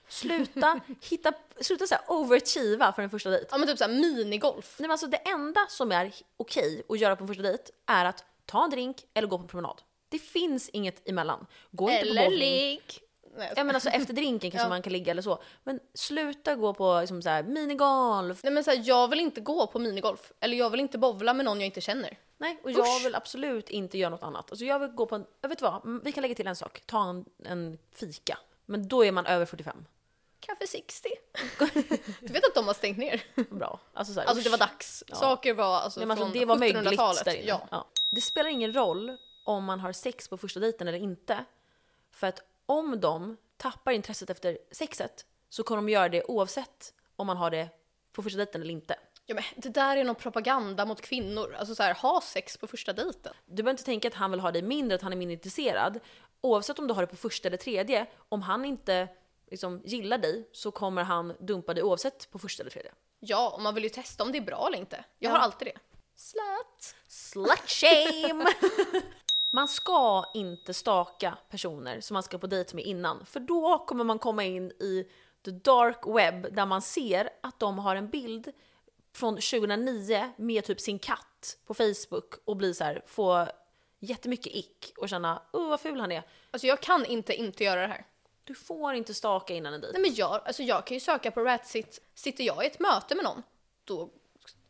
Sluta 0.09 0.79
hitta, 1.01 1.33
sluta 1.61 1.87
så 1.87 1.95
här 1.95 2.03
overachieva 2.07 2.93
för 2.93 3.01
en 3.01 3.09
första 3.09 3.29
dejt. 3.29 3.47
Ja 3.51 3.57
men 3.57 3.67
typ 3.67 3.77
såhär 3.77 3.91
minigolf. 3.91 4.75
Nej, 4.79 4.83
men 4.87 4.91
alltså 4.91 5.07
det 5.07 5.17
enda 5.17 5.65
som 5.69 5.91
är 5.91 6.13
okej 6.37 6.83
att 6.89 6.99
göra 6.99 7.15
på 7.15 7.23
en 7.23 7.27
första 7.27 7.43
dejt 7.43 7.63
är 7.87 8.05
att 8.05 8.23
ta 8.45 8.63
en 8.63 8.69
drink 8.69 8.97
eller 9.13 9.27
gå 9.27 9.37
på 9.37 9.41
en 9.41 9.47
promenad. 9.47 9.81
Det 10.09 10.19
finns 10.19 10.69
inget 10.69 11.09
emellan. 11.09 11.45
Gå 11.71 11.89
inte 11.89 12.01
på 12.01 12.07
Eller 12.09 12.23
bowling. 12.25 12.39
ligg. 12.39 12.81
Nej, 13.37 13.53
Ja 13.55 13.63
men 13.63 13.75
alltså 13.75 13.89
efter 13.89 14.13
drinken 14.13 14.51
kanske 14.51 14.65
Ja. 14.65 14.69
man 14.69 14.81
kan 14.81 14.93
ligga 14.93 15.11
eller 15.11 15.21
så. 15.21 15.41
Men 15.63 15.79
sluta 15.93 16.55
gå 16.55 16.73
på 16.73 16.97
liksom 17.01 17.21
så 17.21 17.29
här, 17.29 17.43
minigolf. 17.43 18.43
Nej 18.43 18.53
men 18.53 18.63
såhär, 18.63 18.81
jag 18.85 19.07
vill 19.07 19.19
inte 19.19 19.41
gå 19.41 19.67
på 19.67 19.79
minigolf. 19.79 20.31
Eller 20.39 20.57
jag 20.57 20.69
vill 20.69 20.79
inte 20.79 20.97
bovla 20.97 21.33
med 21.33 21.45
någon 21.45 21.59
jag 21.59 21.65
inte 21.65 21.81
känner. 21.81 22.17
Nej, 22.37 22.59
och 22.63 22.71
jag 22.71 22.79
Usch. 22.79 23.05
vill 23.05 23.15
absolut 23.15 23.69
inte 23.69 23.97
göra 23.97 24.09
något 24.09 24.23
annat. 24.23 24.51
Alltså 24.51 24.65
jag 24.65 24.79
vill 24.79 24.89
gå 24.89 25.05
på 25.05 25.15
en, 25.15 25.25
jag 25.41 25.49
vet 25.49 25.61
vad, 25.61 26.01
vi 26.03 26.11
kan 26.11 26.21
lägga 26.21 26.35
till 26.35 26.47
en 26.47 26.55
sak. 26.55 26.81
Ta 26.85 27.09
en, 27.09 27.25
en 27.45 27.77
fika. 27.95 28.37
Men 28.65 28.87
då 28.87 29.05
är 29.05 29.11
man 29.11 29.25
över 29.25 29.45
45. 29.45 29.85
Kaffe 30.39 30.67
60. 30.67 31.09
du 32.21 32.33
vet 32.33 32.45
att 32.45 32.55
de 32.55 32.67
har 32.67 32.73
stängt 32.73 32.97
ner? 32.97 33.23
Bra. 33.49 33.79
Alltså, 33.93 34.13
så 34.13 34.19
här, 34.19 34.27
Alltså 34.27 34.43
det 34.43 34.49
var 34.49 34.57
dags. 34.57 35.03
Saker 35.13 35.53
var 35.53 35.79
alltså 35.79 35.99
Nej, 35.99 36.17
från 36.17 36.23
alltså, 36.27 36.39
det 36.39 36.45
var 36.45 36.57
möjligt 36.57 36.83
1700-talet. 36.83 37.25
där 37.25 37.35
inne. 37.35 37.47
Ja. 37.47 37.67
Ja. 37.71 37.87
Det 38.11 38.21
spelar 38.21 38.49
ingen 38.49 38.73
roll 38.73 39.17
om 39.45 39.63
man 39.63 39.79
har 39.79 39.91
sex 39.91 40.27
på 40.27 40.37
första 40.37 40.59
dejten 40.59 40.87
eller 40.87 40.97
inte. 40.97 41.45
För 42.11 42.27
att 42.27 42.39
om 42.65 42.99
de 42.99 43.37
tappar 43.57 43.91
intresset 43.91 44.29
efter 44.29 44.57
sexet 44.71 45.25
så 45.49 45.63
kommer 45.63 45.81
de 45.81 45.89
göra 45.89 46.09
det 46.09 46.23
oavsett 46.23 46.93
om 47.15 47.27
man 47.27 47.37
har 47.37 47.51
det 47.51 47.69
på 48.13 48.23
första 48.23 48.37
dejten 48.37 48.61
eller 48.61 48.71
inte. 48.71 48.95
ja 49.25 49.35
men 49.35 49.43
det 49.55 49.69
där 49.69 49.97
är 49.97 50.03
någon 50.03 50.15
propaganda 50.15 50.85
mot 50.85 51.01
kvinnor. 51.01 51.55
Alltså 51.59 51.75
såhär, 51.75 51.93
ha 51.93 52.21
sex 52.21 52.57
på 52.57 52.67
första 52.67 52.93
dejten. 52.93 53.33
Du 53.45 53.55
behöver 53.55 53.71
inte 53.71 53.83
tänka 53.83 54.07
att 54.07 54.13
han 54.13 54.31
vill 54.31 54.39
ha 54.39 54.51
dig 54.51 54.61
mindre, 54.61 54.95
att 54.95 55.01
han 55.01 55.11
är 55.11 55.17
mindre 55.17 55.33
intresserad. 55.33 55.99
Oavsett 56.41 56.79
om 56.79 56.87
du 56.87 56.93
har 56.93 57.01
det 57.01 57.07
på 57.07 57.15
första 57.15 57.47
eller 57.47 57.57
tredje, 57.57 58.05
om 58.29 58.41
han 58.41 58.65
inte 58.65 59.07
liksom, 59.51 59.81
gillar 59.85 60.17
dig 60.17 60.49
så 60.51 60.71
kommer 60.71 61.03
han 61.03 61.33
dumpa 61.39 61.73
dig 61.73 61.83
oavsett 61.83 62.31
på 62.31 62.39
första 62.39 62.63
eller 62.63 62.71
tredje. 62.71 62.91
Ja, 63.19 63.49
och 63.55 63.61
man 63.61 63.75
vill 63.75 63.83
ju 63.83 63.89
testa 63.89 64.23
om 64.23 64.31
det 64.31 64.37
är 64.37 64.41
bra 64.41 64.67
eller 64.67 64.77
inte. 64.77 65.05
Jag 65.19 65.29
Ja. 65.29 65.33
har 65.33 65.39
alltid 65.39 65.67
det. 65.67 65.79
Slut. 66.15 66.95
Slut 67.07 67.69
shame! 67.69 68.45
Man 69.51 69.67
ska 69.67 70.25
inte 70.33 70.73
staka 70.73 71.37
personer 71.49 72.01
som 72.01 72.13
man 72.13 72.23
ska 72.23 72.37
på 72.37 72.47
dejt 72.47 72.75
med 72.75 72.85
innan, 72.85 73.25
för 73.25 73.39
då 73.39 73.85
kommer 73.87 74.03
man 74.03 74.19
komma 74.19 74.43
in 74.43 74.71
i 74.71 75.07
the 75.45 75.51
dark 75.51 75.99
web 76.07 76.55
där 76.55 76.65
man 76.65 76.81
ser 76.81 77.29
att 77.43 77.59
de 77.59 77.79
har 77.79 77.95
en 77.95 78.09
bild 78.09 78.51
från 79.15 79.35
2009 79.35 80.31
med 80.37 80.63
typ 80.63 80.79
sin 80.79 80.99
katt 80.99 81.57
på 81.65 81.73
Facebook 81.73 82.33
och 82.45 82.57
blir 82.57 82.73
så 82.73 82.83
här, 82.83 83.03
få 83.07 83.47
jättemycket 83.99 84.55
ick 84.55 84.93
och 84.97 85.09
känna 85.09 85.41
oh 85.53 85.69
vad 85.69 85.79
ful 85.81 85.99
han 85.99 86.11
är. 86.11 86.23
Alltså 86.51 86.67
jag 86.67 86.81
kan 86.81 87.05
inte 87.05 87.33
inte 87.33 87.63
göra 87.63 87.81
det 87.81 87.87
här. 87.87 88.05
Du 88.49 88.55
får 88.55 88.93
inte 88.93 89.13
staka 89.13 89.53
innan 89.53 89.73
en 89.73 89.81
dejt. 89.81 89.99
Nej 89.99 90.09
men 90.09 90.15
jag, 90.15 90.41
alltså 90.45 90.63
jag 90.63 90.85
kan 90.85 90.95
ju 90.95 91.01
söka 91.01 91.31
på 91.31 91.41
Ratsit. 91.43 92.01
Sitter 92.15 92.43
jag 92.43 92.63
i 92.63 92.67
ett 92.67 92.79
möte 92.79 93.15
med 93.15 93.23
någon, 93.23 93.43
då 93.83 94.09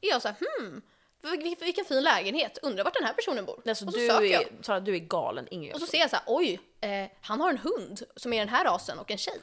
är 0.01 0.09
jag 0.09 0.21
så 0.21 0.27
här, 0.27 0.35
hmm, 0.39 0.81
vil- 1.21 1.59
vilken 1.59 1.85
fin 1.85 2.03
lägenhet, 2.03 2.57
undrar 2.61 2.83
vart 2.83 2.93
den 2.93 3.03
här 3.03 3.13
personen 3.13 3.45
bor. 3.45 3.61
Alltså, 3.67 3.85
och 3.85 3.93
så 3.93 3.99
du, 3.99 4.07
söker 4.07 4.25
jag. 4.25 4.41
är, 4.41 4.47
Sara, 4.61 4.79
du 4.79 4.95
är 4.95 4.99
galen, 4.99 5.47
ingen 5.51 5.73
Och 5.73 5.79
så 5.79 5.87
ser 5.87 5.97
jag 5.97 6.09
så 6.09 6.15
här, 6.15 6.23
oj, 6.27 6.59
eh, 6.81 7.07
han 7.21 7.41
har 7.41 7.49
en 7.49 7.57
hund 7.57 8.01
som 8.15 8.33
är 8.33 8.39
den 8.39 8.49
här 8.49 8.65
rasen 8.65 8.99
och 8.99 9.11
en 9.11 9.17
tjej. 9.17 9.39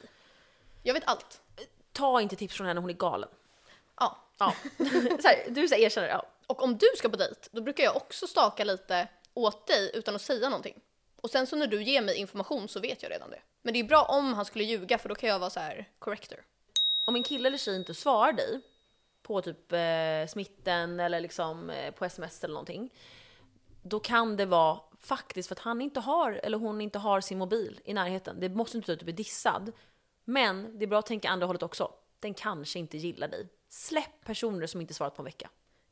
Jag 0.83 0.93
vet 0.93 1.03
allt. 1.05 1.41
Ta 1.91 2.21
inte 2.21 2.35
tips 2.35 2.55
från 2.55 2.67
henne, 2.67 2.79
hon 2.79 2.89
är 2.89 2.93
galen. 2.93 3.29
Ja. 3.99 4.17
Ja. 4.37 4.53
så 5.21 5.27
här, 5.27 5.45
du 5.49 5.67
så 5.67 5.75
här, 5.75 5.81
erkänner, 5.81 6.07
ja. 6.07 6.25
Och 6.47 6.63
om 6.63 6.77
du 6.77 6.87
ska 6.97 7.09
på 7.09 7.17
dejt, 7.17 7.49
då 7.51 7.61
brukar 7.61 7.83
jag 7.83 7.95
också 7.95 8.27
staka 8.27 8.63
lite 8.63 9.07
åt 9.33 9.67
dig 9.67 9.91
utan 9.93 10.15
att 10.15 10.21
säga 10.21 10.49
någonting. 10.49 10.81
Och 11.21 11.29
sen 11.29 11.47
så 11.47 11.55
när 11.55 11.67
du 11.67 11.83
ger 11.83 12.01
mig 12.01 12.15
information 12.15 12.67
så 12.67 12.79
vet 12.79 13.03
jag 13.03 13.11
redan 13.11 13.29
det. 13.29 13.41
Men 13.61 13.73
det 13.73 13.79
är 13.79 13.83
bra 13.83 14.03
om 14.03 14.33
han 14.33 14.45
skulle 14.45 14.63
ljuga 14.63 14.97
för 14.97 15.09
då 15.09 15.15
kan 15.15 15.29
jag 15.29 15.39
vara 15.39 15.49
så 15.49 15.59
här 15.59 15.89
corrector. 15.99 16.39
Om 17.05 17.15
en 17.15 17.23
kille 17.23 17.47
eller 17.47 17.57
tjej 17.57 17.75
inte 17.75 17.93
svarar 17.93 18.33
dig 18.33 18.61
på 19.21 19.41
typ 19.41 19.71
eh, 19.71 20.27
smitten 20.27 20.99
eller 20.99 21.19
liksom 21.19 21.69
eh, 21.69 21.91
på 21.91 22.05
sms 22.05 22.43
eller 22.43 22.53
någonting. 22.53 22.93
Då 23.81 23.99
kan 23.99 24.37
det 24.37 24.45
vara 24.45 24.79
faktiskt 24.99 25.47
för 25.47 25.55
att 25.55 25.59
han 25.59 25.81
inte 25.81 25.99
har, 25.99 26.31
eller 26.31 26.57
hon 26.57 26.81
inte 26.81 26.99
har 26.99 27.21
sin 27.21 27.37
mobil 27.37 27.81
i 27.83 27.93
närheten. 27.93 28.39
Det 28.39 28.49
måste 28.49 28.77
inte 28.77 28.85
betyda 28.85 28.93
att 28.93 28.99
du 28.99 29.05
blir 29.05 29.15
dissad. 29.15 29.71
Men 30.25 30.79
det 30.79 30.85
är 30.85 30.87
bra 30.87 30.99
att 30.99 31.05
tänka 31.05 31.29
andra 31.29 31.47
hållet 31.47 31.63
också. 31.63 31.91
Den 32.19 32.33
kanske 32.33 32.79
inte 32.79 32.97
gillar 32.97 33.27
dig. 33.27 33.47
Släpp 33.69 34.25
personer 34.25 34.67
som 34.67 34.81
inte 34.81 34.93
svarat 34.93 35.15
på 35.15 35.21
en 35.21 35.25
vecka. 35.25 35.49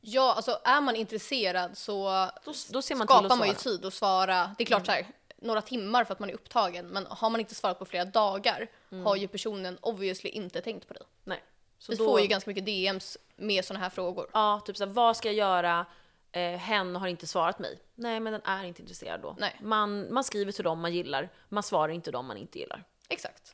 Ja, 0.08 0.34
alltså 0.34 0.58
är 0.64 0.80
man 0.80 0.96
intresserad 0.96 1.78
så 1.78 2.28
Då, 2.44 2.52
då 2.68 2.82
man 2.96 3.06
skapar 3.06 3.36
man 3.36 3.48
ju 3.48 3.54
tid 3.54 3.84
att 3.84 3.94
svara. 3.94 4.54
Det 4.58 4.64
är 4.64 4.66
klart 4.66 4.86
så 4.86 4.92
här, 4.92 5.06
några 5.36 5.62
timmar 5.62 6.04
för 6.04 6.12
att 6.12 6.20
man 6.20 6.30
är 6.30 6.34
upptagen, 6.34 6.86
men 6.86 7.06
har 7.06 7.30
man 7.30 7.40
inte 7.40 7.54
svarat 7.54 7.78
på 7.78 7.84
flera 7.84 8.04
dagar 8.04 8.68
har 9.04 9.16
ju 9.16 9.28
personen 9.28 9.78
obviously 9.80 10.30
inte 10.30 10.60
tänkt 10.60 10.88
på 10.88 10.94
dig. 10.94 11.02
Nej. 11.24 11.42
Så 11.78 11.92
Vi 11.92 11.98
då, 11.98 12.04
får 12.04 12.20
ju 12.20 12.26
ganska 12.26 12.50
mycket 12.50 12.66
DMs 12.66 13.18
med 13.36 13.64
sådana 13.64 13.82
här 13.82 13.90
frågor. 13.90 14.30
Ja, 14.32 14.62
typ 14.66 14.76
såhär, 14.76 14.92
vad 14.92 15.16
ska 15.16 15.28
jag 15.28 15.34
göra? 15.34 15.86
Eh, 16.32 16.58
hen 16.58 16.96
har 16.96 17.08
inte 17.08 17.26
svarat 17.26 17.58
mig. 17.58 17.78
Nej, 17.94 18.20
men 18.20 18.32
den 18.32 18.42
är 18.44 18.64
inte 18.64 18.82
intresserad 18.82 19.20
då. 19.20 19.36
Nej. 19.38 19.56
Man, 19.62 20.12
man 20.14 20.24
skriver 20.24 20.52
till 20.52 20.64
dem 20.64 20.80
man 20.80 20.94
gillar, 20.94 21.28
man 21.48 21.62
svarar 21.62 21.92
inte 21.92 22.10
dem 22.10 22.26
man 22.26 22.36
inte 22.36 22.58
gillar. 22.58 22.84
Exakt. 23.08 23.52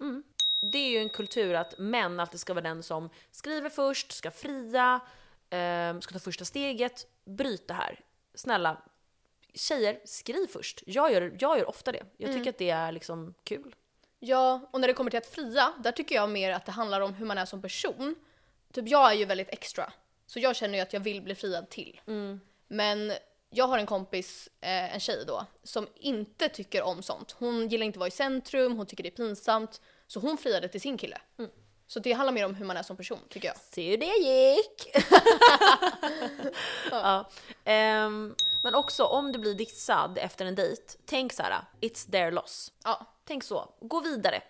Det 0.72 0.78
är 0.78 0.88
ju 0.88 0.98
en 0.98 1.08
kultur 1.08 1.54
att 1.54 1.78
män 1.78 2.20
alltid 2.20 2.40
ska 2.40 2.54
vara 2.54 2.64
den 2.64 2.82
som 2.82 3.10
skriver 3.30 3.70
först, 3.70 4.12
ska 4.12 4.30
fria, 4.30 5.00
eh, 5.52 6.00
ska 6.00 6.12
ta 6.12 6.18
första 6.18 6.44
steget. 6.44 7.06
Bryt 7.24 7.68
det 7.68 7.74
här. 7.74 8.00
Snälla, 8.34 8.82
tjejer, 9.54 10.00
skriv 10.04 10.46
först. 10.46 10.82
Jag 10.86 11.12
gör, 11.12 11.36
jag 11.38 11.58
gör 11.58 11.68
ofta 11.68 11.92
det. 11.92 12.02
Jag 12.16 12.32
tycker 12.32 12.50
att 12.50 12.58
det 12.58 12.70
är 12.70 12.92
liksom 12.92 13.34
kul. 13.44 13.74
Ja, 14.18 14.68
och 14.70 14.80
när 14.80 14.88
det 14.88 14.94
kommer 14.94 15.10
till 15.10 15.18
att 15.18 15.26
fria, 15.26 15.72
där 15.78 15.92
tycker 15.92 16.14
jag 16.14 16.30
mer 16.30 16.52
att 16.52 16.66
det 16.66 16.72
handlar 16.72 17.00
om 17.00 17.14
hur 17.14 17.26
man 17.26 17.38
är 17.38 17.44
som 17.44 17.62
person. 17.62 18.14
Typ 18.72 18.88
jag 18.88 19.10
är 19.10 19.14
ju 19.16 19.24
väldigt 19.24 19.48
extra, 19.48 19.92
så 20.26 20.38
jag 20.38 20.56
känner 20.56 20.74
ju 20.78 20.82
att 20.82 20.92
jag 20.92 21.00
vill 21.00 21.22
bli 21.22 21.34
friad 21.34 21.68
till. 21.70 22.00
Men 22.68 23.12
jag 23.50 23.66
har 23.66 23.78
en 23.78 23.86
kompis, 23.86 24.48
eh, 24.60 24.94
en 24.94 25.00
tjej 25.00 25.24
då, 25.26 25.46
som 25.62 25.86
inte 25.94 26.48
tycker 26.48 26.82
om 26.82 27.02
sånt. 27.02 27.32
Hon 27.32 27.68
gillar 27.68 27.86
inte 27.86 27.96
att 27.96 28.00
vara 28.00 28.08
i 28.08 28.10
centrum, 28.10 28.76
hon 28.76 28.86
tycker 28.86 29.02
det 29.02 29.08
är 29.08 29.16
pinsamt. 29.16 29.80
Så 30.06 30.20
hon 30.20 30.38
friade 30.38 30.68
till 30.68 30.80
sin 30.80 30.98
kille. 30.98 31.18
Så 31.86 32.00
det 32.00 32.12
handlar 32.12 32.32
mer 32.32 32.44
om 32.44 32.54
hur 32.54 32.66
man 32.66 32.76
är 32.76 32.82
som 32.82 32.96
person, 32.96 33.18
tycker 33.28 33.48
jag. 33.48 33.56
Se 33.56 33.90
hur 33.90 33.96
det 33.96 34.16
gick! 34.16 34.96
ja. 36.90 37.28
Ehm, 37.64 38.34
men 38.62 38.74
också 38.74 39.04
om 39.04 39.32
du 39.32 39.38
blir 39.38 39.54
dissad 39.54 40.18
efter 40.18 40.46
en 40.46 40.54
dejt, 40.54 40.82
tänk 41.06 41.32
så 41.32 41.42
här: 41.42 41.64
it's 41.80 42.10
their 42.10 42.30
loss. 42.30 42.72
Ja, 42.84 43.06
Tänk 43.24 43.44
så, 43.44 43.68
gå 43.80 44.00
vidare. 44.00 44.42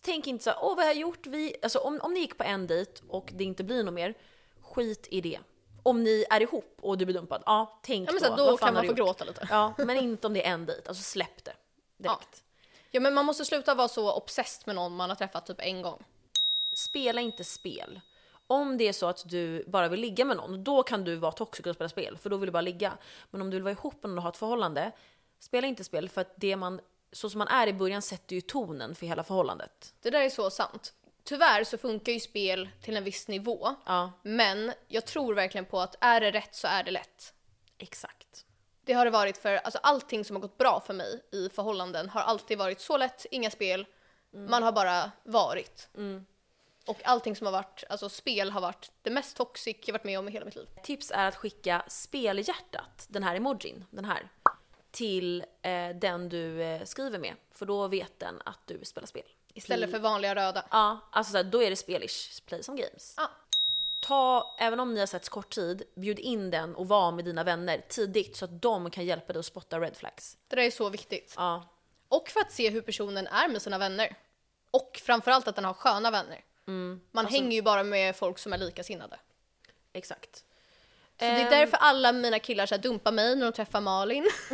Tänk 0.00 0.26
inte 0.26 0.44
så 0.44 0.50
här, 0.50 0.58
åh 0.62 0.68
vad 0.68 0.78
har 0.78 0.84
jag 0.84 0.96
gjort? 0.96 1.26
Vi, 1.26 1.56
alltså 1.62 1.78
om, 1.78 2.00
om 2.02 2.14
ni 2.14 2.20
gick 2.20 2.38
på 2.38 2.44
en 2.44 2.66
dejt 2.66 3.02
och 3.08 3.30
det 3.34 3.44
inte 3.44 3.64
blir 3.64 3.84
något 3.84 3.94
mer, 3.94 4.14
skit 4.62 5.08
i 5.10 5.20
det. 5.20 5.38
Om 5.82 6.02
ni 6.04 6.24
är 6.30 6.42
ihop 6.42 6.78
och 6.80 6.98
du 6.98 7.04
blir 7.04 7.14
dumpad, 7.14 7.42
ja 7.46 7.80
tänk 7.82 8.08
ja 8.08 8.12
men 8.12 8.22
då. 8.22 8.26
så 8.26 8.30
här, 8.30 8.50
då 8.50 8.58
fan 8.58 8.66
kan 8.66 8.74
man 8.74 8.82
få 8.82 8.86
gjort? 8.86 8.96
gråta 8.96 9.24
lite. 9.24 9.46
Ja, 9.50 9.74
men 9.78 9.96
inte 9.96 10.26
om 10.26 10.32
det 10.32 10.46
är 10.46 10.52
en 10.52 10.66
dejt, 10.66 10.88
alltså 10.88 11.02
släpp 11.02 11.44
det. 11.44 11.52
Direkt. 11.96 12.42
Ja 12.90 13.00
men 13.00 13.14
man 13.14 13.24
måste 13.24 13.44
sluta 13.44 13.74
vara 13.74 13.88
så 13.88 14.12
obsessed 14.12 14.66
med 14.66 14.76
någon 14.76 14.96
man 14.96 15.10
har 15.10 15.16
träffat 15.16 15.46
typ 15.46 15.60
en 15.60 15.82
gång. 15.82 16.04
Spela 16.96 17.20
inte 17.20 17.44
spel. 17.44 18.00
Om 18.46 18.78
det 18.78 18.88
är 18.88 18.92
så 18.92 19.06
att 19.06 19.28
du 19.28 19.64
bara 19.66 19.88
vill 19.88 20.00
ligga 20.00 20.24
med 20.24 20.36
någon, 20.36 20.64
då 20.64 20.82
kan 20.82 21.04
du 21.04 21.16
vara 21.16 21.32
toxic 21.32 21.66
och 21.66 21.74
spela 21.74 21.88
spel, 21.88 22.18
för 22.18 22.30
då 22.30 22.36
vill 22.36 22.46
du 22.46 22.52
bara 22.52 22.60
ligga. 22.60 22.92
Men 23.30 23.40
om 23.40 23.50
du 23.50 23.56
vill 23.56 23.62
vara 23.62 23.72
ihop 23.72 24.02
med 24.02 24.10
någon 24.10 24.18
och 24.18 24.22
ha 24.22 24.30
ett 24.30 24.36
förhållande, 24.36 24.92
spela 25.38 25.66
inte 25.66 25.84
spel 25.84 26.08
för 26.08 26.20
att 26.20 26.32
det 26.36 26.56
man, 26.56 26.80
så 27.12 27.30
som 27.30 27.38
man 27.38 27.48
är 27.48 27.66
i 27.66 27.72
början 27.72 28.02
sätter 28.02 28.34
ju 28.34 28.40
tonen 28.40 28.94
för 28.94 29.06
hela 29.06 29.22
förhållandet. 29.22 29.94
Det 30.02 30.10
där 30.10 30.20
är 30.20 30.30
så 30.30 30.50
sant. 30.50 30.94
Tyvärr 31.24 31.64
så 31.64 31.78
funkar 31.78 32.12
ju 32.12 32.20
spel 32.20 32.68
till 32.82 32.96
en 32.96 33.04
viss 33.04 33.28
nivå. 33.28 33.74
Ja, 33.86 34.12
Men 34.22 34.72
jag 34.88 35.06
tror 35.06 35.34
verkligen 35.34 35.64
på 35.64 35.80
att 35.80 35.96
är 36.00 36.20
det 36.20 36.30
rätt 36.30 36.54
så 36.54 36.66
är 36.68 36.82
det 36.82 36.90
lätt. 36.90 37.34
exakt. 37.78 38.46
Det 38.84 38.92
har 38.92 39.04
det 39.04 39.10
varit 39.10 39.36
för, 39.36 39.56
alltså 39.56 39.78
allting 39.82 40.24
som 40.24 40.36
har 40.36 40.40
gått 40.40 40.58
bra 40.58 40.82
för 40.86 40.94
mig 40.94 41.24
i 41.32 41.48
förhållanden 41.48 42.08
har 42.08 42.20
alltid 42.20 42.58
varit 42.58 42.80
så 42.80 42.96
lätt, 42.96 43.26
inga 43.30 43.50
spel. 43.50 43.86
Man 44.30 44.62
har 44.62 44.72
bara 44.72 45.10
varit. 45.24 45.88
Och 46.86 47.00
allting 47.04 47.36
som 47.36 47.46
har 47.46 47.52
varit, 47.52 47.84
alltså 47.88 48.08
spel 48.08 48.50
har 48.50 48.60
varit 48.60 48.92
det 49.02 49.10
mest 49.10 49.36
toxic 49.36 49.76
jag 49.86 49.92
varit 49.92 50.04
med 50.04 50.18
om 50.18 50.28
i 50.28 50.30
hela 50.30 50.44
mitt 50.44 50.56
liv. 50.56 50.66
Tips 50.82 51.10
är 51.10 51.28
att 51.28 51.36
skicka 51.36 51.84
spelhjärtat, 51.88 53.06
den 53.08 53.22
här 53.22 53.36
emojin, 53.36 53.84
den 53.90 54.04
här, 54.04 54.28
till 54.90 55.44
eh, 55.62 55.88
den 55.88 56.28
du 56.28 56.62
eh, 56.62 56.84
skriver 56.84 57.18
med. 57.18 57.34
För 57.50 57.66
då 57.66 57.88
vet 57.88 58.20
den 58.20 58.42
att 58.44 58.60
du 58.64 58.80
spelar 58.84 59.06
spel. 59.06 59.22
Istället 59.54 59.90
för 59.90 59.98
vanliga 59.98 60.34
röda. 60.34 60.66
Ja, 60.70 61.00
alltså 61.12 61.30
så 61.30 61.36
här, 61.36 61.44
då 61.44 61.62
är 61.62 61.70
det 61.70 61.76
spelish, 61.76 62.42
play 62.46 62.62
some 62.62 62.82
games. 62.82 63.14
Ja. 63.16 63.30
Ta, 64.00 64.56
även 64.58 64.80
om 64.80 64.94
ni 64.94 65.00
har 65.00 65.06
setts 65.06 65.28
kort 65.28 65.50
tid, 65.50 65.82
bjud 65.94 66.18
in 66.18 66.50
den 66.50 66.74
och 66.74 66.88
var 66.88 67.12
med 67.12 67.24
dina 67.24 67.44
vänner 67.44 67.84
tidigt 67.88 68.36
så 68.36 68.44
att 68.44 68.62
de 68.62 68.90
kan 68.90 69.04
hjälpa 69.04 69.32
dig 69.32 69.40
att 69.40 69.46
spotta 69.46 69.80
red 69.80 69.96
flags. 69.96 70.36
Det 70.48 70.56
där 70.56 70.62
är 70.62 70.70
så 70.70 70.88
viktigt. 70.88 71.34
Ja, 71.36 71.68
Och 72.08 72.28
för 72.28 72.40
att 72.40 72.52
se 72.52 72.70
hur 72.70 72.80
personen 72.80 73.26
är 73.26 73.48
med 73.48 73.62
sina 73.62 73.78
vänner. 73.78 74.16
Och 74.70 75.00
framförallt 75.04 75.48
att 75.48 75.56
den 75.56 75.64
har 75.64 75.74
sköna 75.74 76.10
vänner. 76.10 76.44
Man 77.12 77.26
hänger 77.26 77.52
ju 77.56 77.62
bara 77.62 77.82
med 77.84 78.16
folk 78.16 78.38
som 78.38 78.52
är 78.52 78.58
likasinnade. 78.58 79.18
exakt. 79.92 80.36
Så 81.18 81.24
det 81.24 81.26
är 81.30 81.44
Ehm, 81.44 81.50
därför 81.50 81.76
alla 81.76 82.12
mina 82.12 82.38
killar 82.38 82.66
så 82.66 82.74
här 82.74 82.82
dumpar 82.82 83.12
mig 83.12 83.36
när 83.36 83.46
de 83.46 83.52
träffar 83.52 83.80
Malin. 83.80 84.26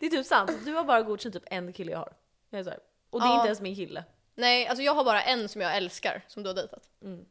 Det 0.00 0.06
är 0.06 0.10
typ 0.10 0.26
sant, 0.26 0.50
du 0.64 0.72
har 0.72 0.84
bara 0.84 1.02
godkänt 1.02 1.34
typ 1.34 1.42
en 1.46 1.72
kille 1.72 1.92
jag 1.92 1.98
har. 1.98 2.12
Jag 2.50 2.60
är 2.60 2.64
så 2.64 2.70
här. 2.70 2.78
Och 3.10 3.20
det 3.20 3.26
är 3.26 3.30
Ja. 3.30 3.34
inte 3.36 3.46
ens 3.46 3.60
min 3.60 3.76
kille. 3.76 4.04
Nej, 4.34 4.66
alltså 4.66 4.82
jag 4.82 4.94
har 4.94 5.04
bara 5.04 5.22
en 5.22 5.48
som 5.48 5.60
jag 5.60 5.76
älskar, 5.76 6.24
som 6.28 6.42
du 6.42 6.48
har 6.48 6.54
dejtat. 6.54 6.88
Mm. 7.02 7.24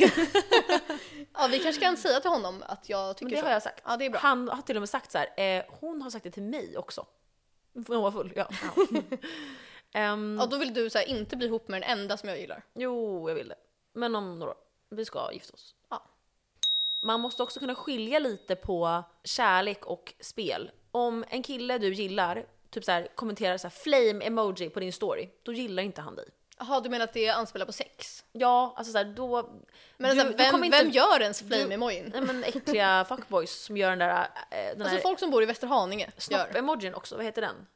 ja, 1.34 1.48
vi 1.50 1.58
kanske 1.58 1.82
kan 1.82 1.96
säga 1.96 2.20
till 2.20 2.30
honom 2.30 2.62
att 2.66 2.88
jag 2.88 3.16
tycker 3.16 3.24
Men 3.26 3.34
det 3.34 3.40
så. 3.40 3.46
har 3.46 3.52
jag 3.52 3.62
sagt. 3.62 3.82
Ja, 3.86 3.96
det 3.96 4.04
är 4.06 4.10
bra. 4.10 4.20
Han 4.20 4.48
har 4.48 4.62
till 4.62 4.76
och 4.76 4.82
med 4.82 4.88
sagt 4.88 5.12
så 5.12 5.18
här, 5.18 5.40
eh, 5.58 5.64
hon 5.68 6.02
har 6.02 6.10
sagt 6.10 6.24
det 6.24 6.30
till 6.30 6.42
mig 6.42 6.78
också. 6.78 7.06
Hon 7.74 8.02
var 8.02 8.10
full, 8.12 8.32
ja. 8.36 8.48
Ehm, 9.94 10.36
Ja, 10.40 10.46
då 10.46 10.56
vill 10.58 10.74
du 10.74 10.90
så 10.90 10.98
här, 10.98 11.08
inte 11.08 11.36
bli 11.36 11.46
ihop 11.46 11.68
med 11.68 11.82
den 11.82 11.90
enda 11.98 12.16
som 12.16 12.28
jag 12.28 12.38
gillar. 12.40 12.62
Jo, 12.74 13.28
jag 13.28 13.34
vill 13.34 13.48
det. 13.48 13.56
Men 13.94 14.14
om 14.14 14.38
några 14.38 14.50
år. 14.52 14.58
Vi 14.90 15.04
ska 15.04 15.32
gifta 15.32 15.52
oss. 15.52 15.74
Ja. 15.90 16.02
Man 17.02 17.20
måste 17.20 17.42
också 17.42 17.60
kunna 17.60 17.74
skilja 17.74 18.18
lite 18.18 18.56
på 18.56 19.02
kärlek 19.24 19.86
och 19.86 20.14
spel. 20.20 20.70
Om 20.92 21.24
en 21.28 21.42
kille 21.42 21.78
du 21.78 21.92
gillar 21.94 22.46
typ 22.70 22.84
så 22.84 22.92
här, 22.92 23.08
kommenterar 23.14 23.58
så 23.58 23.66
här 23.68 23.70
flame 23.70 24.24
emoji 24.24 24.70
på 24.70 24.80
din 24.80 24.92
story, 24.92 25.28
då 25.42 25.52
gillar 25.52 25.82
inte 25.82 26.00
han 26.00 26.14
dig. 26.14 26.28
Jaha, 26.58 26.80
du 26.80 26.88
menar 26.90 27.04
att 27.04 27.12
det 27.12 27.28
anspelar 27.28 27.66
på 27.66 27.72
sex? 27.72 28.24
Ja, 28.32 28.74
alltså 28.76 28.92
så 28.92 28.98
här, 28.98 29.04
då... 29.04 29.42
Men 29.96 30.16
du- 30.16 30.20
alltså, 30.22 30.36
vem, 30.36 30.64
inte- 30.64 30.82
vem 30.82 30.90
gör 30.90 31.20
ens 31.20 31.42
flame-emojin? 31.42 32.10
Nej 32.12 32.20
men 32.22 32.44
äckliga 32.44 33.04
fuckboys 33.08 33.64
som 33.64 33.76
gör 33.76 33.90
den 33.90 33.98
där... 33.98 34.10
eh, 34.20 34.26
Den 34.50 34.82
Alltså 34.82 34.94
här 34.96 35.02
folk 35.02 35.18
som 35.18 35.30
bor 35.30 35.42
i 35.42 35.46
Västerhaninge 35.46 36.10
snopp-emojin 36.16 36.94
också, 36.94 37.16
vad 37.16 37.24
heter 37.24 37.42
den? 37.42 37.66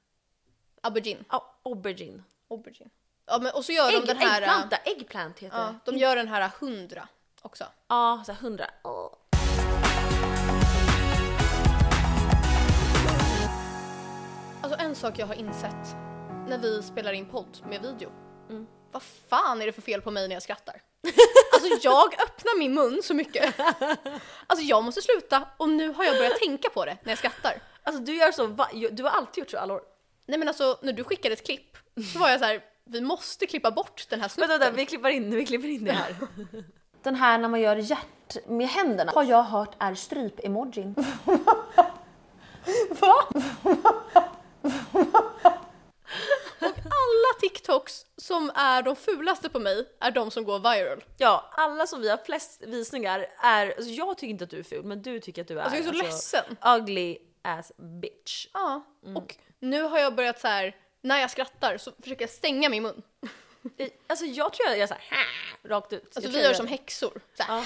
Aubergine. 0.84 1.24
Ja, 1.30 1.54
aubergine. 1.64 2.22
Aubergine. 2.50 2.90
Ja, 3.26 3.38
men, 3.38 3.52
och 3.54 3.64
så 3.64 3.72
gör 3.72 3.88
Ägg, 3.88 4.00
de 4.00 4.06
den 4.06 4.16
här... 4.16 4.42
äggplanta, 4.42 4.76
äggplant 4.76 5.38
heter 5.38 5.58
Ja, 5.58 5.74
det. 5.84 5.90
de 5.90 5.98
gör 5.98 6.16
den 6.16 6.28
här 6.28 6.50
hundra 6.60 7.08
också. 7.42 7.64
Ja, 7.88 8.22
så 8.26 8.32
här 8.32 8.38
hundra. 8.40 8.70
Åh. 8.82 9.12
Alltså 14.62 14.78
en 14.80 14.94
sak 14.94 15.18
jag 15.18 15.26
har 15.26 15.34
insett 15.34 15.96
när 16.48 16.58
vi 16.58 16.82
spelar 16.82 17.12
in 17.12 17.26
podd 17.26 17.58
med 17.68 17.82
video. 17.82 18.10
Mm. 18.50 18.66
Vad 18.92 19.02
fan 19.02 19.62
är 19.62 19.66
det 19.66 19.72
för 19.72 19.82
fel 19.82 20.02
på 20.02 20.10
mig 20.10 20.28
när 20.28 20.34
jag 20.36 20.42
skrattar? 20.42 20.82
Alltså 21.54 21.88
jag 21.88 22.14
öppnar 22.22 22.58
min 22.58 22.74
mun 22.74 23.00
så 23.02 23.14
mycket. 23.14 23.54
Alltså 24.46 24.64
jag 24.64 24.84
måste 24.84 25.02
sluta 25.02 25.48
och 25.56 25.68
nu 25.68 25.92
har 25.92 26.04
jag 26.04 26.16
börjat 26.16 26.38
tänka 26.38 26.70
på 26.70 26.84
det 26.84 26.96
när 27.02 27.10
jag 27.10 27.18
skrattar. 27.18 27.62
Alltså 27.82 28.02
du 28.02 28.16
gör 28.16 28.32
så, 28.32 28.46
du 28.92 29.02
har 29.02 29.10
alltid 29.10 29.42
gjort 29.42 29.50
så 29.50 29.58
alla 29.58 29.74
år. 29.74 29.80
Nej 30.26 30.38
men 30.38 30.48
alltså 30.48 30.78
när 30.82 30.92
du 30.92 31.04
skickade 31.04 31.32
ett 31.32 31.46
klipp 31.46 31.76
så 32.12 32.18
var 32.18 32.28
jag 32.28 32.38
så 32.40 32.46
här: 32.46 32.64
vi 32.84 33.00
måste 33.00 33.46
klippa 33.46 33.70
bort 33.70 34.06
den 34.10 34.20
här 34.20 34.28
Vänta, 34.28 34.34
snutten. 34.34 34.60
vänta, 34.60 34.76
vi 34.76 34.86
klipper 34.86 35.08
in, 35.08 35.30
vi 35.36 35.46
klipper 35.46 35.68
in 35.68 35.84
det 35.84 35.92
här. 35.92 36.14
Den 37.02 37.14
här 37.14 37.38
när 37.38 37.48
man 37.48 37.60
gör 37.60 37.76
hjärt 37.76 38.46
med 38.46 38.68
händerna 38.68 39.12
har 39.12 39.24
jag 39.24 39.42
hört 39.42 39.74
är 39.78 39.94
stryp-emojin. 39.94 40.94
Alla 46.84 47.40
TikToks 47.40 48.06
som 48.16 48.50
är 48.54 48.82
de 48.82 48.96
fulaste 48.96 49.48
på 49.48 49.58
mig 49.58 49.88
är 50.00 50.10
de 50.10 50.30
som 50.30 50.44
går 50.44 50.58
viral. 50.58 51.04
Ja, 51.18 51.50
alla 51.56 51.86
som 51.86 52.00
vi 52.00 52.08
har 52.10 52.16
flest 52.16 52.62
visningar 52.66 53.26
är, 53.42 53.66
alltså 53.76 53.90
jag 53.90 54.18
tycker 54.18 54.30
inte 54.30 54.44
att 54.44 54.50
du 54.50 54.58
är 54.58 54.62
ful, 54.62 54.84
men 54.84 55.02
du 55.02 55.20
tycker 55.20 55.42
att 55.42 55.48
du 55.48 55.58
är 55.58 55.62
Alltså 55.62 55.78
jag 55.78 55.86
är 55.86 55.92
så 55.92 56.02
ledsen. 56.04 56.56
ugly 56.78 57.18
as 57.42 57.72
bitch. 57.76 58.46
Ja, 58.52 58.82
Mm. 59.04 59.16
och 59.16 59.36
nu 59.64 59.82
har 59.82 59.98
jag 59.98 60.14
börjat 60.14 60.40
så 60.40 60.48
här 60.48 60.76
när 61.00 61.20
jag 61.20 61.30
skrattar 61.30 61.78
så 61.78 61.92
försöker 62.02 62.22
jag 62.22 62.30
stänga 62.30 62.68
min 62.68 62.82
mun. 62.82 63.02
Alltså 64.06 64.24
jag 64.24 64.52
tror 64.52 64.68
jag 64.68 64.78
gör 64.78 64.86
såhär 64.86 65.02
rakt 65.64 65.92
ut. 65.92 66.04
Alltså 66.04 66.20
jag 66.22 66.28
vi 66.30 66.38
gör 66.38 66.46
jag 66.46 66.56
som 66.56 66.66
häxor. 66.66 67.20
Så 67.34 67.44
Ja. 67.48 67.64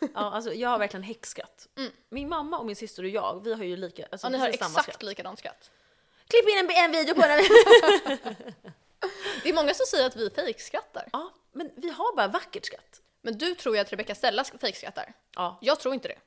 ja, 0.00 0.08
alltså 0.14 0.52
jag 0.52 0.68
har 0.68 0.78
verkligen 0.78 1.02
häxskratt. 1.02 1.68
Min 2.08 2.28
mamma 2.28 2.58
och 2.58 2.66
min 2.66 2.76
syster 2.76 3.02
och 3.02 3.08
jag, 3.08 3.40
vi 3.44 3.54
har 3.54 3.64
ju 3.64 3.76
lika, 3.76 4.06
alltså 4.12 4.26
Ja, 4.26 4.30
ni 4.30 4.38
har 4.38 4.52
samma 4.52 4.68
exakt 4.68 4.84
skratt. 4.84 5.02
likadant 5.02 5.38
skratt. 5.38 5.70
Klipp 6.28 6.48
in 6.48 6.58
en, 6.58 6.70
en 6.84 6.92
video 6.92 7.14
på 7.14 7.20
den. 7.20 7.38
Det 9.42 9.48
är 9.48 9.54
många 9.54 9.74
som 9.74 9.86
säger 9.86 10.06
att 10.06 10.16
vi 10.16 10.30
fejkskrattar. 10.30 11.08
ja, 11.12 11.32
men 11.52 11.70
vi 11.76 11.90
har 11.90 12.16
bara 12.16 12.28
vackert 12.28 12.64
skratt. 12.66 13.00
Men 13.22 13.38
du 13.38 13.54
tror 13.54 13.74
ju 13.74 13.80
att 13.80 13.92
Rebecca 13.92 14.14
Stella 14.14 14.44
fejkskrattar. 14.44 15.12
Ja, 15.34 15.58
Jag 15.60 15.80
tror 15.80 15.94
inte 15.94 16.08
det. 16.08 16.18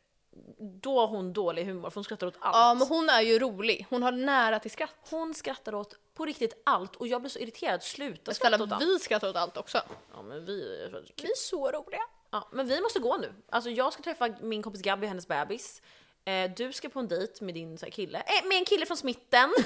Då 0.60 1.00
har 1.00 1.08
hon 1.08 1.34
dålig 1.34 1.66
humor 1.66 1.90
för 1.90 1.96
hon 1.96 2.04
skrattar 2.04 2.28
åt 2.28 2.36
allt. 2.40 2.56
Ja, 2.56 2.74
men 2.74 2.88
hon 2.88 3.10
är 3.10 3.22
ju 3.22 3.40
rolig. 3.40 3.86
Hon 3.90 4.04
har 4.04 4.12
nära 4.12 4.60
till 4.60 4.72
skratt. 4.72 4.96
Hon 5.10 5.34
skrattar 5.34 5.76
åt 5.76 5.96
på 6.14 6.26
riktigt 6.26 6.62
allt 6.66 6.96
och 6.96 7.08
jag 7.08 7.22
blir 7.22 7.30
så 7.30 7.40
irriterad. 7.40 7.84
Sluta 7.84 8.34
skratta 8.34 8.64
åt 8.64 8.72
allt. 8.72 8.84
vi 8.84 9.00
skrattar 9.00 9.30
åt 9.30 9.36
allt 9.36 9.58
också. 9.58 9.82
Ja 10.14 10.22
men 10.22 10.46
vi 10.46 10.84
är 10.84 10.90
Vi 11.16 11.32
är 11.32 11.36
så 11.36 11.72
roliga. 11.72 12.02
Ja, 12.32 12.48
men 12.52 12.68
vi 12.68 12.82
måste 12.82 13.00
gå 13.00 13.18
nu. 13.18 13.34
Alltså 13.50 13.70
jag 13.70 13.94
ska 13.94 14.04
träffa 14.04 14.30
min 14.42 14.64
kompis 14.64 14.82
Gabby 14.82 15.06
och 15.06 15.10
hennes 15.10 15.28
bebis. 15.28 15.82
Eh, 16.26 16.52
du 16.58 16.74
ska 16.74 16.90
på 16.90 17.00
en 17.00 17.08
dejt 17.08 17.46
med 17.46 17.54
din 17.54 17.78
så 17.78 17.86
här, 17.86 17.92
kille. 17.92 18.18
Eh, 18.20 18.48
med 18.48 18.58
en 18.58 18.66
kille 18.66 18.86
från 18.86 18.98
smitten. 18.98 19.54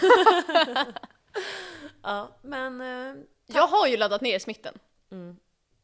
ja, 2.03 2.37
men... 2.41 2.81
Eh, 2.81 3.15
Jag 3.47 3.67
har 3.67 3.87
ju 3.87 3.97
laddat 3.97 4.21
ner 4.21 4.39
smitten. 4.39 4.79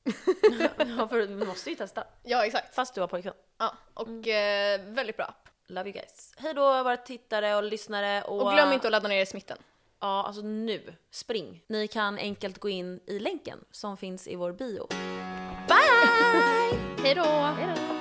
ja, 0.98 1.08
för 1.08 1.28
vi 1.28 1.46
måste 1.46 1.70
ju 1.70 1.76
testa. 1.76 2.04
Ja, 2.24 2.46
exakt. 2.46 2.76
Fast 2.76 2.96
du 2.96 3.02
har 3.02 3.08
pojkvän. 3.08 3.34
Ja, 3.58 3.74
och 3.94 4.28
eh, 4.28 4.82
väldigt 4.86 5.18
bra 5.18 5.26
app. 5.26 5.50
Love 5.68 5.90
you 5.90 5.94
guys. 5.94 6.34
Hej 6.38 6.54
då 6.54 6.84
våra 6.84 6.98
tittare 6.98 7.56
och 7.56 7.64
lyssnare. 7.64 8.22
Och, 8.22 8.42
Och 8.42 8.54
glöm 8.54 8.74
inte 8.74 8.88
att 8.88 8.92
ladda 8.92 9.08
ner 9.08 9.26
smitten. 9.26 9.58
Ja, 10.02 10.24
alltså 10.28 10.42
nu. 10.42 10.94
Spring. 11.12 11.64
Ni 11.68 11.88
kan 11.88 12.18
enkelt 12.18 12.60
gå 12.60 12.70
in 12.70 13.00
i 13.08 13.20
länken 13.20 13.66
som 13.72 13.98
finns 13.98 14.28
i 14.28 14.36
vår 14.36 14.52
bio. 14.52 14.88
Bye! 15.68 16.80
Hej 17.04 17.16
då! 17.16 17.99